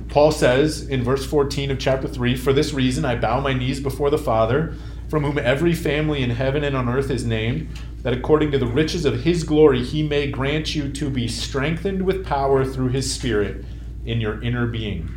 Paul 0.07 0.31
says 0.31 0.87
in 0.87 1.03
verse 1.03 1.23
14 1.23 1.69
of 1.69 1.77
chapter 1.77 2.07
3 2.07 2.35
For 2.35 2.51
this 2.51 2.73
reason 2.73 3.05
I 3.05 3.15
bow 3.15 3.39
my 3.39 3.53
knees 3.53 3.79
before 3.79 4.09
the 4.09 4.17
Father, 4.17 4.75
from 5.07 5.23
whom 5.23 5.37
every 5.37 5.73
family 5.73 6.23
in 6.23 6.31
heaven 6.31 6.63
and 6.63 6.75
on 6.75 6.89
earth 6.89 7.11
is 7.11 7.25
named, 7.25 7.69
that 8.01 8.11
according 8.11 8.49
to 8.53 8.57
the 8.57 8.65
riches 8.65 9.05
of 9.05 9.21
his 9.21 9.43
glory 9.43 9.83
he 9.83 10.01
may 10.01 10.31
grant 10.31 10.73
you 10.73 10.91
to 10.93 11.11
be 11.11 11.27
strengthened 11.27 12.01
with 12.01 12.25
power 12.25 12.65
through 12.65 12.89
his 12.89 13.13
Spirit 13.13 13.63
in 14.05 14.19
your 14.19 14.41
inner 14.41 14.65
being, 14.65 15.11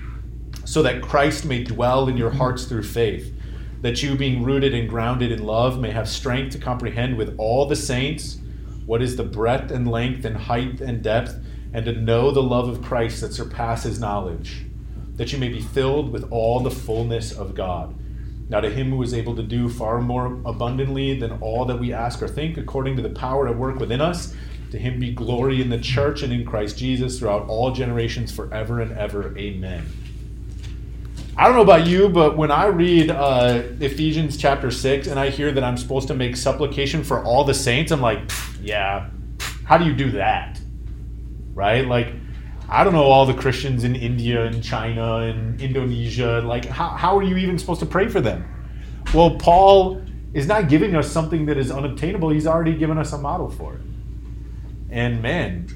so 0.66 0.82
that 0.82 1.00
Christ 1.00 1.46
may 1.46 1.64
dwell 1.64 2.06
in 2.06 2.18
your 2.18 2.32
hearts 2.32 2.66
through 2.66 2.82
faith, 2.82 3.34
that 3.80 4.02
you, 4.02 4.14
being 4.14 4.42
rooted 4.42 4.74
and 4.74 4.90
grounded 4.90 5.32
in 5.32 5.42
love, 5.42 5.80
may 5.80 5.90
have 5.90 6.06
strength 6.06 6.52
to 6.52 6.58
comprehend 6.58 7.16
with 7.16 7.34
all 7.38 7.64
the 7.64 7.76
saints 7.76 8.40
what 8.86 9.02
is 9.02 9.16
the 9.16 9.24
breadth 9.24 9.70
and 9.70 9.90
length 9.90 10.24
and 10.24 10.36
height 10.36 10.80
and 10.80 11.02
depth 11.02 11.36
and 11.72 11.84
to 11.86 11.92
know 11.92 12.30
the 12.30 12.42
love 12.42 12.68
of 12.68 12.82
Christ 12.82 13.20
that 13.20 13.32
surpasses 13.32 13.98
knowledge, 13.98 14.66
that 15.16 15.32
you 15.32 15.38
may 15.38 15.48
be 15.48 15.60
filled 15.60 16.12
with 16.12 16.30
all 16.30 16.60
the 16.60 16.70
fullness 16.70 17.32
of 17.32 17.54
God. 17.54 17.94
Now, 18.48 18.60
to 18.60 18.68
him 18.68 18.90
who 18.90 19.02
is 19.02 19.14
able 19.14 19.34
to 19.36 19.42
do 19.42 19.68
far 19.68 20.00
more 20.00 20.38
abundantly 20.44 21.18
than 21.18 21.32
all 21.40 21.64
that 21.64 21.78
we 21.78 21.92
ask 21.92 22.22
or 22.22 22.28
think, 22.28 22.58
according 22.58 22.96
to 22.96 23.02
the 23.02 23.08
power 23.08 23.48
at 23.48 23.56
work 23.56 23.76
within 23.76 24.00
us, 24.00 24.34
to 24.72 24.78
him 24.78 25.00
be 25.00 25.12
glory 25.12 25.62
in 25.62 25.70
the 25.70 25.78
church 25.78 26.22
and 26.22 26.32
in 26.32 26.44
Christ 26.44 26.76
Jesus 26.76 27.18
throughout 27.18 27.48
all 27.48 27.72
generations, 27.72 28.30
forever 28.34 28.80
and 28.80 28.92
ever. 28.92 29.36
Amen. 29.38 29.86
I 31.36 31.46
don't 31.46 31.56
know 31.56 31.62
about 31.62 31.86
you, 31.86 32.10
but 32.10 32.36
when 32.36 32.50
I 32.50 32.66
read 32.66 33.10
uh, 33.10 33.62
Ephesians 33.80 34.36
chapter 34.36 34.70
6 34.70 35.06
and 35.06 35.18
I 35.18 35.30
hear 35.30 35.50
that 35.52 35.64
I'm 35.64 35.78
supposed 35.78 36.08
to 36.08 36.14
make 36.14 36.36
supplication 36.36 37.02
for 37.02 37.24
all 37.24 37.44
the 37.44 37.54
saints, 37.54 37.90
I'm 37.90 38.02
like, 38.02 38.30
yeah, 38.62 39.10
how 39.64 39.78
do 39.78 39.84
you 39.84 39.94
do 39.94 40.12
that? 40.12 40.58
right? 41.54 41.86
Like, 41.86 42.12
I 42.68 42.84
don't 42.84 42.92
know 42.92 43.04
all 43.04 43.26
the 43.26 43.34
Christians 43.34 43.84
in 43.84 43.94
India 43.94 44.44
and 44.44 44.62
China 44.62 45.16
and 45.16 45.60
Indonesia. 45.60 46.40
Like, 46.44 46.64
how, 46.64 46.88
how 46.88 47.18
are 47.18 47.22
you 47.22 47.36
even 47.36 47.58
supposed 47.58 47.80
to 47.80 47.86
pray 47.86 48.08
for 48.08 48.20
them? 48.20 48.44
Well, 49.12 49.36
Paul 49.36 50.02
is 50.32 50.46
not 50.46 50.68
giving 50.68 50.96
us 50.96 51.10
something 51.10 51.46
that 51.46 51.58
is 51.58 51.70
unobtainable. 51.70 52.30
He's 52.30 52.46
already 52.46 52.76
given 52.76 52.96
us 52.98 53.12
a 53.12 53.18
model 53.18 53.50
for 53.50 53.74
it. 53.74 53.80
And 54.90 55.20
man, 55.20 55.68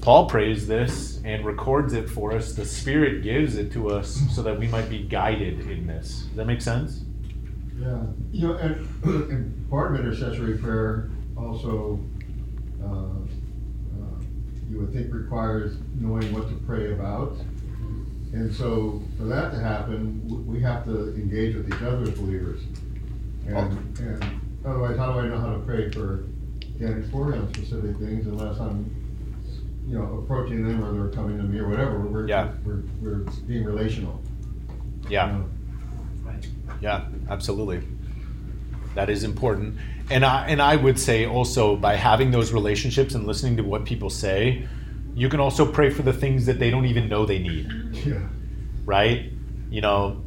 Paul 0.00 0.28
prays 0.28 0.66
this 0.66 1.20
and 1.24 1.44
records 1.44 1.92
it 1.92 2.08
for 2.08 2.32
us. 2.32 2.52
The 2.52 2.64
Spirit 2.64 3.22
gives 3.22 3.56
it 3.56 3.72
to 3.72 3.90
us 3.90 4.20
so 4.30 4.42
that 4.42 4.58
we 4.58 4.68
might 4.68 4.88
be 4.88 5.02
guided 5.02 5.68
in 5.68 5.86
this. 5.86 6.22
Does 6.22 6.36
that 6.36 6.46
make 6.46 6.60
sense? 6.60 7.02
Yeah, 7.76 8.02
you 8.30 8.48
know, 8.48 8.54
and, 8.54 8.88
and 9.30 9.70
part 9.70 9.94
of 9.94 10.00
intercessory 10.00 10.56
prayer 10.58 11.10
also, 11.44 12.00
uh, 12.82 12.86
uh, 12.86 14.20
you 14.70 14.78
would 14.80 14.92
think 14.92 15.12
requires 15.12 15.76
knowing 16.00 16.32
what 16.32 16.48
to 16.48 16.54
pray 16.66 16.92
about. 16.92 17.36
And 18.32 18.52
so 18.52 19.00
for 19.16 19.24
that 19.24 19.52
to 19.52 19.58
happen, 19.60 20.20
w- 20.26 20.42
we 20.44 20.60
have 20.62 20.84
to 20.86 21.14
engage 21.14 21.54
with 21.54 21.68
each 21.68 21.82
other 21.82 22.02
as 22.02 22.10
believers. 22.10 22.62
And, 23.46 23.98
and 24.00 24.40
otherwise, 24.64 24.96
how 24.98 25.12
do 25.12 25.20
I 25.20 25.28
know 25.28 25.38
how 25.38 25.52
to 25.52 25.58
pray 25.60 25.90
for 25.90 26.24
Danny 26.80 27.02
Ford 27.08 27.34
on 27.34 27.52
specific 27.54 27.96
things 27.98 28.26
unless 28.26 28.58
I'm, 28.58 28.90
you 29.86 29.96
know, 29.98 30.18
approaching 30.24 30.66
them 30.66 30.82
or 30.84 30.92
they're 30.92 31.12
coming 31.14 31.36
to 31.36 31.44
me 31.44 31.58
or 31.60 31.68
whatever, 31.68 32.00
we're, 32.00 32.26
Yeah. 32.26 32.50
we're, 32.64 32.82
we're 33.00 33.18
being 33.46 33.64
relational. 33.64 34.20
you 35.04 35.10
Yeah. 35.10 35.26
know? 35.26 35.44
Yeah, 36.80 37.04
absolutely. 37.30 37.82
That 38.94 39.08
is 39.10 39.22
important. 39.22 39.76
And 40.10 40.24
I 40.24 40.46
and 40.48 40.60
I 40.60 40.76
would 40.76 40.98
say 40.98 41.26
also 41.26 41.76
by 41.76 41.96
having 41.96 42.30
those 42.30 42.52
relationships 42.52 43.14
and 43.14 43.26
listening 43.26 43.56
to 43.56 43.62
what 43.64 43.84
people 43.84 44.10
say, 44.10 44.66
you 45.14 45.28
can 45.28 45.40
also 45.40 45.64
pray 45.70 45.90
for 45.90 46.02
the 46.02 46.12
things 46.12 46.46
that 46.46 46.58
they 46.58 46.70
don't 46.70 46.84
even 46.86 47.08
know 47.08 47.24
they 47.24 47.38
need, 47.38 47.70
Yeah. 48.04 48.20
right? 48.84 49.30
You 49.70 49.80
know, 49.80 50.22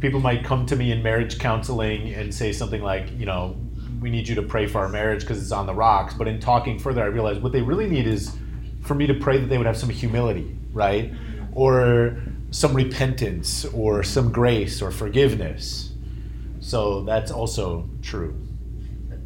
people 0.00 0.20
might 0.20 0.44
come 0.44 0.66
to 0.66 0.76
me 0.76 0.92
in 0.92 1.02
marriage 1.02 1.38
counseling 1.38 2.12
and 2.12 2.34
say 2.34 2.52
something 2.52 2.82
like, 2.82 3.10
you 3.18 3.24
know, 3.26 3.56
we 4.00 4.10
need 4.10 4.28
you 4.28 4.34
to 4.34 4.42
pray 4.42 4.66
for 4.66 4.78
our 4.80 4.88
marriage 4.88 5.20
because 5.20 5.40
it's 5.40 5.52
on 5.52 5.66
the 5.66 5.74
rocks. 5.74 6.12
But 6.14 6.28
in 6.28 6.38
talking 6.40 6.78
further, 6.78 7.02
I 7.02 7.06
realized 7.06 7.42
what 7.42 7.52
they 7.52 7.62
really 7.62 7.88
need 7.88 8.06
is 8.06 8.36
for 8.82 8.94
me 8.94 9.06
to 9.06 9.14
pray 9.14 9.38
that 9.38 9.46
they 9.46 9.56
would 9.56 9.66
have 9.66 9.78
some 9.78 9.88
humility, 9.88 10.54
right? 10.72 11.10
Or 11.54 12.18
some 12.50 12.74
repentance 12.74 13.64
or 13.66 14.02
some 14.02 14.30
grace 14.30 14.82
or 14.82 14.90
forgiveness. 14.90 15.92
So 16.60 17.02
that's 17.04 17.30
also 17.30 17.88
true. 18.02 18.36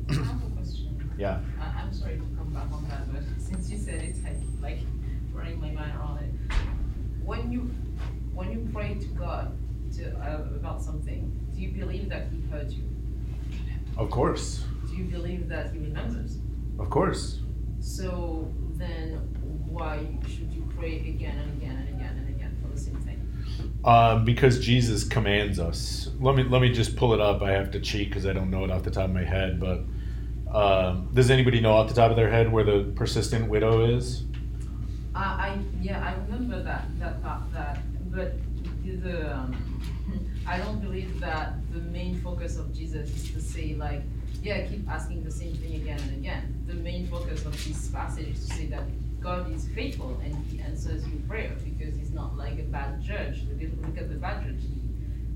I 0.09 0.15
have 0.15 0.43
a 0.43 0.51
question. 0.57 1.13
Yeah. 1.19 1.41
I, 1.61 1.83
I'm 1.83 1.93
sorry 1.93 2.17
to 2.17 2.23
come 2.37 2.53
back 2.55 2.73
on 2.73 2.89
that, 2.89 3.13
but 3.13 3.23
since 3.39 3.71
you 3.71 3.79
said 3.79 4.03
it, 4.03 4.17
I 4.25 4.31
keep 4.31 4.63
like 4.63 4.79
running 5.33 5.61
my 5.61 5.71
mind 5.71 5.97
around 5.97 6.19
it. 6.25 6.55
When 7.25 7.53
you, 7.53 7.71
when 8.35 8.51
you 8.53 8.69
pray 8.73 8.95
to 8.95 9.07
God 9.09 9.57
to, 9.97 10.11
uh, 10.19 10.55
about 10.57 10.83
something, 10.83 11.33
do 11.55 11.61
you 11.61 11.71
believe 11.71 12.09
that 12.09 12.29
He 12.33 12.41
heard 12.51 12.71
you? 12.71 12.85
Of 13.97 14.11
course. 14.11 14.65
Do 14.89 14.97
you 14.97 15.05
believe 15.05 15.49
that 15.49 15.73
He 15.73 15.79
remembers? 15.79 16.39
Of 16.79 16.89
course. 16.91 17.41
So 17.81 18.53
then, 18.77 19.15
why 19.67 20.07
should 20.27 20.53
you 20.53 20.69
pray 20.79 21.01
again 21.01 21.37
and 21.39 21.63
again 21.63 21.77
and 21.77 21.89
again 21.97 22.17
and 22.17 22.29
again 22.35 22.57
for 22.63 22.69
the 22.69 22.81
same 22.81 22.97
thing? 23.03 23.19
Um, 23.85 24.25
because 24.25 24.61
Jesus 24.61 25.05
commands 25.05 25.59
us. 25.59 26.11
Let 26.21 26.35
me 26.37 26.43
let 26.45 26.61
me 26.61 26.73
just 26.73 26.97
pull 26.97 27.13
it 27.15 27.21
up. 27.21 27.43
I 27.43 27.53
have 27.53 27.71
to 27.73 27.81
cheat 27.81 28.09
because 28.09 28.27
I 28.27 28.33
don't 28.33 28.51
know 28.51 28.65
it 28.65 28.71
off 28.71 28.83
the 28.83 28.91
top 28.91 29.07
of 29.07 29.13
my 29.13 29.25
head. 29.25 29.61
But 29.61 29.83
um, 30.53 31.09
does 31.15 31.31
anybody 31.31 31.61
know 31.61 31.73
off 31.73 31.89
the 31.89 31.95
top 31.95 32.11
of 32.11 32.17
their 32.17 32.31
head 32.31 32.51
where 32.51 32.65
the 32.65 32.93
persistent 32.95 33.49
widow 33.49 33.85
is? 33.85 34.25
I, 35.15 35.21
I 35.21 35.59
yeah, 35.81 36.05
I 36.05 36.15
remember 36.25 36.63
that 36.63 36.87
that 37.01 37.23
part 37.23 37.43
that, 37.53 37.79
but 38.11 38.35
the 38.85 39.35
um, 39.35 39.57
I 40.47 40.59
don't 40.59 40.81
believe 40.81 41.21
that 41.21 41.55
the 41.73 41.81
main 41.81 42.21
focus 42.21 42.57
of 42.57 42.75
Jesus 42.75 43.11
is 43.11 43.31
to 43.33 43.41
say 43.41 43.75
like, 43.75 44.03
yeah, 44.43 44.67
keep 44.67 44.89
asking 44.89 45.25
the 45.25 45.31
same 45.31 45.55
thing 45.55 45.75
again 45.75 46.01
and 46.01 46.11
again. 46.13 46.65
The 46.67 46.75
main 46.75 47.07
focus 47.09 47.45
of 47.45 47.53
this 47.53 47.89
passage 47.89 48.29
is 48.29 48.49
to 48.49 48.55
say 48.55 48.67
that 48.67 48.85
God 49.21 49.53
is 49.53 49.69
faithful 49.75 50.19
and 50.25 50.35
He 50.47 50.61
answers 50.61 51.07
your 51.07 51.21
prayer 51.29 51.53
because 51.65 51.97
He's 51.97 52.13
not 52.13 52.37
like 52.39 52.59
a 52.59 52.63
bad 52.63 53.03
judge. 53.03 53.43
Look 53.51 53.99
at, 53.99 54.09
the 54.09 54.15
bad 54.15 54.45
judge. 54.45 54.63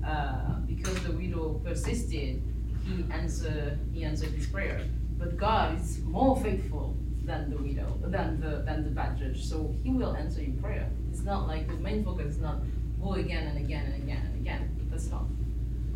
Uh, 0.05 0.55
because 0.65 1.01
the 1.03 1.11
widow 1.11 1.61
persisted, 1.63 2.41
He 2.85 3.05
answered 3.11 3.77
He 3.93 4.03
answered 4.03 4.29
his 4.29 4.47
prayer. 4.47 4.81
But 5.23 5.37
God 5.37 5.79
is 5.79 5.99
more 5.99 6.35
faithful 6.35 6.97
than 7.23 7.49
the 7.49 7.57
widow, 7.57 7.97
than 8.01 8.41
the 8.41 8.63
than 8.65 8.83
the 8.83 8.89
bad 8.89 9.17
judge. 9.17 9.41
So 9.41 9.73
he 9.81 9.89
will 9.89 10.15
answer 10.17 10.41
your 10.41 10.61
prayer. 10.61 10.89
It's 11.09 11.23
not 11.23 11.47
like 11.47 11.67
the 11.67 11.75
main 11.75 12.03
focus 12.03 12.35
is 12.35 12.41
not 12.41 12.57
go 13.01 13.13
again 13.13 13.47
and 13.47 13.57
again 13.57 13.85
and 13.85 14.03
again 14.03 14.21
and 14.25 14.41
again. 14.41 14.87
That's 14.91 15.09
not. 15.09 15.23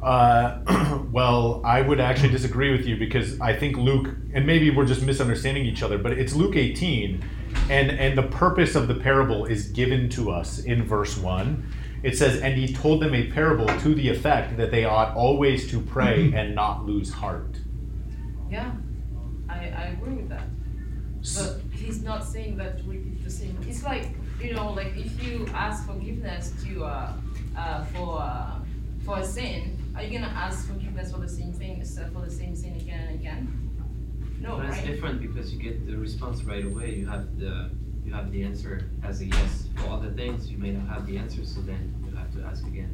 Uh, 0.01 1.03
well, 1.11 1.61
I 1.65 1.81
would 1.81 1.99
actually 1.99 2.29
disagree 2.29 2.71
with 2.71 2.85
you 2.85 2.95
because 2.95 3.37
I 3.41 3.53
think 3.53 3.75
Luke, 3.75 4.07
and 4.33 4.47
maybe 4.47 4.69
we're 4.69 4.85
just 4.85 5.01
misunderstanding 5.01 5.65
each 5.65 5.83
other, 5.83 5.97
but 5.97 6.13
it's 6.13 6.33
Luke 6.33 6.55
18, 6.55 7.21
and 7.69 7.91
and 7.91 8.17
the 8.17 8.23
purpose 8.23 8.75
of 8.75 8.87
the 8.87 8.95
parable 8.95 9.45
is 9.45 9.67
given 9.67 10.07
to 10.11 10.31
us 10.31 10.59
in 10.59 10.85
verse 10.85 11.17
one. 11.17 11.67
It 12.01 12.17
says, 12.17 12.39
"And 12.39 12.55
he 12.55 12.73
told 12.73 13.01
them 13.01 13.13
a 13.13 13.29
parable 13.29 13.65
to 13.65 13.93
the 13.93 14.07
effect 14.07 14.55
that 14.55 14.71
they 14.71 14.85
ought 14.85 15.13
always 15.17 15.69
to 15.71 15.81
pray 15.81 16.31
and 16.35 16.55
not 16.55 16.85
lose 16.85 17.11
heart." 17.11 17.57
Yeah, 18.49 18.71
I, 19.57 19.73
I 19.75 19.83
agree 19.95 20.15
with 20.15 20.29
that. 20.29 20.47
But 21.35 21.61
he's 21.71 22.03
not 22.03 22.23
saying 22.23 22.57
that 22.57 22.79
repeat 22.85 23.23
the 23.23 23.29
same. 23.29 23.57
It's 23.67 23.83
like 23.83 24.09
you 24.41 24.53
know, 24.53 24.71
like 24.71 24.95
if 24.95 25.21
you 25.23 25.47
ask 25.53 25.85
forgiveness 25.85 26.53
to 26.63 26.85
uh, 26.85 27.13
uh, 27.57 27.85
for 27.85 28.21
uh, 28.21 28.59
for 29.03 29.19
a 29.19 29.25
sin, 29.25 29.77
are 29.95 30.03
you 30.03 30.19
gonna 30.19 30.33
ask 30.33 30.67
forgiveness 30.67 31.11
for 31.11 31.19
the 31.19 31.27
same 31.29 31.53
thing 31.53 31.83
for 32.13 32.21
the 32.21 32.31
same 32.31 32.55
sin 32.55 32.75
again 32.75 33.07
and 33.07 33.19
again? 33.19 33.67
No, 34.39 34.57
But 34.57 34.67
it's 34.67 34.77
right? 34.77 34.85
different 34.85 35.21
because 35.21 35.51
you 35.51 35.59
get 35.59 35.87
the 35.87 35.97
response 35.97 36.43
right 36.43 36.63
away. 36.63 36.93
You 36.95 37.07
have 37.07 37.39
the 37.39 37.71
you 38.05 38.13
have 38.13 38.31
the 38.31 38.43
answer 38.43 38.89
as 39.03 39.21
a 39.21 39.25
yes. 39.25 39.67
For 39.75 39.89
other 39.89 40.11
things, 40.11 40.49
you 40.49 40.57
may 40.57 40.71
not 40.71 40.87
have 40.87 41.07
the 41.07 41.17
answer, 41.17 41.43
so 41.45 41.61
then 41.61 41.93
you 42.05 42.15
have 42.15 42.31
to 42.35 42.43
ask 42.43 42.65
again. 42.65 42.91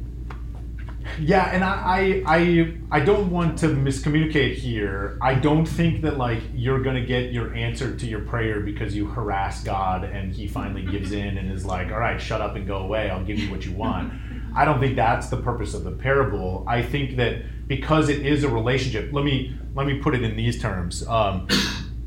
Yeah, 1.20 1.50
and 1.52 1.62
I, 1.62 2.22
I 2.26 2.36
I 2.36 2.74
I 2.90 3.00
don't 3.00 3.30
want 3.30 3.58
to 3.58 3.68
miscommunicate 3.68 4.54
here. 4.54 5.18
I 5.20 5.34
don't 5.34 5.66
think 5.66 6.02
that 6.02 6.18
like 6.18 6.40
you're 6.54 6.82
gonna 6.82 7.04
get 7.04 7.32
your 7.32 7.54
answer 7.54 7.96
to 7.96 8.06
your 8.06 8.20
prayer 8.20 8.60
because 8.60 8.94
you 8.94 9.06
harass 9.06 9.62
God 9.62 10.04
and 10.04 10.32
He 10.32 10.46
finally 10.46 10.84
gives 10.84 11.12
in 11.22 11.38
and 11.38 11.50
is 11.50 11.64
like, 11.64 11.90
"All 11.92 11.98
right, 11.98 12.20
shut 12.20 12.40
up 12.40 12.56
and 12.56 12.66
go 12.66 12.78
away. 12.78 13.10
I'll 13.10 13.24
give 13.24 13.38
you 13.38 13.50
what 13.50 13.64
you 13.64 13.72
want." 13.72 14.12
I 14.56 14.64
don't 14.64 14.80
think 14.80 14.96
that's 14.96 15.28
the 15.28 15.36
purpose 15.36 15.74
of 15.74 15.84
the 15.84 15.90
parable. 15.90 16.64
I 16.66 16.82
think 16.82 17.16
that 17.16 17.68
because 17.68 18.08
it 18.08 18.24
is 18.24 18.44
a 18.44 18.48
relationship. 18.48 19.12
Let 19.12 19.24
me 19.24 19.56
let 19.74 19.86
me 19.86 19.98
put 19.98 20.14
it 20.14 20.22
in 20.22 20.36
these 20.36 20.60
terms. 20.60 21.06
Um, 21.06 21.48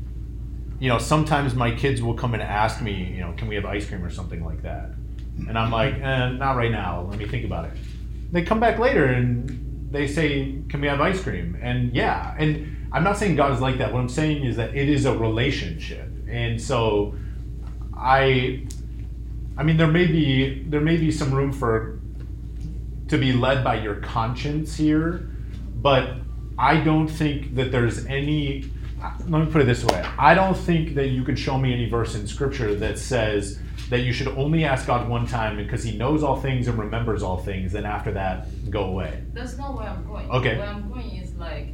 you 0.80 0.88
know, 0.88 0.98
sometimes 0.98 1.54
my 1.54 1.70
kids 1.70 2.02
will 2.02 2.14
come 2.14 2.34
and 2.34 2.42
ask 2.42 2.80
me, 2.80 3.12
you 3.14 3.20
know, 3.20 3.32
can 3.36 3.48
we 3.48 3.54
have 3.54 3.64
ice 3.64 3.86
cream 3.86 4.04
or 4.04 4.10
something 4.10 4.44
like 4.44 4.62
that, 4.62 4.90
and 5.48 5.58
I'm 5.58 5.70
like, 5.70 5.94
eh, 5.94 6.30
not 6.32 6.56
right 6.56 6.70
now. 6.70 7.06
Let 7.08 7.18
me 7.18 7.26
think 7.26 7.44
about 7.44 7.66
it 7.66 7.72
they 8.30 8.42
come 8.42 8.60
back 8.60 8.78
later 8.78 9.04
and 9.06 9.88
they 9.90 10.06
say, 10.06 10.58
"Can 10.68 10.80
we 10.80 10.86
have 10.86 11.00
ice 11.00 11.22
cream?" 11.22 11.58
And 11.60 11.94
yeah, 11.94 12.34
and 12.38 12.88
I'm 12.92 13.04
not 13.04 13.18
saying 13.18 13.36
God 13.36 13.52
is 13.52 13.60
like 13.60 13.78
that. 13.78 13.92
What 13.92 14.00
I'm 14.00 14.08
saying 14.08 14.44
is 14.44 14.56
that 14.56 14.74
it 14.74 14.88
is 14.88 15.04
a 15.04 15.16
relationship, 15.16 16.08
and 16.28 16.60
so 16.60 17.14
I, 17.96 18.66
I 19.56 19.62
mean, 19.62 19.76
there 19.76 19.88
may 19.88 20.06
be 20.06 20.62
there 20.64 20.80
may 20.80 20.96
be 20.96 21.10
some 21.10 21.32
room 21.32 21.52
for 21.52 21.98
to 23.08 23.18
be 23.18 23.32
led 23.32 23.64
by 23.64 23.80
your 23.80 23.96
conscience 23.96 24.76
here, 24.76 25.28
but 25.76 26.16
I 26.58 26.80
don't 26.80 27.08
think 27.08 27.54
that 27.54 27.72
there's 27.72 28.04
any. 28.06 28.70
Let 29.28 29.46
me 29.46 29.50
put 29.50 29.62
it 29.62 29.66
this 29.66 29.84
way: 29.84 30.04
I 30.18 30.34
don't 30.34 30.56
think 30.56 30.94
that 30.94 31.08
you 31.08 31.22
can 31.22 31.36
show 31.36 31.58
me 31.58 31.72
any 31.72 31.88
verse 31.88 32.14
in 32.14 32.26
Scripture 32.26 32.74
that 32.76 32.98
says 32.98 33.60
that 33.90 34.00
you 34.00 34.12
should 34.12 34.28
only 34.28 34.64
ask 34.64 34.86
God 34.86 35.08
one 35.08 35.26
time 35.26 35.56
because 35.56 35.82
He 35.82 35.96
knows 35.96 36.22
all 36.22 36.40
things 36.40 36.68
and 36.68 36.78
remembers 36.78 37.22
all 37.22 37.38
things. 37.38 37.72
Then 37.72 37.86
after 37.86 38.12
that, 38.12 38.70
go 38.70 38.84
away. 38.84 39.22
That's 39.32 39.56
not 39.56 39.76
where 39.76 39.88
I'm 39.88 40.06
going. 40.06 40.30
Okay. 40.30 40.58
Where 40.58 40.66
I'm 40.66 40.88
going 40.90 41.10
is 41.16 41.34
like 41.34 41.68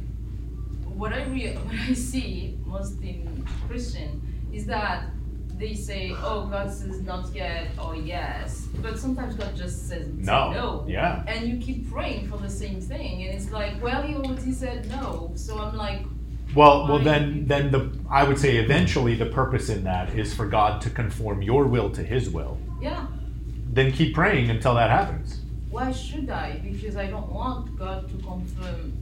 what 0.85 1.13
I 1.13 1.23
re- 1.25 1.53
what 1.65 1.75
I 1.75 1.93
see 1.93 2.57
most 2.65 3.01
in 3.01 3.45
Christian 3.67 4.21
is 4.53 4.65
that 4.67 5.09
they 5.57 5.73
say, 5.73 6.13
"Oh, 6.17 6.47
God 6.47 6.71
says 6.71 7.01
not 7.01 7.33
yet" 7.33 7.67
or 7.81 7.95
"yes," 7.95 8.67
but 8.81 8.99
sometimes 8.99 9.35
God 9.35 9.55
just 9.55 9.87
says 9.87 10.07
No. 10.07 10.51
no. 10.51 10.85
Yeah. 10.87 11.23
And 11.27 11.47
you 11.47 11.57
keep 11.57 11.89
praying 11.89 12.27
for 12.29 12.37
the 12.37 12.49
same 12.49 12.81
thing, 12.81 13.23
and 13.23 13.33
it's 13.35 13.51
like, 13.51 13.81
well, 13.81 14.01
He 14.01 14.15
already 14.15 14.51
said 14.51 14.89
no. 14.89 15.31
So 15.35 15.57
I'm 15.57 15.75
like, 15.75 16.05
Well, 16.55 16.87
well, 16.87 16.99
then, 16.99 17.47
then 17.47 17.71
the 17.71 17.91
I 18.09 18.23
would 18.23 18.39
say 18.39 18.57
eventually 18.57 19.15
the 19.15 19.25
purpose 19.25 19.69
in 19.69 19.83
that 19.83 20.15
is 20.17 20.33
for 20.33 20.47
God 20.47 20.81
to 20.81 20.89
conform 20.89 21.41
your 21.41 21.65
will 21.67 21.89
to 21.91 22.03
His 22.03 22.29
will. 22.29 22.57
yeah. 22.81 23.07
Then 23.73 23.91
keep 23.91 24.15
praying 24.15 24.49
until 24.49 24.73
that 24.75 24.89
happens. 24.89 25.41
Why 25.69 25.91
should 25.91 26.29
I? 26.29 26.61
Because 26.63 26.95
I 26.95 27.07
don't 27.07 27.29
want 27.29 27.77
God 27.77 28.07
to 28.09 28.15
confirm 28.23 28.93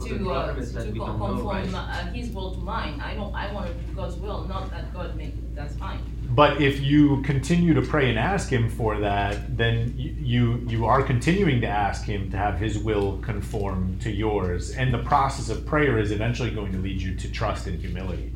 to 0.00 0.14
uh, 0.14 0.18
problem 0.24 0.58
is 0.58 0.72
that 0.72 0.84
to 0.86 0.90
we 0.90 0.98
know, 0.98 1.06
conform 1.06 1.46
right? 1.46 1.74
uh, 1.74 2.06
His 2.12 2.30
will 2.30 2.50
to 2.54 2.58
mine. 2.58 3.00
I 3.00 3.14
don't. 3.14 3.32
I 3.32 3.52
want 3.52 3.68
to 3.68 3.74
do 3.74 3.92
God's 3.94 4.16
will, 4.16 4.44
not 4.48 4.70
that 4.70 4.92
God 4.92 5.14
make 5.14 5.28
it. 5.28 5.54
That's 5.54 5.76
fine. 5.76 6.00
But 6.30 6.60
if 6.60 6.80
you 6.80 7.22
continue 7.22 7.72
to 7.74 7.80
pray 7.82 8.10
and 8.10 8.18
ask 8.18 8.50
Him 8.50 8.68
for 8.68 8.98
that, 9.00 9.56
then 9.56 9.94
you 9.96 10.62
you 10.68 10.84
are 10.84 11.02
continuing 11.02 11.60
to 11.62 11.66
ask 11.66 12.04
Him 12.04 12.30
to 12.30 12.36
have 12.36 12.58
His 12.58 12.78
will 12.78 13.18
conform 13.18 13.98
to 14.00 14.10
yours, 14.10 14.72
and 14.72 14.92
the 14.92 14.98
process 14.98 15.48
of 15.48 15.64
prayer 15.64 15.98
is 15.98 16.10
eventually 16.10 16.50
going 16.50 16.72
to 16.72 16.78
lead 16.78 17.00
you 17.00 17.14
to 17.14 17.30
trust 17.32 17.66
and 17.66 17.80
humility. 17.80 18.32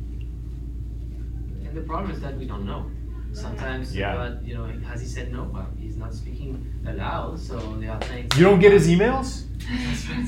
And 1.65 1.77
the 1.77 1.81
problem 1.81 2.11
is 2.11 2.19
that 2.21 2.35
we 2.37 2.45
don't 2.45 2.65
know. 2.65 2.89
Sometimes 3.33 3.95
Yeah. 3.95 4.13
God, 4.13 4.45
you 4.45 4.55
know, 4.55 4.65
has 4.87 5.01
He 5.01 5.07
said 5.07 5.31
no? 5.31 5.43
Well, 5.43 5.67
He's 5.79 5.97
not 5.97 6.13
speaking 6.13 6.65
aloud, 6.87 7.39
so 7.39 7.57
there 7.79 7.91
are 7.91 8.01
things. 8.01 8.35
You 8.37 8.43
don't 8.45 8.59
get 8.59 8.71
His 8.71 8.87
emails? 8.87 9.45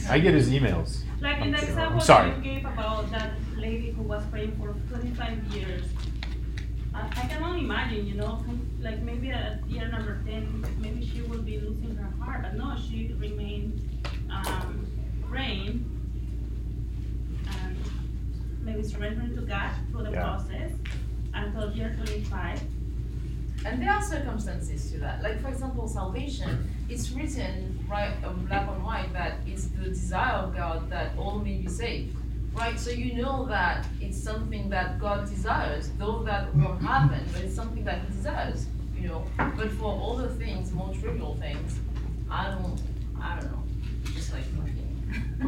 I 0.09 0.19
get 0.19 0.33
His 0.35 0.49
emails. 0.49 1.01
Like 1.21 1.41
in 1.41 1.51
the 1.51 1.57
example 1.57 2.01
sorry. 2.01 2.35
you 2.35 2.41
gave 2.41 2.65
about 2.65 3.09
that 3.11 3.31
lady 3.57 3.91
who 3.91 4.03
was 4.03 4.23
praying 4.31 4.55
for 4.57 4.73
25 4.89 5.43
years. 5.55 5.85
I, 6.95 7.07
I 7.07 7.27
can 7.27 7.43
only 7.43 7.59
imagine, 7.61 8.07
you 8.07 8.15
know, 8.15 8.43
like 8.81 9.01
maybe 9.01 9.29
at 9.31 9.65
year 9.67 9.87
number 9.89 10.21
10, 10.25 10.65
maybe 10.79 11.05
she 11.05 11.21
will 11.23 11.41
be 11.41 11.59
losing 11.59 11.95
her 11.95 12.09
heart, 12.23 12.43
but 12.43 12.55
no, 12.55 12.75
she 12.77 13.13
remained 13.19 13.81
um, 14.29 14.87
praying 15.29 15.83
and 17.61 17.77
maybe 18.61 18.81
surrendering 18.83 19.35
to 19.35 19.41
God 19.41 19.71
through 19.91 20.03
the 20.03 20.11
Yeah. 20.11 20.23
process 20.23 20.71
until 21.33 21.71
year 21.73 21.93
25. 21.97 22.61
And 23.65 23.81
there 23.81 23.89
are 23.91 24.01
circumstances 24.01 24.91
to 24.91 24.99
that. 24.99 25.21
Like 25.23 25.41
for 25.41 25.49
example, 25.49 25.87
salvation. 25.87 26.69
It's 26.87 27.09
written 27.11 27.83
right 27.89 28.13
um, 28.23 28.45
black 28.45 28.67
on 28.67 28.83
white 28.83 29.11
that 29.13 29.39
it's 29.47 29.67
the 29.69 29.85
desire 29.85 30.33
of 30.43 30.55
God 30.55 30.89
that 30.91 31.17
all 31.17 31.39
may 31.39 31.55
be 31.57 31.67
saved. 31.67 32.15
Right. 32.55 32.79
So 32.79 32.89
you 32.91 33.21
know 33.21 33.45
that 33.47 33.85
it's 34.01 34.21
something 34.21 34.69
that 34.69 34.99
God 34.99 35.27
desires, 35.29 35.91
though 35.97 36.23
that 36.23 36.55
won't 36.55 36.81
happen, 36.81 37.21
but 37.33 37.41
it's 37.43 37.55
something 37.55 37.83
that 37.83 37.99
He 38.01 38.15
desires. 38.15 38.65
You 38.97 39.09
know. 39.09 39.23
But 39.37 39.71
for 39.73 39.91
other 40.13 40.29
things, 40.29 40.71
more 40.71 40.93
trivial 41.01 41.35
things, 41.39 41.79
I 42.29 42.51
don't. 42.51 42.81
I 43.21 43.39
don't 43.39 43.51
know. 43.51 43.63
Just 44.13 44.33
like 44.33 44.45
nothing. 44.53 44.81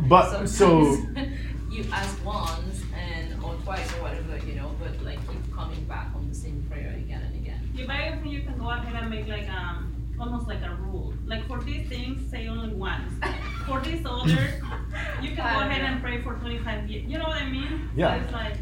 But- 0.10 0.48
so- 0.48 0.98
you 1.72 1.84
ask 1.92 2.24
once 2.26 2.82
and 2.96 3.44
or 3.44 3.54
twice 3.64 3.92
or 3.96 4.02
whatever, 4.04 4.38
you 4.46 4.56
know, 4.56 4.72
but 4.80 5.02
like 5.04 5.20
keep 5.30 5.54
coming 5.54 5.84
back 5.86 6.08
on 6.16 6.28
the 6.30 6.36
same 6.36 6.66
prayer 6.70 6.94
again 6.98 7.22
and 7.22 7.36
again. 7.36 7.60
If 7.78 7.90
I 7.90 8.12
think 8.18 8.32
you 8.34 8.42
can 8.44 8.58
go 8.58 8.70
ahead 8.70 8.96
and 9.02 9.10
make 9.10 9.28
like 9.28 9.50
um 9.50 9.94
almost 10.20 10.48
like 10.48 10.62
a 10.64 10.76
rule. 10.76 11.14
Like 11.26 11.46
for 11.48 11.62
these 11.62 11.88
things, 11.88 12.30
say 12.30 12.48
only 12.48 12.74
once. 12.74 13.12
For 13.66 13.82
these 13.82 14.06
others, 14.06 14.32
you 15.22 15.36
can 15.36 15.38
go 15.38 15.60
ahead 15.60 15.82
and 15.82 16.02
pray 16.02 16.22
for 16.22 16.36
25 16.36 16.90
years. 16.90 17.06
You 17.06 17.18
know 17.18 17.26
what 17.26 17.42
I 17.42 17.50
mean? 17.50 17.90
Yeah. 17.96 18.18
So 18.18 18.24
it's 18.24 18.34
like 18.34 18.54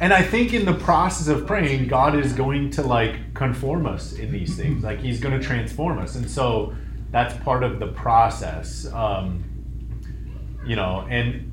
And 0.00 0.12
I 0.12 0.22
think 0.22 0.52
in 0.54 0.64
the 0.64 0.74
process 0.74 1.28
of 1.28 1.46
praying, 1.46 1.88
God 1.88 2.16
is 2.18 2.32
going 2.32 2.70
to 2.72 2.82
like 2.82 3.34
conform 3.34 3.86
us 3.86 4.12
in 4.14 4.32
these 4.32 4.56
things. 4.56 4.82
Like 4.82 5.00
He's 5.00 5.20
going 5.20 5.38
to 5.38 5.44
transform 5.44 5.98
us, 5.98 6.16
and 6.16 6.28
so 6.28 6.74
that's 7.10 7.34
part 7.44 7.62
of 7.62 7.78
the 7.78 7.88
process. 7.88 8.90
Um, 8.92 9.44
you 10.66 10.76
know, 10.76 11.06
and 11.08 11.46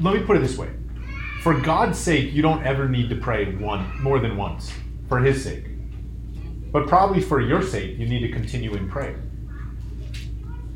let 0.00 0.14
me 0.14 0.20
put 0.22 0.36
it 0.36 0.40
this 0.40 0.58
way: 0.58 0.70
for 1.42 1.54
God's 1.54 1.98
sake, 1.98 2.32
you 2.32 2.42
don't 2.42 2.64
ever 2.64 2.88
need 2.88 3.08
to 3.10 3.16
pray 3.16 3.54
one 3.54 4.02
more 4.02 4.18
than 4.18 4.36
once 4.36 4.72
for 5.08 5.20
His 5.20 5.44
sake. 5.44 5.73
But 6.74 6.88
probably 6.88 7.20
for 7.20 7.40
your 7.40 7.62
sake, 7.62 7.98
you 7.98 8.08
need 8.08 8.26
to 8.26 8.32
continue 8.32 8.74
in 8.74 8.90
prayer. 8.90 9.22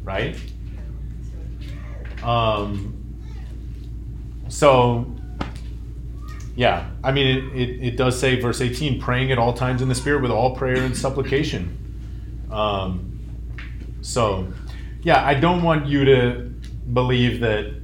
Right? 0.05 0.41
Um, 2.23 2.95
so 4.47 5.13
yeah, 6.55 6.89
I 7.03 7.11
mean, 7.11 7.27
it, 7.27 7.61
it, 7.61 7.85
it 7.85 7.97
does 7.97 8.17
say, 8.17 8.41
verse 8.41 8.61
18, 8.61 9.01
praying 9.01 9.33
at 9.33 9.39
all 9.39 9.53
times 9.53 9.83
in 9.83 9.89
the 9.89 9.95
Spirit 9.97 10.23
with 10.23 10.31
all 10.31 10.55
prayer 10.55 10.85
and 10.85 10.97
supplication. 10.97 12.47
Um, 12.49 13.19
so, 14.01 14.53
yeah, 15.03 15.27
I 15.27 15.35
don't 15.35 15.65
want 15.65 15.87
you 15.87 16.05
to 16.05 16.55
believe 16.93 17.41
that, 17.41 17.75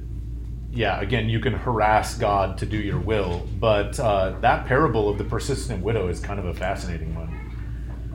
yeah, 0.71 1.01
again, 1.01 1.27
you 1.27 1.41
can 1.41 1.51
harass 1.51 2.17
God 2.17 2.57
to 2.59 2.65
do 2.65 2.77
your 2.77 2.99
will, 2.99 3.45
but 3.59 3.99
uh, 3.99 4.39
that 4.39 4.67
parable 4.67 5.09
of 5.09 5.17
the 5.17 5.25
persistent 5.25 5.83
widow 5.83 6.07
is 6.07 6.21
kind 6.21 6.39
of 6.39 6.45
a 6.45 6.53
fascinating 6.53 7.13
one. 7.13 7.44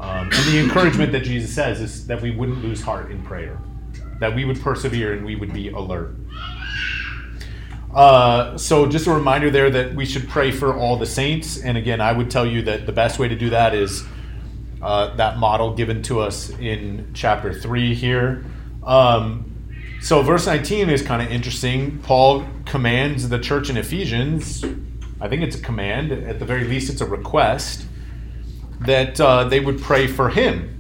Um, 0.01 0.30
and 0.32 0.46
the 0.46 0.59
encouragement 0.59 1.12
that 1.12 1.24
Jesus 1.24 1.55
says 1.55 1.80
is 1.80 2.07
that 2.07 2.22
we 2.22 2.30
wouldn't 2.30 2.64
lose 2.64 2.80
heart 2.80 3.11
in 3.11 3.22
prayer, 3.22 3.61
that 4.18 4.34
we 4.34 4.46
would 4.46 4.59
persevere 4.61 5.12
and 5.12 5.26
we 5.26 5.36
would 5.36 5.53
be 5.53 5.68
alert. 5.68 6.16
Uh, 7.94 8.57
so 8.57 8.86
just 8.86 9.07
a 9.07 9.12
reminder 9.12 9.51
there 9.51 9.68
that 9.68 9.94
we 9.94 10.07
should 10.07 10.26
pray 10.26 10.51
for 10.53 10.74
all 10.74 10.96
the 10.96 11.05
saints. 11.05 11.59
And 11.59 11.76
again, 11.76 12.01
I 12.01 12.12
would 12.12 12.30
tell 12.30 12.46
you 12.46 12.62
that 12.62 12.86
the 12.86 12.92
best 12.92 13.18
way 13.18 13.28
to 13.28 13.36
do 13.36 13.51
that 13.51 13.74
is 13.74 14.03
uh, 14.80 15.14
that 15.16 15.36
model 15.36 15.74
given 15.74 16.03
to 16.05 16.20
us 16.20 16.48
in 16.48 17.11
chapter 17.12 17.53
three 17.53 17.94
here. 17.94 18.46
Um, 18.82 19.53
so 20.01 20.22
verse 20.22 20.46
19 20.46 20.88
is 20.88 21.03
kind 21.03 21.20
of 21.20 21.30
interesting. 21.30 21.98
Paul 21.98 22.46
commands 22.64 23.28
the 23.28 23.38
church 23.38 23.68
in 23.68 23.76
Ephesians. 23.76 24.64
I 25.20 25.28
think 25.28 25.42
it's 25.42 25.57
a 25.57 25.61
command. 25.61 26.11
At 26.11 26.38
the 26.38 26.46
very 26.46 26.64
least, 26.64 26.90
it's 26.90 27.03
a 27.03 27.07
request 27.07 27.84
that 28.80 29.20
uh, 29.20 29.44
they 29.44 29.60
would 29.60 29.80
pray 29.80 30.06
for 30.06 30.28
him. 30.30 30.76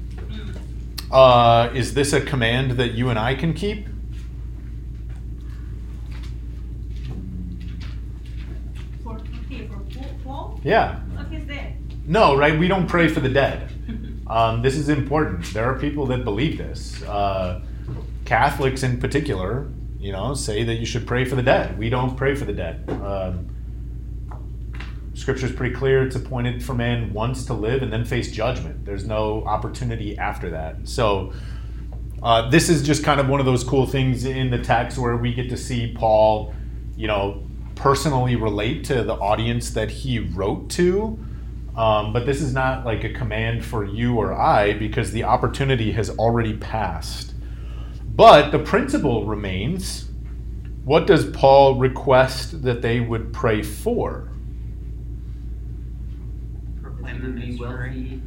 Uh, 1.10 1.70
is 1.74 1.94
this 1.94 2.12
a 2.12 2.20
command 2.20 2.72
that 2.72 2.92
you 2.92 3.08
and 3.10 3.18
I 3.18 3.34
can 3.34 3.52
keep? 3.52 3.86
For, 9.02 9.16
okay, 9.46 9.66
for 9.68 9.80
Paul- 10.24 10.60
Yeah. 10.64 11.00
look, 11.16 11.30
he's 11.30 11.44
dead. 11.44 11.76
No, 12.06 12.36
right? 12.36 12.58
We 12.58 12.68
don't 12.68 12.86
pray 12.86 13.08
for 13.08 13.20
the 13.20 13.28
dead. 13.28 13.68
Um, 14.26 14.62
this 14.62 14.76
is 14.76 14.88
important. 14.88 15.44
There 15.52 15.64
are 15.64 15.76
people 15.78 16.06
that 16.06 16.24
believe 16.24 16.58
this. 16.58 17.02
Uh, 17.02 17.62
Catholics, 18.24 18.84
in 18.84 19.00
particular, 19.00 19.66
you 19.98 20.12
know, 20.12 20.34
say 20.34 20.62
that 20.62 20.74
you 20.76 20.86
should 20.86 21.06
pray 21.06 21.24
for 21.24 21.34
the 21.34 21.42
dead. 21.42 21.76
We 21.76 21.90
don't 21.90 22.16
pray 22.16 22.36
for 22.36 22.44
the 22.44 22.52
dead. 22.52 22.88
Um, 23.02 23.48
Scripture 25.20 25.44
is 25.44 25.52
pretty 25.52 25.74
clear. 25.74 26.02
It's 26.02 26.16
appointed 26.16 26.64
for 26.64 26.72
man 26.72 27.12
once 27.12 27.44
to 27.44 27.52
live 27.52 27.82
and 27.82 27.92
then 27.92 28.06
face 28.06 28.32
judgment. 28.32 28.86
There's 28.86 29.06
no 29.06 29.44
opportunity 29.44 30.16
after 30.16 30.48
that. 30.48 30.88
So, 30.88 31.34
uh, 32.22 32.48
this 32.48 32.70
is 32.70 32.82
just 32.82 33.04
kind 33.04 33.20
of 33.20 33.28
one 33.28 33.38
of 33.38 33.44
those 33.44 33.62
cool 33.62 33.86
things 33.86 34.24
in 34.24 34.50
the 34.50 34.56
text 34.56 34.96
where 34.96 35.18
we 35.18 35.34
get 35.34 35.50
to 35.50 35.58
see 35.58 35.92
Paul, 35.94 36.54
you 36.96 37.06
know, 37.06 37.46
personally 37.74 38.34
relate 38.34 38.82
to 38.84 39.02
the 39.02 39.12
audience 39.12 39.72
that 39.72 39.90
he 39.90 40.20
wrote 40.20 40.70
to. 40.70 41.18
Um, 41.76 42.14
but 42.14 42.24
this 42.24 42.40
is 42.40 42.54
not 42.54 42.86
like 42.86 43.04
a 43.04 43.12
command 43.12 43.62
for 43.62 43.84
you 43.84 44.16
or 44.16 44.32
I 44.32 44.72
because 44.72 45.12
the 45.12 45.24
opportunity 45.24 45.92
has 45.92 46.08
already 46.08 46.56
passed. 46.56 47.34
But 48.06 48.52
the 48.52 48.58
principle 48.58 49.26
remains 49.26 50.06
what 50.84 51.06
does 51.06 51.30
Paul 51.30 51.74
request 51.74 52.62
that 52.62 52.80
they 52.80 53.00
would 53.00 53.34
pray 53.34 53.62
for? 53.62 54.29
Proclaim 57.20 57.34
the 57.34 57.40
To 57.40 57.46
mystery. 57.46 57.66
wealthy, 57.68 58.22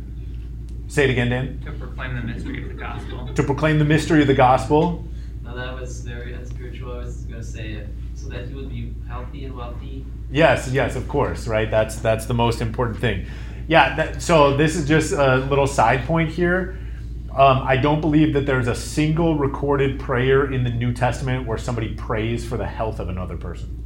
Say 0.87 1.03
it 1.05 1.09
again, 1.09 1.29
Dan. 1.29 1.59
To 1.65 1.71
proclaim 1.71 2.15
the 2.15 2.21
mystery 2.21 2.61
of 2.63 2.67
the 2.69 2.75
gospel. 2.75 3.33
To 3.33 3.43
proclaim 3.43 3.79
the 3.79 3.85
mystery 3.85 4.21
of 4.21 4.27
the 4.27 4.33
gospel. 4.33 5.05
no, 5.43 5.55
that 5.55 5.73
was 5.79 6.01
very 6.01 6.33
unspiritual, 6.33 6.93
I 6.93 6.97
was 6.99 7.17
gonna 7.25 7.43
say 7.43 7.73
it, 7.73 7.87
so 8.15 8.27
that 8.29 8.47
you 8.49 8.55
would 8.57 8.69
be 8.69 8.93
healthy 9.07 9.45
and 9.45 9.55
wealthy. 9.55 10.05
Yes, 10.31 10.69
yes, 10.71 10.95
of 10.95 11.07
course, 11.07 11.47
right? 11.47 11.69
That's 11.69 11.95
that's 11.97 12.25
the 12.25 12.33
most 12.33 12.61
important 12.61 12.99
thing. 12.99 13.25
Yeah. 13.67 13.95
That, 13.95 14.21
so 14.21 14.55
this 14.57 14.75
is 14.75 14.87
just 14.87 15.13
a 15.13 15.37
little 15.49 15.67
side 15.67 16.05
point 16.05 16.29
here. 16.29 16.77
Um, 17.35 17.63
I 17.63 17.77
don't 17.77 18.01
believe 18.01 18.33
that 18.33 18.45
there's 18.45 18.67
a 18.67 18.75
single 18.75 19.37
recorded 19.37 19.99
prayer 19.99 20.51
in 20.51 20.63
the 20.63 20.69
New 20.69 20.93
Testament 20.93 21.47
where 21.47 21.57
somebody 21.57 21.95
prays 21.95 22.45
for 22.45 22.57
the 22.57 22.67
health 22.67 22.99
of 22.99 23.09
another 23.09 23.37
person. 23.37 23.82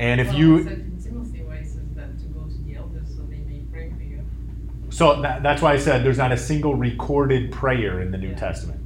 And 0.00 0.18
if 0.18 0.28
Well, 0.28 0.36
you 0.38 0.56
it's 0.56 0.66
like 0.66 0.76
in 0.78 1.02
Timothy 1.02 1.42
where 1.42 1.56
it 1.58 1.66
says 1.66 1.94
that 1.94 2.18
to 2.18 2.24
go 2.28 2.40
to 2.40 2.64
the 2.64 2.74
elders 2.74 3.06
so 3.14 3.22
they 3.24 3.40
may 3.40 3.60
pray 3.70 3.90
for 3.90 4.02
you. 4.02 4.24
So 4.88 5.20
that, 5.20 5.42
that's 5.42 5.60
why 5.60 5.74
I 5.74 5.76
said 5.78 6.02
there's 6.02 6.16
not 6.16 6.32
a 6.32 6.38
single 6.38 6.74
recorded 6.74 7.52
prayer 7.52 8.00
in 8.00 8.10
the 8.10 8.16
New 8.16 8.30
Yeah. 8.30 8.36
Testament. 8.36 8.80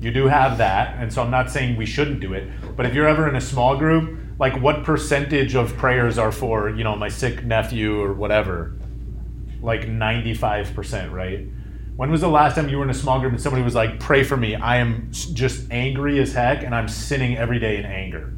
You 0.00 0.10
do 0.10 0.26
have 0.26 0.58
that, 0.58 0.96
and 0.98 1.12
so 1.12 1.22
I'm 1.22 1.30
not 1.30 1.50
saying 1.50 1.76
we 1.76 1.86
shouldn't 1.86 2.18
do 2.20 2.32
it. 2.32 2.48
But 2.74 2.84
if 2.86 2.94
you're 2.94 3.06
ever 3.06 3.28
in 3.28 3.36
a 3.36 3.40
small 3.40 3.76
group, 3.76 4.18
like 4.40 4.60
what 4.60 4.82
percentage 4.82 5.54
of 5.54 5.76
prayers 5.76 6.18
are 6.18 6.32
for, 6.32 6.68
you 6.70 6.82
know, 6.82 6.96
my 6.96 7.08
sick 7.08 7.44
nephew 7.44 8.00
or 8.00 8.12
whatever? 8.12 8.72
Like 9.60 9.82
95%, 9.82 11.12
right? 11.12 11.46
When 11.96 12.10
was 12.10 12.22
the 12.22 12.28
last 12.28 12.56
time 12.56 12.68
you 12.70 12.78
were 12.78 12.84
in 12.84 12.90
a 12.90 12.94
small 12.94 13.20
group 13.20 13.32
and 13.32 13.40
somebody 13.40 13.62
was 13.62 13.74
like, 13.74 14.00
pray 14.00 14.24
for 14.24 14.36
me? 14.38 14.54
I 14.56 14.78
am 14.78 15.10
just 15.12 15.70
angry 15.70 16.18
as 16.18 16.32
heck 16.32 16.64
and 16.64 16.74
I'm 16.74 16.88
sinning 16.88 17.36
every 17.36 17.58
day 17.60 17.76
in 17.76 17.84
anger. 17.84 18.32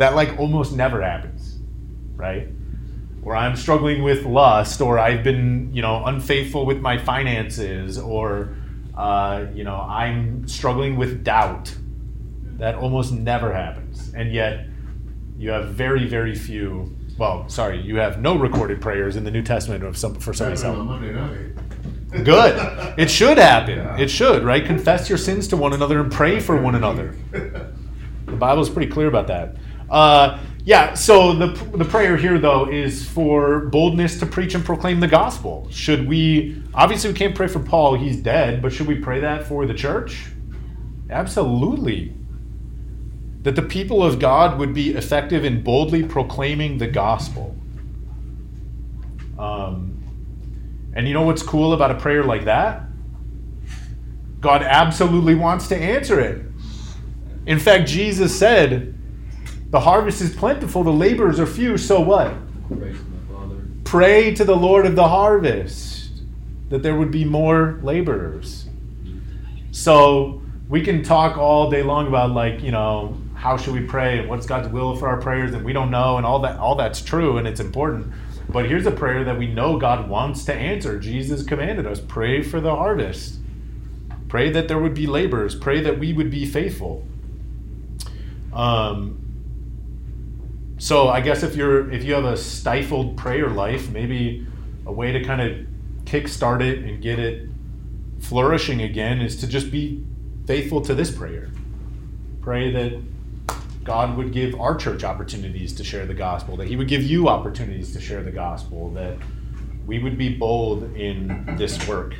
That 0.00 0.14
like 0.14 0.38
almost 0.38 0.72
never 0.74 1.02
happens, 1.02 1.58
right? 2.16 2.48
Where 3.20 3.36
I'm 3.36 3.54
struggling 3.54 4.02
with 4.02 4.24
lust, 4.24 4.80
or 4.80 4.98
I've 4.98 5.22
been, 5.22 5.70
you 5.74 5.82
know, 5.82 6.04
unfaithful 6.06 6.64
with 6.64 6.80
my 6.80 6.96
finances, 6.96 7.98
or, 7.98 8.56
uh, 8.96 9.44
you 9.54 9.62
know, 9.62 9.76
I'm 9.76 10.48
struggling 10.48 10.96
with 10.96 11.22
doubt. 11.22 11.74
That 12.56 12.76
almost 12.76 13.12
never 13.12 13.52
happens. 13.52 14.12
And 14.14 14.32
yet, 14.32 14.66
you 15.36 15.50
have 15.50 15.68
very, 15.68 16.06
very 16.06 16.34
few, 16.34 16.96
well, 17.18 17.46
sorry, 17.48 17.80
you 17.80 17.96
have 17.96 18.20
no 18.20 18.36
recorded 18.38 18.80
prayers 18.80 19.16
in 19.16 19.24
the 19.24 19.30
New 19.30 19.42
Testament 19.42 19.84
of 19.84 19.98
some, 19.98 20.14
for 20.14 20.32
somebody's 20.32 20.62
help. 20.62 20.76
Good. 22.24 22.78
It 22.98 23.08
should 23.10 23.38
happen. 23.38 23.78
Yeah. 23.78 23.98
It 23.98 24.10
should, 24.10 24.42
right? 24.44 24.64
Confess 24.64 25.08
your 25.08 25.16
sins 25.18 25.46
to 25.48 25.56
one 25.56 25.72
another 25.72 26.00
and 26.00 26.10
pray 26.10 26.40
for 26.40 26.60
one 26.60 26.74
another. 26.74 27.14
The 28.26 28.36
Bible 28.36 28.62
is 28.62 28.70
pretty 28.70 28.90
clear 28.92 29.08
about 29.08 29.26
that. 29.26 29.56
Uh, 29.90 30.38
yeah, 30.64 30.94
so 30.94 31.34
the, 31.34 31.46
the 31.76 31.84
prayer 31.84 32.16
here, 32.16 32.38
though, 32.38 32.70
is 32.70 33.08
for 33.08 33.60
boldness 33.66 34.18
to 34.20 34.26
preach 34.26 34.54
and 34.54 34.64
proclaim 34.64 35.00
the 35.00 35.08
gospel. 35.08 35.66
Should 35.70 36.06
we, 36.06 36.62
obviously, 36.74 37.10
we 37.10 37.16
can't 37.16 37.34
pray 37.34 37.48
for 37.48 37.60
Paul, 37.60 37.96
he's 37.96 38.18
dead, 38.18 38.60
but 38.60 38.72
should 38.72 38.86
we 38.86 38.96
pray 38.96 39.20
that 39.20 39.46
for 39.46 39.66
the 39.66 39.74
church? 39.74 40.26
Absolutely. 41.08 42.14
That 43.42 43.56
the 43.56 43.62
people 43.62 44.02
of 44.02 44.18
God 44.18 44.58
would 44.58 44.74
be 44.74 44.94
effective 44.94 45.44
in 45.44 45.64
boldly 45.64 46.04
proclaiming 46.04 46.78
the 46.78 46.86
gospel. 46.86 47.56
Um, 49.38 49.96
and 50.94 51.08
you 51.08 51.14
know 51.14 51.22
what's 51.22 51.42
cool 51.42 51.72
about 51.72 51.90
a 51.90 51.94
prayer 51.94 52.22
like 52.22 52.44
that? 52.44 52.82
God 54.40 54.62
absolutely 54.62 55.34
wants 55.34 55.68
to 55.68 55.76
answer 55.76 56.20
it. 56.20 56.44
In 57.46 57.58
fact, 57.58 57.88
Jesus 57.88 58.38
said, 58.38 58.94
The 59.70 59.80
harvest 59.80 60.20
is 60.20 60.34
plentiful, 60.34 60.82
the 60.82 60.90
laborers 60.90 61.38
are 61.38 61.46
few, 61.46 61.78
so 61.78 62.00
what? 62.00 62.34
My 62.70 62.92
Father. 63.32 63.56
Pray 63.84 64.34
to 64.34 64.44
the 64.44 64.56
Lord 64.56 64.84
of 64.84 64.96
the 64.96 65.08
harvest 65.08 66.10
that 66.70 66.82
there 66.82 66.96
would 66.96 67.10
be 67.10 67.24
more 67.24 67.78
laborers. 67.82 68.66
So 69.70 70.42
we 70.68 70.82
can 70.82 71.02
talk 71.02 71.36
all 71.36 71.70
day 71.70 71.82
long 71.82 72.08
about 72.08 72.30
like, 72.30 72.62
you 72.62 72.72
know, 72.72 73.16
how 73.34 73.56
should 73.56 73.74
we 73.74 73.80
pray 73.80 74.18
and 74.18 74.28
what's 74.28 74.46
God's 74.46 74.68
will 74.68 74.96
for 74.96 75.08
our 75.08 75.20
prayers 75.20 75.54
and 75.54 75.64
we 75.64 75.72
don't 75.72 75.90
know 75.90 76.16
and 76.16 76.26
all 76.26 76.40
that 76.40 76.58
all 76.58 76.74
that's 76.74 77.00
true 77.00 77.38
and 77.38 77.46
it's 77.46 77.60
important. 77.60 78.12
But 78.48 78.66
here's 78.66 78.86
a 78.86 78.90
prayer 78.90 79.24
that 79.24 79.38
we 79.38 79.46
know 79.46 79.78
God 79.78 80.08
wants 80.08 80.44
to 80.46 80.54
answer. 80.54 80.98
Jesus 80.98 81.44
commanded 81.44 81.86
us, 81.86 82.00
pray 82.00 82.42
for 82.42 82.60
the 82.60 82.74
harvest. 82.74 83.38
Pray 84.28 84.50
that 84.50 84.68
there 84.68 84.78
would 84.78 84.94
be 84.94 85.06
laborers. 85.06 85.54
Pray 85.54 85.80
that 85.80 85.98
we 85.98 86.12
would 86.12 86.30
be 86.30 86.46
faithful. 86.46 87.04
Um, 88.52 89.29
so 90.80 91.08
I 91.10 91.20
guess 91.20 91.42
if 91.42 91.56
you're 91.56 91.92
if 91.92 92.04
you 92.04 92.14
have 92.14 92.24
a 92.24 92.38
stifled 92.38 93.18
prayer 93.18 93.50
life, 93.50 93.90
maybe 93.90 94.46
a 94.86 94.92
way 94.92 95.12
to 95.12 95.22
kind 95.22 95.42
of 95.42 95.66
kickstart 96.04 96.62
it 96.62 96.78
and 96.78 97.02
get 97.02 97.18
it 97.18 97.50
flourishing 98.20 98.80
again 98.80 99.20
is 99.20 99.36
to 99.40 99.46
just 99.46 99.70
be 99.70 100.02
faithful 100.46 100.80
to 100.80 100.94
this 100.94 101.10
prayer. 101.10 101.50
Pray 102.40 102.72
that 102.72 102.98
God 103.84 104.16
would 104.16 104.32
give 104.32 104.58
our 104.58 104.74
church 104.74 105.04
opportunities 105.04 105.74
to 105.74 105.84
share 105.84 106.06
the 106.06 106.14
gospel, 106.14 106.56
that 106.56 106.66
He 106.66 106.76
would 106.76 106.88
give 106.88 107.02
you 107.02 107.28
opportunities 107.28 107.92
to 107.92 108.00
share 108.00 108.22
the 108.22 108.32
gospel, 108.32 108.90
that 108.94 109.18
we 109.86 109.98
would 109.98 110.16
be 110.16 110.34
bold 110.34 110.96
in 110.96 111.56
this 111.58 111.86
work. 111.86 112.14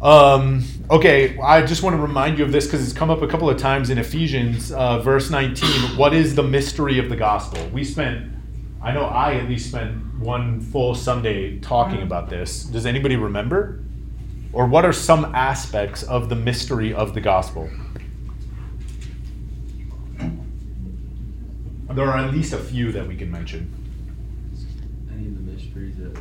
Um, 0.00 0.62
okay, 0.90 1.36
I 1.40 1.66
just 1.66 1.82
want 1.82 1.96
to 1.96 2.00
remind 2.00 2.38
you 2.38 2.44
of 2.44 2.52
this 2.52 2.66
because 2.66 2.84
it's 2.84 2.96
come 2.96 3.10
up 3.10 3.22
a 3.22 3.26
couple 3.26 3.50
of 3.50 3.56
times 3.56 3.90
in 3.90 3.98
Ephesians, 3.98 4.70
uh, 4.70 5.00
verse 5.00 5.28
19. 5.28 5.96
What 5.96 6.14
is 6.14 6.36
the 6.36 6.42
mystery 6.42 7.00
of 7.00 7.08
the 7.08 7.16
gospel? 7.16 7.66
We 7.70 7.82
spent, 7.82 8.32
I 8.80 8.92
know 8.92 9.04
I 9.04 9.34
at 9.34 9.48
least 9.48 9.70
spent 9.70 10.20
one 10.20 10.60
full 10.60 10.94
Sunday 10.94 11.58
talking 11.58 12.02
about 12.02 12.30
this. 12.30 12.62
Does 12.62 12.86
anybody 12.86 13.16
remember? 13.16 13.80
Or 14.52 14.66
what 14.66 14.84
are 14.84 14.92
some 14.92 15.34
aspects 15.34 16.04
of 16.04 16.28
the 16.28 16.36
mystery 16.36 16.94
of 16.94 17.12
the 17.12 17.20
gospel? 17.20 17.68
There 21.90 22.06
are 22.06 22.18
at 22.18 22.32
least 22.32 22.52
a 22.52 22.58
few 22.58 22.92
that 22.92 23.08
we 23.08 23.16
can 23.16 23.32
mention. 23.32 23.74
Any 25.12 25.26
of 25.26 25.34
the 25.34 25.52
mysteries 25.52 25.96
that, 25.96 26.16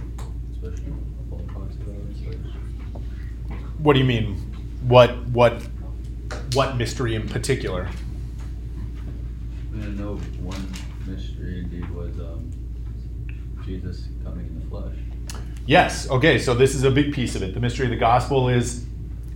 especially 0.53 0.93
Paul 1.30 1.43
talks 1.53 1.75
about 1.75 1.89
and 1.89 2.17
such. 2.17 2.57
What 3.88 3.93
do 3.93 3.99
you 3.99 4.05
mean? 4.05 4.35
What 4.85 5.15
what 5.27 5.61
what 6.51 6.75
mystery 6.75 7.15
in 7.15 7.25
particular? 7.29 7.88
I 9.73 9.85
know 9.85 10.17
one 10.41 10.69
mystery 11.05 11.59
indeed 11.59 11.89
was 11.91 12.19
um, 12.19 12.51
Jesus 13.65 14.09
coming 14.25 14.45
in 14.45 14.59
the 14.59 14.65
flesh. 14.65 14.93
Yes. 15.65 16.09
Okay. 16.09 16.38
So 16.38 16.53
this 16.53 16.75
is 16.75 16.83
a 16.83 16.91
big 16.91 17.13
piece 17.13 17.38
of 17.38 17.43
it. 17.43 17.53
The 17.53 17.61
mystery 17.61 17.85
of 17.85 17.91
the 17.91 17.95
gospel 17.95 18.49
is 18.49 18.85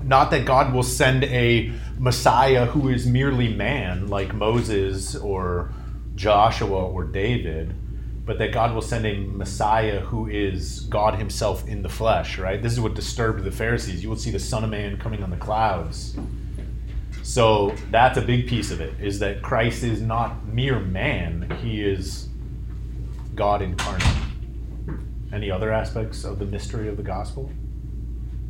not 0.03 0.31
that 0.31 0.43
God 0.43 0.73
will 0.73 0.83
send 0.83 1.23
a 1.23 1.71
Messiah 1.97 2.65
who 2.65 2.89
is 2.89 3.07
merely 3.07 3.53
man, 3.53 4.07
like 4.07 4.35
Moses 4.35 5.15
or 5.15 5.71
Joshua 6.15 6.89
or 6.89 7.05
David, 7.05 7.73
but 8.23 8.37
that 8.37 8.51
God 8.51 8.73
will 8.73 8.81
send 8.81 9.05
a 9.05 9.17
Messiah 9.17 9.99
who 9.99 10.27
is 10.27 10.81
God 10.81 11.15
Himself 11.15 11.67
in 11.67 11.81
the 11.81 11.89
flesh, 11.89 12.37
right? 12.37 12.61
This 12.61 12.73
is 12.73 12.79
what 12.79 12.93
disturbed 12.93 13.43
the 13.43 13.51
Pharisees. 13.51 14.03
You 14.03 14.09
will 14.09 14.15
see 14.15 14.31
the 14.31 14.39
Son 14.39 14.63
of 14.63 14.69
Man 14.69 14.97
coming 14.97 15.23
on 15.23 15.29
the 15.29 15.37
clouds. 15.37 16.15
So 17.23 17.75
that's 17.89 18.17
a 18.17 18.21
big 18.21 18.47
piece 18.47 18.71
of 18.71 18.81
it, 18.81 18.93
is 18.99 19.19
that 19.19 19.41
Christ 19.41 19.83
is 19.83 20.01
not 20.01 20.47
mere 20.47 20.79
man, 20.79 21.49
He 21.61 21.83
is 21.83 22.29
God 23.35 23.61
incarnate. 23.61 24.07
Any 25.31 25.49
other 25.49 25.71
aspects 25.71 26.23
of 26.23 26.39
the 26.39 26.45
mystery 26.45 26.89
of 26.89 26.97
the 26.97 27.03
gospel? 27.03 27.49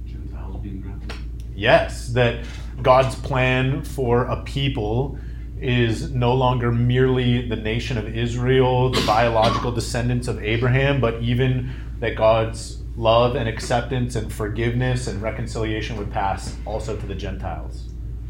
Gentiles 0.05 0.61
being 0.61 0.81
grafted. 0.81 1.13
Yes, 1.55 2.07
that 2.09 2.43
God's 2.81 3.15
plan 3.15 3.83
for 3.83 4.23
a 4.23 4.41
people 4.43 5.19
is 5.61 6.11
no 6.11 6.33
longer 6.33 6.71
merely 6.71 7.47
the 7.47 7.55
nation 7.55 7.97
of 7.97 8.17
Israel, 8.17 8.89
the 8.89 9.05
biological 9.05 9.71
descendants 9.71 10.27
of 10.27 10.43
Abraham, 10.43 10.99
but 10.99 11.21
even 11.21 11.71
that 11.99 12.15
God's 12.15 12.81
love 12.95 13.35
and 13.35 13.47
acceptance 13.47 14.15
and 14.15 14.33
forgiveness 14.33 15.07
and 15.07 15.21
reconciliation 15.21 15.97
would 15.97 16.11
pass 16.11 16.57
also 16.65 16.97
to 16.97 17.05
the 17.05 17.15
Gentiles. 17.15 17.89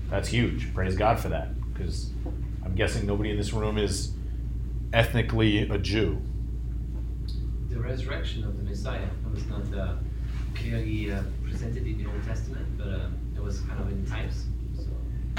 That's 0.09 0.27
huge. 0.27 0.73
Praise 0.73 0.95
God 0.95 1.19
for 1.19 1.29
that, 1.29 1.49
because 1.73 2.11
I'm 2.65 2.75
guessing 2.75 3.07
nobody 3.07 3.31
in 3.31 3.37
this 3.37 3.53
room 3.53 3.77
is 3.77 4.11
ethnically 4.91 5.69
a 5.69 5.77
Jew. 5.77 6.21
The 7.69 7.79
resurrection 7.79 8.43
of 8.43 8.57
the 8.57 8.63
Messiah 8.63 9.07
was 9.33 9.45
not 9.45 9.73
uh, 9.73 9.95
clearly 10.53 11.13
uh, 11.13 11.23
presented 11.45 11.87
in 11.87 11.97
the 11.97 12.09
Old 12.09 12.23
Testament, 12.25 12.67
but 12.77 12.87
uh, 12.87 13.07
it 13.35 13.41
was 13.41 13.61
kind 13.61 13.79
of 13.79 13.89
in 13.89 14.05
types. 14.05 14.47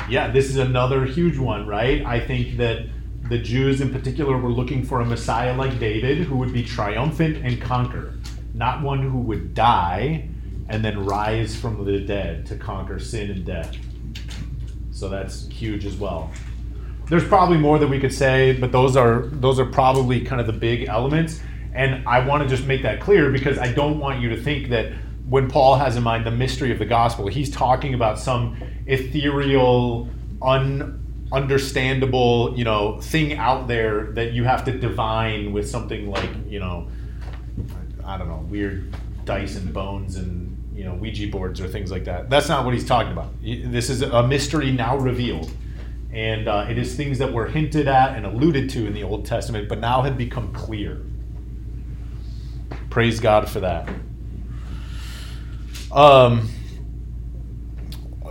Yeah, 0.08 0.30
this 0.30 0.50
is 0.50 0.56
another 0.56 1.04
huge 1.04 1.38
one, 1.38 1.66
right? 1.66 2.04
I 2.04 2.20
think 2.20 2.56
that 2.56 2.86
the 3.28 3.38
Jews 3.38 3.80
in 3.80 3.92
particular 3.92 4.36
were 4.36 4.50
looking 4.50 4.84
for 4.84 5.00
a 5.00 5.04
Messiah 5.04 5.56
like 5.56 5.78
David 5.78 6.18
who 6.18 6.36
would 6.36 6.52
be 6.52 6.62
triumphant 6.62 7.38
and 7.38 7.60
conquer, 7.60 8.14
not 8.52 8.82
one 8.82 9.02
who 9.02 9.18
would 9.18 9.54
die 9.54 10.28
and 10.68 10.84
then 10.84 11.04
rise 11.04 11.54
from 11.54 11.84
the 11.84 12.00
dead 12.00 12.46
to 12.46 12.56
conquer 12.56 12.98
sin 12.98 13.30
and 13.30 13.44
death. 13.44 13.76
So 14.90 15.08
that's 15.08 15.48
huge 15.48 15.84
as 15.84 15.96
well. 15.96 16.30
There's 17.08 17.24
probably 17.24 17.58
more 17.58 17.78
that 17.78 17.88
we 17.88 18.00
could 18.00 18.12
say, 18.12 18.52
but 18.58 18.72
those 18.72 18.96
are 18.96 19.26
those 19.32 19.58
are 19.58 19.66
probably 19.66 20.20
kind 20.20 20.40
of 20.40 20.46
the 20.46 20.52
big 20.52 20.88
elements. 20.88 21.40
And 21.74 22.06
I 22.06 22.26
want 22.26 22.42
to 22.42 22.48
just 22.48 22.66
make 22.66 22.82
that 22.82 23.00
clear 23.00 23.30
because 23.30 23.58
I 23.58 23.72
don't 23.72 23.98
want 23.98 24.20
you 24.20 24.28
to 24.30 24.40
think 24.40 24.68
that 24.70 24.92
when 25.32 25.48
Paul 25.48 25.76
has 25.76 25.96
in 25.96 26.02
mind 26.02 26.26
the 26.26 26.30
mystery 26.30 26.72
of 26.72 26.78
the 26.78 26.84
gospel, 26.84 27.26
he's 27.26 27.48
talking 27.48 27.94
about 27.94 28.18
some 28.18 28.54
ethereal, 28.84 30.10
ununderstandable, 30.42 32.58
you 32.58 32.64
know, 32.64 33.00
thing 33.00 33.38
out 33.38 33.66
there 33.66 34.12
that 34.12 34.32
you 34.32 34.44
have 34.44 34.62
to 34.66 34.78
divine 34.78 35.54
with 35.54 35.66
something 35.66 36.10
like, 36.10 36.28
you 36.46 36.60
know, 36.60 36.86
I 38.04 38.18
don't 38.18 38.28
know, 38.28 38.46
weird 38.50 38.94
dice 39.24 39.56
and 39.56 39.72
bones 39.72 40.16
and 40.16 40.54
you 40.74 40.84
know 40.84 40.92
Ouija 40.96 41.28
boards 41.28 41.62
or 41.62 41.68
things 41.68 41.90
like 41.90 42.04
that. 42.04 42.28
That's 42.28 42.50
not 42.50 42.66
what 42.66 42.74
he's 42.74 42.84
talking 42.84 43.12
about. 43.12 43.32
This 43.40 43.88
is 43.88 44.02
a 44.02 44.26
mystery 44.26 44.70
now 44.70 44.98
revealed, 44.98 45.50
and 46.12 46.46
uh, 46.46 46.66
it 46.68 46.76
is 46.76 46.94
things 46.94 47.18
that 47.20 47.32
were 47.32 47.46
hinted 47.46 47.88
at 47.88 48.18
and 48.18 48.26
alluded 48.26 48.68
to 48.68 48.86
in 48.86 48.92
the 48.92 49.02
Old 49.02 49.24
Testament, 49.24 49.70
but 49.70 49.78
now 49.78 50.02
have 50.02 50.18
become 50.18 50.52
clear. 50.52 51.00
Praise 52.90 53.18
God 53.18 53.48
for 53.48 53.60
that. 53.60 53.88
Um, 55.92 56.48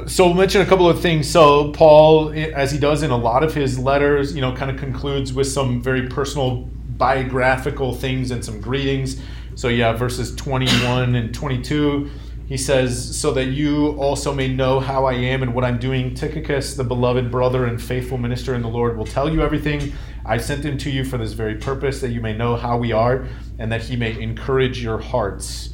so 0.07 0.25
we'll 0.25 0.33
mention 0.33 0.61
a 0.61 0.65
couple 0.65 0.89
of 0.89 0.99
things. 0.99 1.29
So 1.29 1.71
Paul, 1.73 2.33
as 2.33 2.71
he 2.71 2.79
does 2.79 3.03
in 3.03 3.11
a 3.11 3.17
lot 3.17 3.43
of 3.43 3.53
his 3.53 3.77
letters, 3.77 4.33
you 4.33 4.41
know, 4.41 4.53
kind 4.55 4.71
of 4.71 4.77
concludes 4.77 5.31
with 5.31 5.47
some 5.47 5.81
very 5.81 6.07
personal 6.07 6.67
biographical 6.97 7.93
things 7.93 8.31
and 8.31 8.43
some 8.43 8.59
greetings. 8.59 9.21
So 9.55 9.67
yeah, 9.67 9.93
verses 9.93 10.35
21 10.35 11.15
and 11.15 11.33
22. 11.33 12.09
He 12.47 12.57
says, 12.57 13.17
So 13.17 13.31
that 13.33 13.45
you 13.45 13.91
also 13.91 14.33
may 14.33 14.47
know 14.47 14.79
how 14.79 15.05
I 15.05 15.13
am 15.13 15.41
and 15.43 15.53
what 15.53 15.63
I'm 15.63 15.79
doing, 15.79 16.13
Tychicus, 16.13 16.75
the 16.75 16.83
beloved 16.83 17.31
brother 17.31 17.65
and 17.65 17.81
faithful 17.81 18.17
minister 18.17 18.55
in 18.55 18.61
the 18.61 18.67
Lord, 18.67 18.97
will 18.97 19.05
tell 19.05 19.31
you 19.31 19.41
everything. 19.41 19.93
I 20.25 20.37
sent 20.37 20.65
him 20.65 20.77
to 20.79 20.89
you 20.89 21.05
for 21.05 21.17
this 21.17 21.33
very 21.33 21.55
purpose, 21.55 22.01
that 22.01 22.09
you 22.09 22.21
may 22.21 22.35
know 22.35 22.55
how 22.55 22.77
we 22.77 22.91
are 22.91 23.25
and 23.57 23.71
that 23.71 23.83
he 23.83 23.95
may 23.95 24.19
encourage 24.19 24.83
your 24.83 24.97
hearts. 24.97 25.70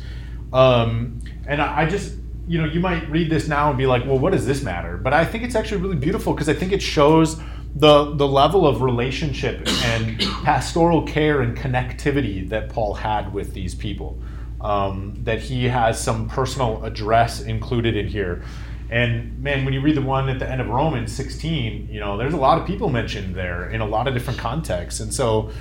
Um, 0.53 1.21
and 1.45 1.61
I, 1.61 1.81
I 1.81 1.85
just, 1.85 2.15
you 2.47 2.61
know, 2.61 2.67
you 2.67 2.79
might 2.79 3.09
read 3.09 3.29
this 3.29 3.47
now 3.47 3.69
and 3.69 3.77
be 3.77 3.85
like, 3.85 4.05
well, 4.05 4.17
what 4.17 4.31
does 4.31 4.45
this 4.45 4.61
matter? 4.61 4.97
But 4.97 5.13
I 5.13 5.25
think 5.25 5.43
it's 5.43 5.55
actually 5.55 5.81
really 5.81 5.95
beautiful 5.95 6.33
because 6.33 6.49
I 6.49 6.53
think 6.53 6.71
it 6.71 6.81
shows 6.81 7.39
the 7.75 8.15
the 8.15 8.27
level 8.27 8.65
of 8.65 8.81
relationship 8.81 9.67
and 9.83 10.19
pastoral 10.43 11.03
care 11.03 11.41
and 11.41 11.55
connectivity 11.55 12.47
that 12.49 12.69
Paul 12.69 12.93
had 12.93 13.33
with 13.33 13.53
these 13.53 13.75
people. 13.75 14.19
Um, 14.59 15.13
that 15.23 15.39
he 15.39 15.65
has 15.65 16.01
some 16.01 16.27
personal 16.27 16.83
address 16.83 17.41
included 17.41 17.95
in 17.95 18.07
here. 18.07 18.43
And 18.89 19.37
man, 19.37 19.65
when 19.65 19.73
you 19.73 19.81
read 19.81 19.95
the 19.95 20.01
one 20.01 20.29
at 20.29 20.39
the 20.39 20.49
end 20.49 20.61
of 20.61 20.67
Romans 20.67 21.13
16, 21.13 21.89
you 21.91 21.99
know, 21.99 22.17
there's 22.17 22.33
a 22.33 22.37
lot 22.37 22.59
of 22.59 22.65
people 22.65 22.89
mentioned 22.89 23.35
there 23.35 23.69
in 23.69 23.81
a 23.81 23.85
lot 23.85 24.07
of 24.07 24.15
different 24.15 24.39
contexts. 24.39 24.99
And 24.99 25.13
so 25.13 25.51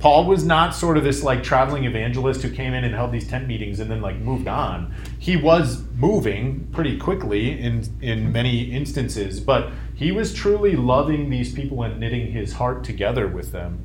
Paul 0.00 0.24
was 0.24 0.44
not 0.44 0.74
sort 0.74 0.96
of 0.96 1.04
this 1.04 1.22
like 1.22 1.42
traveling 1.42 1.84
evangelist 1.84 2.40
who 2.42 2.50
came 2.50 2.72
in 2.72 2.84
and 2.84 2.94
held 2.94 3.12
these 3.12 3.28
tent 3.28 3.46
meetings 3.46 3.80
and 3.80 3.90
then 3.90 4.00
like 4.00 4.16
moved 4.16 4.48
on. 4.48 4.94
He 5.18 5.36
was 5.36 5.82
moving 5.96 6.66
pretty 6.72 6.96
quickly 6.98 7.60
in 7.60 7.84
in 8.00 8.32
many 8.32 8.62
instances, 8.72 9.40
but 9.40 9.70
he 9.94 10.10
was 10.10 10.32
truly 10.32 10.74
loving 10.74 11.28
these 11.28 11.52
people 11.52 11.82
and 11.82 12.00
knitting 12.00 12.32
his 12.32 12.54
heart 12.54 12.82
together 12.82 13.28
with 13.28 13.52
them. 13.52 13.78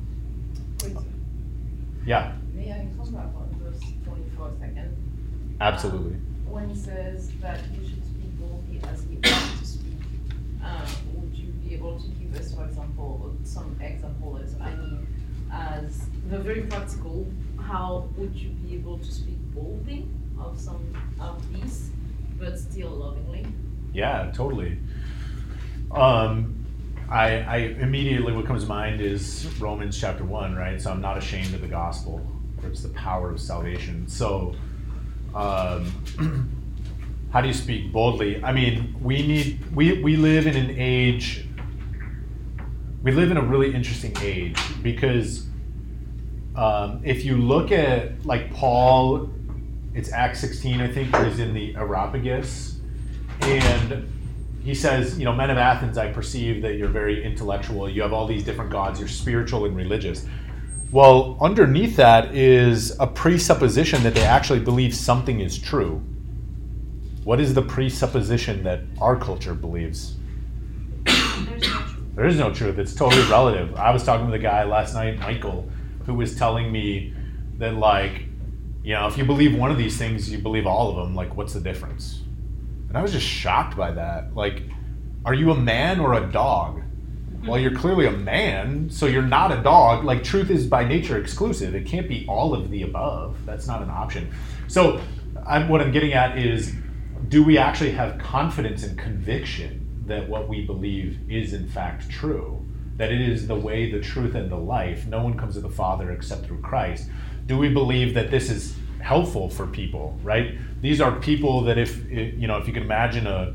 Wait, 0.82 0.96
Yeah, 2.06 2.32
may 2.54 2.72
I 2.72 2.88
come 2.96 3.12
back 3.12 3.26
on 3.36 3.54
verse 3.62 3.80
twenty 4.04 4.24
for 4.36 4.48
a 4.48 4.58
second? 4.58 4.96
absolutely. 5.60 6.16
When 6.48 6.70
he 6.70 6.74
says 6.74 7.30
that 7.42 7.60
he 7.60 7.86
should 7.86 8.02
speak 8.06 8.38
boldly 8.40 8.80
as 8.90 9.04
he 9.04 9.16
ought 9.18 9.58
to 9.58 9.66
speak, 9.66 9.92
uh, 10.64 10.86
would 11.12 11.34
you 11.36 11.48
be 11.52 11.74
able 11.74 12.00
to 12.00 12.08
give 12.08 12.34
us, 12.40 12.54
for 12.54 12.64
example, 12.64 13.34
some 13.44 13.76
example 13.82 14.40
as, 14.42 14.54
I 14.60 14.70
mean, 14.76 15.05
as 15.56 16.06
the 16.28 16.38
very 16.38 16.62
practical, 16.62 17.26
how 17.60 18.08
would 18.16 18.34
you 18.34 18.50
be 18.50 18.74
able 18.74 18.98
to 18.98 19.12
speak 19.12 19.38
boldly 19.54 20.06
of 20.38 20.58
some 20.60 20.84
of 21.20 21.42
these, 21.52 21.90
but 22.38 22.58
still 22.58 22.90
lovingly? 22.90 23.46
Yeah, 23.92 24.30
totally. 24.34 24.78
Um, 25.90 26.64
I, 27.08 27.40
I 27.40 27.56
immediately 27.80 28.32
what 28.32 28.46
comes 28.46 28.64
to 28.64 28.68
mind 28.68 29.00
is 29.00 29.46
Romans 29.58 29.98
chapter 29.98 30.24
one, 30.24 30.54
right? 30.56 30.80
So 30.80 30.90
I'm 30.90 31.00
not 31.00 31.16
ashamed 31.16 31.54
of 31.54 31.60
the 31.60 31.68
gospel, 31.68 32.20
for 32.60 32.68
it's 32.68 32.82
the 32.82 32.88
power 32.90 33.30
of 33.30 33.40
salvation. 33.40 34.08
So, 34.08 34.54
um, 35.34 35.92
how 37.32 37.40
do 37.40 37.48
you 37.48 37.54
speak 37.54 37.92
boldly? 37.92 38.42
I 38.42 38.52
mean, 38.52 38.94
we 39.00 39.26
need 39.26 39.74
we 39.74 40.02
we 40.02 40.16
live 40.16 40.46
in 40.46 40.56
an 40.56 40.74
age. 40.76 41.46
We 43.02 43.12
live 43.12 43.30
in 43.30 43.36
a 43.36 43.42
really 43.42 43.72
interesting 43.72 44.16
age 44.20 44.60
because 44.82 45.45
um, 46.56 47.00
if 47.04 47.24
you 47.24 47.36
look 47.36 47.70
at 47.70 48.24
like 48.24 48.52
Paul, 48.52 49.30
it's 49.94 50.12
Acts 50.12 50.40
16, 50.40 50.80
I 50.80 50.88
think, 50.88 51.14
is 51.16 51.38
in 51.38 51.54
the 51.54 51.76
Areopagus, 51.76 52.80
and 53.42 54.10
he 54.64 54.74
says, 54.74 55.18
you 55.18 55.24
know, 55.24 55.32
men 55.32 55.50
of 55.50 55.58
Athens, 55.58 55.96
I 55.96 56.12
perceive 56.12 56.60
that 56.62 56.74
you're 56.74 56.88
very 56.88 57.24
intellectual. 57.24 57.88
You 57.88 58.02
have 58.02 58.12
all 58.12 58.26
these 58.26 58.42
different 58.42 58.70
gods. 58.70 58.98
You're 58.98 59.08
spiritual 59.08 59.64
and 59.64 59.76
religious. 59.76 60.26
Well, 60.90 61.36
underneath 61.40 61.94
that 61.96 62.34
is 62.34 62.98
a 62.98 63.06
presupposition 63.06 64.02
that 64.02 64.14
they 64.14 64.24
actually 64.24 64.60
believe 64.60 64.94
something 64.94 65.40
is 65.40 65.58
true. 65.58 66.02
What 67.22 67.40
is 67.40 67.54
the 67.54 67.62
presupposition 67.62 68.64
that 68.64 68.80
our 69.00 69.16
culture 69.16 69.54
believes? 69.54 70.16
There's 71.04 71.46
no 71.46 71.58
truth. 71.58 71.96
There 72.14 72.26
is 72.26 72.38
no 72.38 72.52
truth. 72.52 72.78
It's 72.78 72.94
totally 72.94 73.28
relative. 73.30 73.74
I 73.76 73.90
was 73.90 74.04
talking 74.04 74.26
with 74.26 74.34
a 74.34 74.42
guy 74.42 74.64
last 74.64 74.94
night, 74.94 75.18
Michael, 75.18 75.68
who 76.06 76.14
was 76.14 76.36
telling 76.36 76.72
me 76.72 77.12
that, 77.58 77.74
like, 77.74 78.22
you 78.82 78.94
know, 78.94 79.08
if 79.08 79.18
you 79.18 79.24
believe 79.24 79.54
one 79.54 79.70
of 79.70 79.78
these 79.78 79.98
things, 79.98 80.30
you 80.30 80.38
believe 80.38 80.66
all 80.66 80.90
of 80.90 80.96
them. 80.96 81.14
Like, 81.14 81.36
what's 81.36 81.52
the 81.52 81.60
difference? 81.60 82.22
And 82.88 82.96
I 82.96 83.02
was 83.02 83.12
just 83.12 83.26
shocked 83.26 83.76
by 83.76 83.90
that. 83.92 84.34
Like, 84.34 84.62
are 85.24 85.34
you 85.34 85.50
a 85.50 85.56
man 85.56 85.98
or 85.98 86.14
a 86.14 86.30
dog? 86.30 86.82
Well, 87.44 87.58
you're 87.58 87.74
clearly 87.74 88.06
a 88.06 88.12
man, 88.12 88.88
so 88.90 89.06
you're 89.06 89.22
not 89.22 89.52
a 89.52 89.62
dog. 89.62 90.04
Like, 90.04 90.24
truth 90.24 90.50
is 90.50 90.66
by 90.66 90.84
nature 90.84 91.18
exclusive. 91.18 91.74
It 91.74 91.86
can't 91.86 92.08
be 92.08 92.24
all 92.28 92.54
of 92.54 92.70
the 92.70 92.82
above. 92.82 93.36
That's 93.44 93.66
not 93.66 93.82
an 93.82 93.90
option. 93.90 94.32
So, 94.68 95.00
I'm, 95.46 95.68
what 95.68 95.80
I'm 95.80 95.92
getting 95.92 96.12
at 96.12 96.38
is 96.38 96.72
do 97.28 97.42
we 97.42 97.58
actually 97.58 97.92
have 97.92 98.18
confidence 98.18 98.84
and 98.84 98.98
conviction 98.98 100.04
that 100.06 100.28
what 100.28 100.48
we 100.48 100.64
believe 100.64 101.18
is 101.28 101.52
in 101.52 101.68
fact 101.68 102.08
true? 102.08 102.65
That 102.96 103.12
it 103.12 103.20
is 103.20 103.46
the 103.46 103.54
way, 103.54 103.90
the 103.90 104.00
truth, 104.00 104.34
and 104.34 104.50
the 104.50 104.56
life. 104.56 105.06
No 105.06 105.22
one 105.22 105.36
comes 105.36 105.54
to 105.54 105.60
the 105.60 105.68
Father 105.70 106.12
except 106.12 106.46
through 106.46 106.60
Christ. 106.60 107.08
Do 107.46 107.58
we 107.58 107.68
believe 107.68 108.14
that 108.14 108.30
this 108.30 108.50
is 108.50 108.74
helpful 109.00 109.48
for 109.48 109.66
people, 109.66 110.18
right? 110.22 110.58
These 110.80 111.00
are 111.00 111.12
people 111.20 111.62
that 111.62 111.78
if, 111.78 112.10
you 112.10 112.46
know, 112.46 112.56
if 112.56 112.66
you 112.66 112.72
can 112.72 112.82
imagine 112.82 113.26
a, 113.26 113.54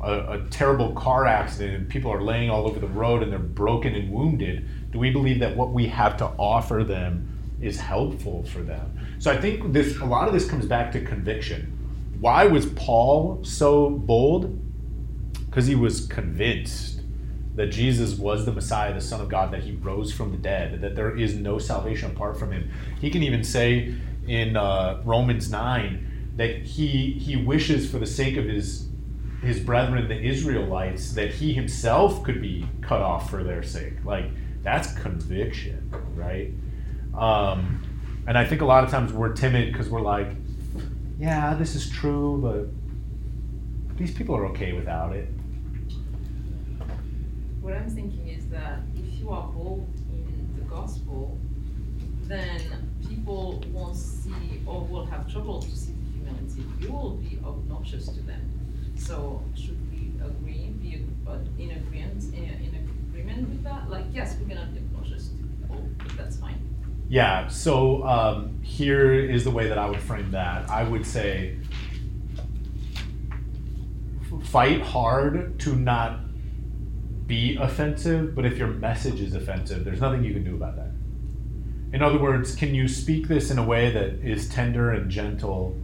a, 0.00 0.12
a 0.38 0.46
terrible 0.50 0.92
car 0.92 1.26
accident 1.26 1.76
and 1.76 1.88
people 1.88 2.10
are 2.10 2.22
laying 2.22 2.48
all 2.48 2.66
over 2.66 2.80
the 2.80 2.86
road 2.86 3.22
and 3.22 3.30
they're 3.30 3.38
broken 3.38 3.94
and 3.94 4.10
wounded, 4.10 4.66
do 4.92 4.98
we 4.98 5.10
believe 5.10 5.40
that 5.40 5.54
what 5.54 5.72
we 5.72 5.86
have 5.88 6.16
to 6.16 6.24
offer 6.38 6.82
them 6.82 7.28
is 7.60 7.78
helpful 7.78 8.44
for 8.44 8.62
them? 8.62 8.98
So 9.18 9.30
I 9.30 9.36
think 9.38 9.72
this 9.72 9.98
a 9.98 10.04
lot 10.04 10.28
of 10.28 10.34
this 10.34 10.48
comes 10.48 10.64
back 10.64 10.92
to 10.92 11.00
conviction. 11.00 11.72
Why 12.20 12.46
was 12.46 12.66
Paul 12.66 13.44
so 13.44 13.90
bold? 13.90 14.58
Because 15.46 15.66
he 15.66 15.74
was 15.74 16.06
convinced 16.06 16.95
that 17.56 17.68
Jesus 17.68 18.18
was 18.18 18.44
the 18.44 18.52
Messiah, 18.52 18.94
the 18.94 19.00
Son 19.00 19.20
of 19.20 19.28
God, 19.28 19.50
that 19.50 19.62
he 19.62 19.72
rose 19.72 20.12
from 20.12 20.30
the 20.30 20.36
dead, 20.36 20.80
that 20.82 20.94
there 20.94 21.16
is 21.16 21.34
no 21.34 21.58
salvation 21.58 22.10
apart 22.10 22.38
from 22.38 22.52
him. 22.52 22.70
He 23.00 23.10
can 23.10 23.22
even 23.22 23.42
say 23.42 23.94
in 24.28 24.56
uh, 24.56 25.00
Romans 25.04 25.50
9 25.50 26.34
that 26.36 26.62
he, 26.62 27.12
he 27.12 27.36
wishes 27.36 27.90
for 27.90 27.98
the 27.98 28.06
sake 28.06 28.36
of 28.36 28.44
his, 28.44 28.88
his 29.42 29.58
brethren, 29.58 30.06
the 30.06 30.20
Israelites, 30.20 31.12
that 31.14 31.32
he 31.32 31.54
himself 31.54 32.22
could 32.22 32.42
be 32.42 32.66
cut 32.82 33.00
off 33.00 33.30
for 33.30 33.42
their 33.42 33.62
sake. 33.62 34.04
Like, 34.04 34.26
that's 34.62 34.92
conviction, 35.00 35.90
right? 36.14 36.50
Um, 37.16 37.82
and 38.26 38.36
I 38.36 38.44
think 38.44 38.60
a 38.60 38.66
lot 38.66 38.84
of 38.84 38.90
times 38.90 39.12
we're 39.12 39.32
timid 39.32 39.72
because 39.72 39.88
we're 39.88 40.02
like, 40.02 40.28
yeah, 41.18 41.54
this 41.54 41.74
is 41.74 41.88
true, 41.88 42.38
but 42.42 43.96
these 43.96 44.12
people 44.12 44.36
are 44.36 44.46
okay 44.46 44.74
without 44.74 45.14
it. 45.14 45.28
What 47.66 47.74
I'm 47.74 47.90
thinking 47.90 48.28
is 48.28 48.46
that 48.50 48.78
if 48.94 49.18
you 49.18 49.28
are 49.30 49.48
bold 49.48 49.88
in 50.12 50.54
the 50.56 50.64
gospel, 50.66 51.36
then 52.22 52.60
people 53.08 53.60
won't 53.72 53.96
see 53.96 54.62
or 54.64 54.84
will 54.84 55.04
have 55.06 55.28
trouble 55.28 55.60
to 55.60 55.76
see 55.76 55.90
the 55.90 56.12
humility. 56.12 56.62
You 56.78 56.92
will 56.92 57.16
be 57.16 57.40
obnoxious 57.44 58.06
to 58.06 58.20
them. 58.22 58.92
So 58.94 59.42
should 59.56 59.80
we 59.90 60.12
agree, 60.24 60.74
be 60.80 61.06
uh, 61.26 61.38
in 61.58 61.72
agreement, 61.72 62.22
in, 62.34 62.44
in 62.44 62.88
agreement 63.10 63.48
with 63.48 63.64
that? 63.64 63.90
Like, 63.90 64.04
yes, 64.12 64.36
we're 64.40 64.54
gonna 64.54 64.70
be 64.72 64.78
obnoxious 64.78 65.30
to 65.30 65.34
people, 65.34 65.88
but 65.98 66.16
that's 66.16 66.36
fine. 66.36 66.60
Yeah, 67.08 67.48
so 67.48 68.06
um, 68.06 68.62
here 68.62 69.12
is 69.12 69.42
the 69.42 69.50
way 69.50 69.66
that 69.66 69.76
I 69.76 69.90
would 69.90 69.98
frame 69.98 70.30
that. 70.30 70.70
I 70.70 70.84
would 70.84 71.04
say 71.04 71.56
fight 74.44 74.82
hard 74.82 75.58
to 75.58 75.74
not 75.74 76.25
be 77.26 77.56
offensive, 77.56 78.34
but 78.34 78.44
if 78.44 78.56
your 78.56 78.68
message 78.68 79.20
is 79.20 79.34
offensive, 79.34 79.84
there's 79.84 80.00
nothing 80.00 80.24
you 80.24 80.32
can 80.32 80.44
do 80.44 80.54
about 80.54 80.76
that. 80.76 80.90
In 81.92 82.02
other 82.02 82.18
words, 82.18 82.54
can 82.54 82.74
you 82.74 82.88
speak 82.88 83.28
this 83.28 83.50
in 83.50 83.58
a 83.58 83.64
way 83.64 83.90
that 83.90 84.24
is 84.24 84.48
tender 84.48 84.90
and 84.92 85.10
gentle, 85.10 85.76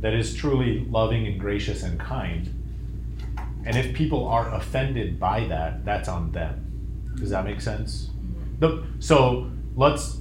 that 0.00 0.12
is 0.12 0.34
truly 0.34 0.84
loving 0.90 1.26
and 1.26 1.38
gracious 1.38 1.82
and 1.82 1.98
kind? 1.98 2.52
And 3.64 3.76
if 3.76 3.94
people 3.94 4.26
are 4.26 4.52
offended 4.54 5.20
by 5.20 5.46
that, 5.46 5.84
that's 5.84 6.08
on 6.08 6.32
them. 6.32 7.14
Does 7.16 7.30
that 7.30 7.44
make 7.44 7.60
sense? 7.60 8.06
Mm-hmm. 8.06 8.58
The, 8.58 8.84
so 8.98 9.50
let's 9.76 10.18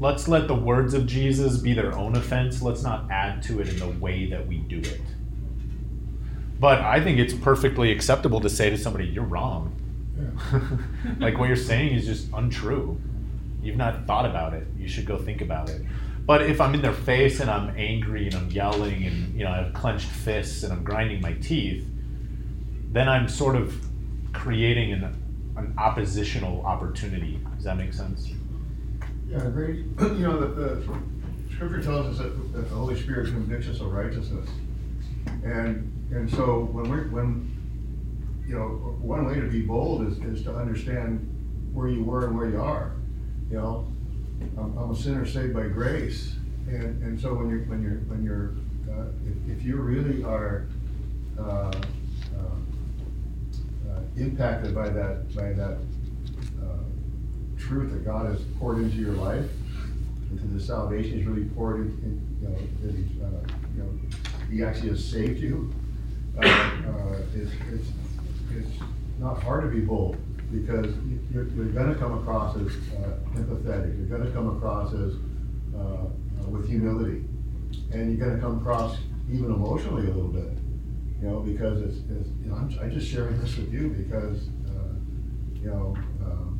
let's 0.00 0.26
let 0.26 0.48
the 0.48 0.54
words 0.54 0.94
of 0.94 1.06
Jesus 1.06 1.58
be 1.58 1.72
their 1.72 1.96
own 1.96 2.16
offense. 2.16 2.60
Let's 2.60 2.82
not 2.82 3.08
add 3.10 3.42
to 3.44 3.60
it 3.60 3.68
in 3.68 3.78
the 3.78 3.88
way 4.00 4.26
that 4.30 4.46
we 4.46 4.58
do 4.58 4.78
it. 4.78 5.00
But 6.62 6.80
I 6.80 7.00
think 7.00 7.18
it's 7.18 7.34
perfectly 7.34 7.90
acceptable 7.90 8.40
to 8.40 8.48
say 8.48 8.70
to 8.70 8.78
somebody, 8.78 9.06
"You're 9.06 9.24
wrong." 9.24 9.74
Yeah. 10.16 10.60
like 11.18 11.36
what 11.36 11.48
you're 11.48 11.56
saying 11.56 11.96
is 11.96 12.06
just 12.06 12.28
untrue. 12.32 13.00
You've 13.60 13.76
not 13.76 14.06
thought 14.06 14.26
about 14.26 14.54
it. 14.54 14.68
You 14.78 14.86
should 14.86 15.04
go 15.04 15.18
think 15.18 15.40
about 15.40 15.70
it. 15.70 15.82
But 16.24 16.42
if 16.42 16.60
I'm 16.60 16.72
in 16.74 16.80
their 16.80 16.92
face 16.92 17.40
and 17.40 17.50
I'm 17.50 17.74
angry 17.76 18.26
and 18.26 18.36
I'm 18.36 18.48
yelling 18.48 19.02
and 19.04 19.34
you 19.34 19.42
know 19.42 19.50
I 19.50 19.56
have 19.56 19.74
clenched 19.74 20.06
fists 20.06 20.62
and 20.62 20.72
I'm 20.72 20.84
grinding 20.84 21.20
my 21.20 21.32
teeth, 21.32 21.84
then 22.92 23.08
I'm 23.08 23.28
sort 23.28 23.56
of 23.56 23.74
creating 24.32 24.92
an 24.92 25.02
an 25.56 25.74
oppositional 25.76 26.64
opportunity. 26.64 27.40
Does 27.56 27.64
that 27.64 27.76
make 27.76 27.92
sense? 27.92 28.30
Yeah, 29.28 29.42
I 29.42 29.46
agree. 29.46 29.84
You 30.00 30.28
know, 30.28 30.38
the, 30.38 30.46
the 30.46 30.98
scripture 31.52 31.82
tells 31.82 32.06
us 32.06 32.18
that, 32.18 32.52
that 32.52 32.68
the 32.68 32.74
Holy 32.76 32.94
Spirit 33.00 33.26
convicts 33.32 33.66
us 33.66 33.80
of 33.80 33.92
righteousness. 33.92 34.48
And, 35.44 35.92
and 36.12 36.30
so 36.30 36.68
when 36.72 36.90
we're, 36.90 37.08
when, 37.08 37.50
you 38.46 38.54
know, 38.54 38.66
one 39.00 39.24
way 39.24 39.36
to 39.36 39.48
be 39.48 39.62
bold 39.62 40.06
is, 40.06 40.18
is 40.18 40.44
to 40.44 40.54
understand 40.54 41.26
where 41.72 41.88
you 41.88 42.04
were 42.04 42.26
and 42.26 42.36
where 42.36 42.50
you 42.50 42.60
are. 42.60 42.92
You 43.50 43.56
know, 43.56 43.92
I'm, 44.58 44.76
I'm 44.76 44.90
a 44.90 44.96
sinner 44.96 45.24
saved 45.24 45.54
by 45.54 45.68
grace. 45.68 46.34
And, 46.68 47.02
and 47.02 47.18
so 47.18 47.32
when 47.32 47.48
you're, 47.48 47.64
when 47.64 47.82
you're, 47.82 48.00
when 48.08 48.22
you're, 48.22 48.50
uh, 48.94 49.08
if, 49.26 49.58
if 49.58 49.64
you 49.64 49.76
really 49.76 50.22
are, 50.22 50.66
uh, 51.38 51.42
uh, 51.42 51.72
uh, 53.90 54.00
impacted 54.18 54.74
by 54.74 54.90
that, 54.90 55.34
by 55.34 55.54
that, 55.54 55.78
uh, 56.62 56.76
truth 57.58 57.90
that 57.90 58.04
God 58.04 58.26
has 58.26 58.42
poured 58.58 58.78
into 58.78 58.96
your 58.96 59.14
life, 59.14 59.48
into 60.30 60.44
the 60.44 60.60
salvation 60.60 61.18
He's 61.18 61.26
really 61.26 61.48
poured 61.50 61.80
in, 61.80 61.86
in 62.02 62.38
you 62.42 62.48
know, 62.48 62.58
that 62.82 62.94
He's, 62.94 63.22
uh, 63.22 63.54
you 63.74 63.82
know, 63.82 63.90
He 64.50 64.62
actually 64.62 64.90
has 64.90 65.02
saved 65.02 65.40
you. 65.40 65.72
Uh, 66.38 66.40
uh, 66.42 67.16
it's, 67.34 67.52
it's, 67.72 67.88
it's 68.54 68.70
not 69.18 69.42
hard 69.42 69.62
to 69.64 69.68
be 69.68 69.80
bold 69.84 70.16
because 70.50 70.86
you- 71.06 71.20
you're, 71.32 71.46
you're 71.48 71.66
gonna 71.66 71.94
come 71.94 72.18
across 72.18 72.56
as 72.56 72.68
uh, 72.96 73.18
empathetic, 73.34 73.96
you're 73.98 74.18
gonna 74.18 74.30
come 74.32 74.48
across 74.56 74.92
as, 74.94 75.14
uh, 75.74 75.78
uh, 75.78 76.48
with 76.48 76.68
humility. 76.68 77.24
And 77.92 78.16
you're 78.16 78.26
gonna 78.28 78.40
come 78.40 78.58
across 78.58 78.98
even 79.30 79.46
emotionally 79.46 80.06
a 80.06 80.10
little 80.14 80.30
bit, 80.30 80.56
you 81.20 81.28
know, 81.28 81.40
because 81.40 81.80
it's, 81.82 81.98
it's, 82.10 82.28
you 82.42 82.50
know, 82.50 82.56
I'm, 82.56 82.70
I'm 82.80 82.90
just 82.90 83.08
sharing 83.10 83.38
this 83.40 83.56
with 83.56 83.72
you 83.72 83.88
because, 83.90 84.48
uh, 84.68 84.94
you 85.60 85.68
know, 85.68 85.96
um, 86.24 86.58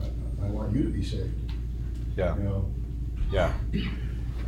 uh, 0.00 0.04
I, 0.44 0.46
I 0.46 0.50
want 0.50 0.72
you 0.74 0.82
to 0.84 0.90
be 0.90 1.02
saved, 1.04 1.52
Yeah. 2.16 2.36
you 2.36 2.42
know? 2.44 2.70
Yeah. 3.32 3.52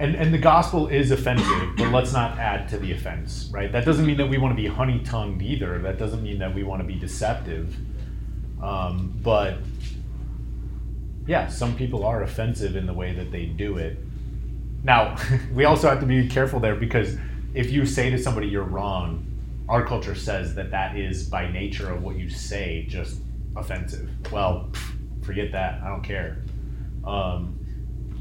And 0.00 0.14
and 0.14 0.32
the 0.32 0.38
gospel 0.38 0.88
is 0.88 1.10
offensive, 1.10 1.76
but 1.76 1.92
let's 1.92 2.14
not 2.14 2.38
add 2.38 2.68
to 2.70 2.78
the 2.78 2.90
offense, 2.92 3.50
right? 3.52 3.70
That 3.70 3.84
doesn't 3.84 4.06
mean 4.06 4.16
that 4.16 4.28
we 4.28 4.38
want 4.38 4.56
to 4.56 4.60
be 4.60 4.66
honey 4.66 5.00
tongued 5.00 5.42
either. 5.42 5.78
That 5.78 5.98
doesn't 5.98 6.22
mean 6.22 6.38
that 6.38 6.54
we 6.54 6.62
want 6.62 6.80
to 6.80 6.88
be 6.88 6.94
deceptive. 6.94 7.76
Um, 8.62 9.14
but 9.22 9.58
yeah, 11.26 11.48
some 11.48 11.76
people 11.76 12.04
are 12.06 12.22
offensive 12.22 12.76
in 12.76 12.86
the 12.86 12.94
way 12.94 13.12
that 13.12 13.30
they 13.30 13.44
do 13.44 13.76
it. 13.76 13.98
Now, 14.82 15.16
we 15.54 15.66
also 15.66 15.90
have 15.90 16.00
to 16.00 16.06
be 16.06 16.26
careful 16.28 16.60
there 16.60 16.76
because 16.76 17.18
if 17.52 17.70
you 17.70 17.84
say 17.84 18.08
to 18.08 18.16
somebody 18.16 18.48
you're 18.48 18.64
wrong, 18.64 19.26
our 19.68 19.84
culture 19.86 20.14
says 20.14 20.54
that 20.54 20.70
that 20.70 20.96
is 20.96 21.28
by 21.28 21.52
nature 21.52 21.92
of 21.92 22.02
what 22.02 22.16
you 22.16 22.30
say 22.30 22.86
just 22.88 23.20
offensive. 23.54 24.08
Well, 24.32 24.70
forget 25.20 25.52
that. 25.52 25.82
I 25.82 25.88
don't 25.88 26.02
care. 26.02 26.38
Um, 27.04 27.59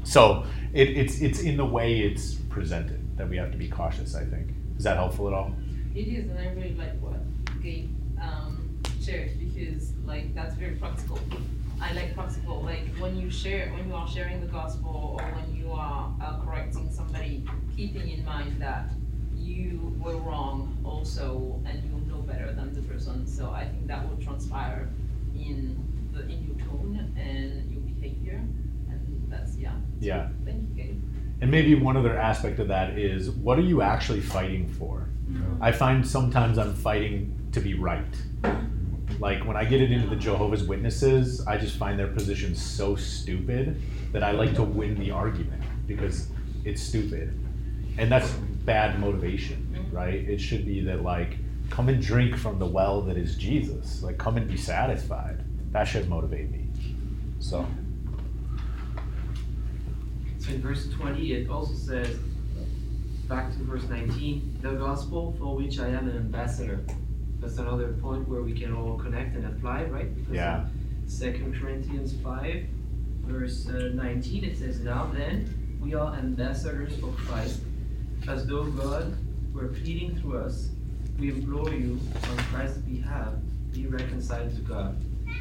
so 0.04 0.44
it, 0.72 0.96
it's 0.96 1.20
it's 1.20 1.40
in 1.40 1.56
the 1.56 1.64
way 1.64 2.00
it's 2.00 2.34
presented 2.34 3.16
that 3.16 3.28
we 3.28 3.36
have 3.36 3.50
to 3.52 3.58
be 3.58 3.68
cautious. 3.68 4.14
I 4.14 4.24
think. 4.24 4.50
Is 4.76 4.84
that 4.84 4.96
helpful 4.96 5.28
at 5.28 5.34
all? 5.34 5.54
It 5.94 6.08
is, 6.08 6.30
and 6.30 6.38
I 6.38 6.48
really 6.52 6.74
like 6.74 6.98
what 7.00 7.20
Gabe 7.62 7.90
um, 8.20 8.78
shared 9.02 9.38
because 9.38 9.92
like 10.06 10.34
that's 10.34 10.54
very 10.54 10.76
practical. 10.76 11.18
I 11.80 11.92
like 11.92 12.14
practical. 12.14 12.62
Like 12.62 12.88
when 12.98 13.16
you 13.16 13.30
share, 13.30 13.70
when 13.72 13.88
you 13.88 13.94
are 13.94 14.08
sharing 14.08 14.40
the 14.40 14.46
gospel, 14.46 15.18
or 15.18 15.24
when 15.34 15.56
you 15.56 15.72
are 15.72 16.12
uh, 16.22 16.40
correcting 16.44 16.90
somebody, 16.90 17.44
keeping 17.76 18.08
in 18.08 18.24
mind 18.24 18.60
that 18.60 18.90
you 19.36 19.96
were 19.98 20.16
wrong 20.16 20.76
also, 20.84 21.60
and 21.66 21.82
you 21.84 21.90
know 22.12 22.20
better 22.22 22.52
than 22.52 22.72
the 22.74 22.82
person. 22.82 23.26
So 23.26 23.50
I 23.50 23.64
think 23.64 23.86
that 23.88 24.08
will 24.08 24.22
transpire 24.22 24.88
in 25.34 25.76
the 26.12 26.22
in 26.24 26.46
your 26.46 26.66
tone 26.66 27.14
and 27.16 27.70
your 27.70 27.80
behavior, 27.80 28.40
and 28.90 29.26
that's 29.30 29.49
yeah. 29.60 29.72
Yeah. 30.00 30.28
Thank 30.44 30.76
you. 30.76 31.00
And 31.40 31.50
maybe 31.50 31.74
one 31.74 31.96
other 31.96 32.16
aspect 32.18 32.58
of 32.58 32.68
that 32.68 32.98
is 32.98 33.30
what 33.30 33.58
are 33.58 33.62
you 33.62 33.82
actually 33.82 34.20
fighting 34.20 34.68
for? 34.68 35.08
Mm-hmm. 35.30 35.62
I 35.62 35.72
find 35.72 36.06
sometimes 36.06 36.58
I'm 36.58 36.74
fighting 36.74 37.48
to 37.52 37.60
be 37.60 37.74
right. 37.74 38.04
Like 39.18 39.44
when 39.46 39.56
I 39.56 39.64
get 39.64 39.80
it 39.80 39.90
into 39.90 40.08
the 40.08 40.16
Jehovah's 40.16 40.64
Witnesses, 40.64 41.46
I 41.46 41.56
just 41.58 41.76
find 41.76 41.98
their 41.98 42.08
position 42.08 42.54
so 42.54 42.96
stupid 42.96 43.80
that 44.12 44.22
I 44.22 44.32
like 44.32 44.54
to 44.54 44.62
win 44.62 44.98
the 44.98 45.10
argument 45.10 45.62
because 45.86 46.28
it's 46.64 46.82
stupid. 46.82 47.38
And 47.98 48.10
that's 48.10 48.30
bad 48.64 48.98
motivation, 48.98 49.68
mm-hmm. 49.72 49.96
right? 49.96 50.14
It 50.14 50.40
should 50.40 50.64
be 50.64 50.80
that 50.84 51.02
like 51.02 51.36
come 51.70 51.88
and 51.88 52.02
drink 52.02 52.36
from 52.36 52.58
the 52.58 52.66
well 52.66 53.02
that 53.02 53.16
is 53.16 53.36
Jesus. 53.36 54.02
Like 54.02 54.18
come 54.18 54.36
and 54.36 54.48
be 54.48 54.56
satisfied. 54.56 55.44
That 55.72 55.84
should 55.84 56.08
motivate 56.08 56.50
me. 56.50 56.68
So 57.38 57.66
So 60.40 60.52
in 60.52 60.62
verse 60.62 60.88
twenty, 60.90 61.32
it 61.32 61.48
also 61.50 61.74
says, 61.74 62.18
back 63.28 63.52
to 63.52 63.58
verse 63.64 63.84
nineteen, 63.88 64.56
the 64.62 64.72
gospel 64.72 65.34
for 65.38 65.54
which 65.54 65.78
I 65.78 65.88
am 65.88 66.08
an 66.08 66.16
ambassador. 66.16 66.80
That's 67.40 67.58
another 67.58 67.92
point 68.02 68.28
where 68.28 68.42
we 68.42 68.52
can 68.52 68.74
all 68.74 68.98
connect 68.98 69.36
and 69.36 69.46
apply, 69.46 69.84
right? 69.84 70.14
Because 70.14 70.34
Yeah. 70.34 70.66
Second 71.06 71.54
Corinthians 71.60 72.14
five, 72.22 72.64
verse 73.24 73.68
uh, 73.68 73.90
nineteen, 73.94 74.44
it 74.44 74.56
says, 74.58 74.80
now 74.80 75.10
then, 75.14 75.78
we 75.80 75.94
are 75.94 76.14
ambassadors 76.14 76.96
for 77.00 77.12
Christ, 77.12 77.60
as 78.28 78.46
though 78.46 78.64
God 78.64 79.16
were 79.52 79.68
pleading 79.68 80.16
through 80.20 80.38
us. 80.38 80.70
we 81.20 81.28
implore 81.30 81.70
you 81.70 82.00
on 82.30 82.36
Christ's 82.50 82.78
behalf, 82.78 83.34
be 83.72 83.86
reconciled 83.86 84.54
to 84.56 84.62
God. 84.62 84.96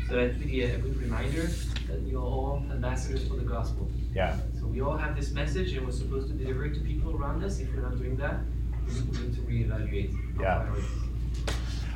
So 0.07 0.15
that's 0.15 0.37
really 0.39 0.61
a 0.63 0.77
good 0.77 0.97
reminder 0.97 1.43
that 1.87 2.01
we 2.03 2.13
are 2.15 2.21
all 2.21 2.63
ambassadors 2.69 3.27
for 3.27 3.35
the 3.35 3.43
gospel. 3.43 3.89
Yeah. 4.13 4.37
We 4.69 4.81
all 4.81 4.97
have 4.97 5.15
this 5.15 5.31
message 5.31 5.73
and 5.73 5.85
we're 5.85 5.91
supposed 5.91 6.27
to 6.27 6.33
deliver 6.33 6.65
it 6.65 6.73
to 6.75 6.79
people 6.81 7.15
around 7.15 7.43
us. 7.43 7.59
If 7.59 7.73
we're 7.73 7.81
not 7.81 7.97
doing 7.97 8.15
that, 8.17 8.39
we 8.87 8.93
need 9.19 9.35
to 9.35 9.41
reevaluate 9.41 10.15
Yeah. 10.39 10.59
priorities. 10.59 10.85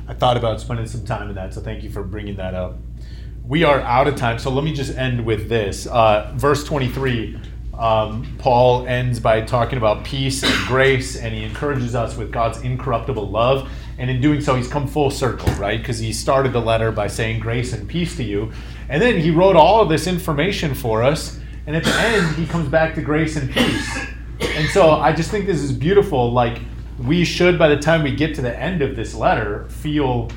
I 0.06 0.14
thought 0.14 0.36
about 0.36 0.60
spending 0.60 0.86
some 0.86 1.04
time 1.04 1.28
in 1.28 1.34
that, 1.36 1.54
so 1.54 1.60
thank 1.60 1.82
you 1.82 1.90
for 1.90 2.02
bringing 2.02 2.36
that 2.36 2.54
up. 2.54 2.78
We 3.46 3.64
are 3.64 3.80
out 3.80 4.06
of 4.06 4.16
time, 4.16 4.38
so 4.38 4.50
let 4.50 4.64
me 4.64 4.72
just 4.74 4.96
end 4.96 5.24
with 5.24 5.48
this. 5.48 5.86
Uh, 5.86 6.32
verse 6.34 6.64
23, 6.64 7.38
um, 7.78 8.26
Paul 8.38 8.86
ends 8.86 9.18
by 9.20 9.40
talking 9.42 9.78
about 9.78 10.04
peace 10.04 10.42
and 10.42 10.52
grace, 10.66 11.16
and 11.16 11.34
he 11.34 11.42
encourages 11.42 11.94
us 11.94 12.16
with 12.16 12.32
God's 12.32 12.60
incorruptible 12.62 13.30
love. 13.30 13.70
And 13.96 14.10
in 14.10 14.20
doing 14.20 14.40
so, 14.40 14.56
he's 14.56 14.68
come 14.68 14.86
full 14.88 15.10
circle, 15.10 15.52
right? 15.54 15.78
Because 15.78 15.98
he 15.98 16.12
started 16.12 16.52
the 16.52 16.60
letter 16.60 16.90
by 16.90 17.06
saying 17.06 17.40
grace 17.40 17.72
and 17.72 17.88
peace 17.88 18.16
to 18.16 18.24
you. 18.24 18.50
And 18.88 19.00
then 19.00 19.18
he 19.20 19.30
wrote 19.30 19.56
all 19.56 19.80
of 19.80 19.88
this 19.88 20.06
information 20.06 20.74
for 20.74 21.02
us. 21.02 21.38
And 21.66 21.74
at 21.74 21.84
the 21.84 21.94
end, 21.94 22.36
he 22.36 22.46
comes 22.46 22.68
back 22.68 22.94
to 22.96 23.02
grace 23.02 23.36
and 23.36 23.50
peace. 23.50 24.06
And 24.40 24.68
so 24.68 24.90
I 24.90 25.12
just 25.12 25.30
think 25.30 25.46
this 25.46 25.62
is 25.62 25.72
beautiful. 25.72 26.30
Like, 26.30 26.60
we 26.98 27.24
should, 27.24 27.58
by 27.58 27.68
the 27.68 27.78
time 27.78 28.02
we 28.02 28.14
get 28.14 28.34
to 28.36 28.42
the 28.42 28.56
end 28.58 28.82
of 28.82 28.96
this 28.96 29.14
letter, 29.14 29.66
feel 29.68 30.30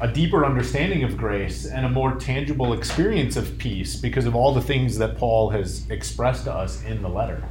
a 0.00 0.08
deeper 0.08 0.44
understanding 0.44 1.02
of 1.04 1.16
grace 1.16 1.66
and 1.66 1.86
a 1.86 1.88
more 1.88 2.16
tangible 2.16 2.72
experience 2.72 3.36
of 3.36 3.56
peace 3.58 3.96
because 3.96 4.26
of 4.26 4.34
all 4.34 4.52
the 4.52 4.60
things 4.60 4.98
that 4.98 5.16
Paul 5.16 5.50
has 5.50 5.88
expressed 5.90 6.44
to 6.44 6.52
us 6.52 6.84
in 6.84 7.02
the 7.02 7.08
letter. 7.08 7.42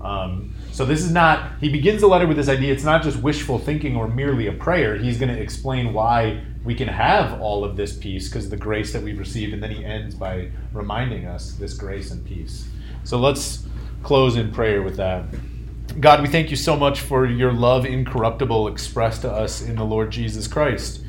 Um, 0.00 0.54
so 0.72 0.84
this 0.84 1.02
is 1.02 1.10
not, 1.10 1.58
he 1.60 1.68
begins 1.68 2.00
the 2.00 2.06
letter 2.06 2.26
with 2.26 2.36
this 2.36 2.48
idea, 2.48 2.72
it's 2.72 2.84
not 2.84 3.02
just 3.02 3.22
wishful 3.22 3.58
thinking 3.58 3.96
or 3.96 4.08
merely 4.08 4.46
a 4.46 4.52
prayer. 4.52 4.96
He's 4.96 5.18
going 5.18 5.34
to 5.34 5.40
explain 5.40 5.92
why 5.92 6.42
we 6.64 6.74
can 6.74 6.88
have 6.88 7.40
all 7.40 7.64
of 7.64 7.76
this 7.76 7.96
peace 7.96 8.28
because 8.28 8.50
the 8.50 8.56
grace 8.56 8.92
that 8.92 9.02
we've 9.02 9.18
received. 9.18 9.54
And 9.54 9.62
then 9.62 9.70
he 9.70 9.84
ends 9.84 10.14
by 10.14 10.50
reminding 10.72 11.26
us 11.26 11.52
this 11.52 11.74
grace 11.74 12.10
and 12.10 12.24
peace. 12.24 12.68
So 13.04 13.18
let's 13.18 13.66
close 14.02 14.36
in 14.36 14.52
prayer 14.52 14.82
with 14.82 14.96
that. 14.96 15.24
God, 16.00 16.22
we 16.22 16.28
thank 16.28 16.50
you 16.50 16.56
so 16.56 16.76
much 16.76 17.00
for 17.00 17.26
your 17.26 17.52
love 17.52 17.84
incorruptible 17.84 18.68
expressed 18.68 19.22
to 19.22 19.30
us 19.30 19.62
in 19.62 19.76
the 19.76 19.84
Lord 19.84 20.10
Jesus 20.10 20.46
Christ. 20.46 21.02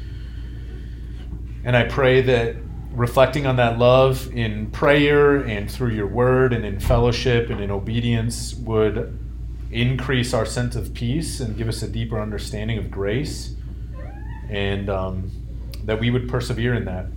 And 1.63 1.75
I 1.75 1.83
pray 1.83 2.21
that 2.21 2.55
reflecting 2.91 3.45
on 3.45 3.55
that 3.57 3.77
love 3.77 4.31
in 4.33 4.69
prayer 4.71 5.37
and 5.37 5.69
through 5.69 5.91
your 5.91 6.07
word 6.07 6.53
and 6.53 6.65
in 6.65 6.79
fellowship 6.79 7.49
and 7.49 7.61
in 7.61 7.71
obedience 7.71 8.53
would 8.55 9.17
increase 9.71 10.33
our 10.33 10.45
sense 10.45 10.75
of 10.75 10.93
peace 10.93 11.39
and 11.39 11.57
give 11.57 11.67
us 11.69 11.81
a 11.81 11.87
deeper 11.87 12.19
understanding 12.19 12.77
of 12.77 12.91
grace, 12.91 13.55
and 14.49 14.89
um, 14.89 15.31
that 15.85 15.99
we 15.99 16.09
would 16.09 16.29
persevere 16.29 16.73
in 16.73 16.85
that. 16.85 17.07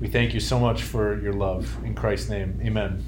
We 0.00 0.08
thank 0.08 0.32
you 0.32 0.40
so 0.40 0.58
much 0.58 0.82
for 0.82 1.20
your 1.20 1.32
love. 1.32 1.76
In 1.84 1.94
Christ's 1.94 2.30
name, 2.30 2.58
amen. 2.64 3.04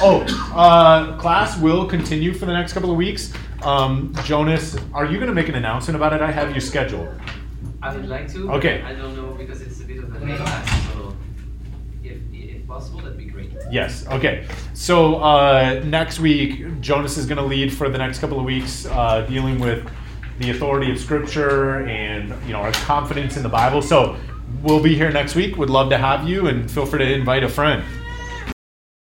Oh, 0.00 0.24
uh, 0.54 1.18
class 1.18 1.58
will 1.58 1.86
continue 1.86 2.32
for 2.32 2.46
the 2.46 2.52
next 2.52 2.72
couple 2.72 2.90
of 2.90 2.96
weeks. 2.96 3.32
Um, 3.62 4.14
Jonas, 4.24 4.76
are 4.92 5.06
you 5.06 5.16
going 5.16 5.28
to 5.28 5.34
make 5.34 5.48
an 5.48 5.56
announcement 5.56 5.96
about 5.96 6.12
it? 6.12 6.20
I 6.20 6.30
have 6.30 6.54
you 6.54 6.60
scheduled. 6.60 7.08
I 7.82 7.94
would 7.94 8.08
like 8.08 8.30
to. 8.32 8.50
Okay. 8.52 8.82
I 8.82 8.94
don't 8.94 9.16
know 9.16 9.32
because 9.32 9.60
it's 9.60 9.80
a 9.80 9.84
bit 9.84 9.98
of 9.98 10.14
a 10.14 10.24
late 10.24 10.36
class, 10.36 10.92
so 10.92 11.16
if, 12.04 12.18
if 12.32 12.66
possible, 12.66 13.00
that'd 13.00 13.18
be 13.18 13.24
great. 13.24 13.50
Yes. 13.70 14.06
Okay. 14.06 14.46
So 14.74 15.16
uh, 15.16 15.82
next 15.84 16.20
week, 16.20 16.80
Jonas 16.80 17.16
is 17.16 17.26
going 17.26 17.38
to 17.38 17.44
lead 17.44 17.72
for 17.72 17.88
the 17.88 17.98
next 17.98 18.20
couple 18.20 18.38
of 18.38 18.44
weeks, 18.44 18.86
uh, 18.86 19.22
dealing 19.22 19.58
with 19.58 19.88
the 20.38 20.50
authority 20.50 20.90
of 20.90 20.98
Scripture 20.98 21.86
and 21.86 22.34
you 22.46 22.52
know 22.52 22.60
our 22.60 22.72
confidence 22.72 23.36
in 23.36 23.42
the 23.42 23.48
Bible. 23.48 23.82
So 23.82 24.16
we'll 24.62 24.82
be 24.82 24.94
here 24.94 25.10
next 25.10 25.34
week. 25.34 25.56
Would 25.56 25.70
love 25.70 25.90
to 25.90 25.98
have 25.98 26.28
you, 26.28 26.48
and 26.48 26.70
feel 26.70 26.86
free 26.86 27.00
to 27.00 27.12
invite 27.12 27.44
a 27.44 27.48
friend. 27.48 27.82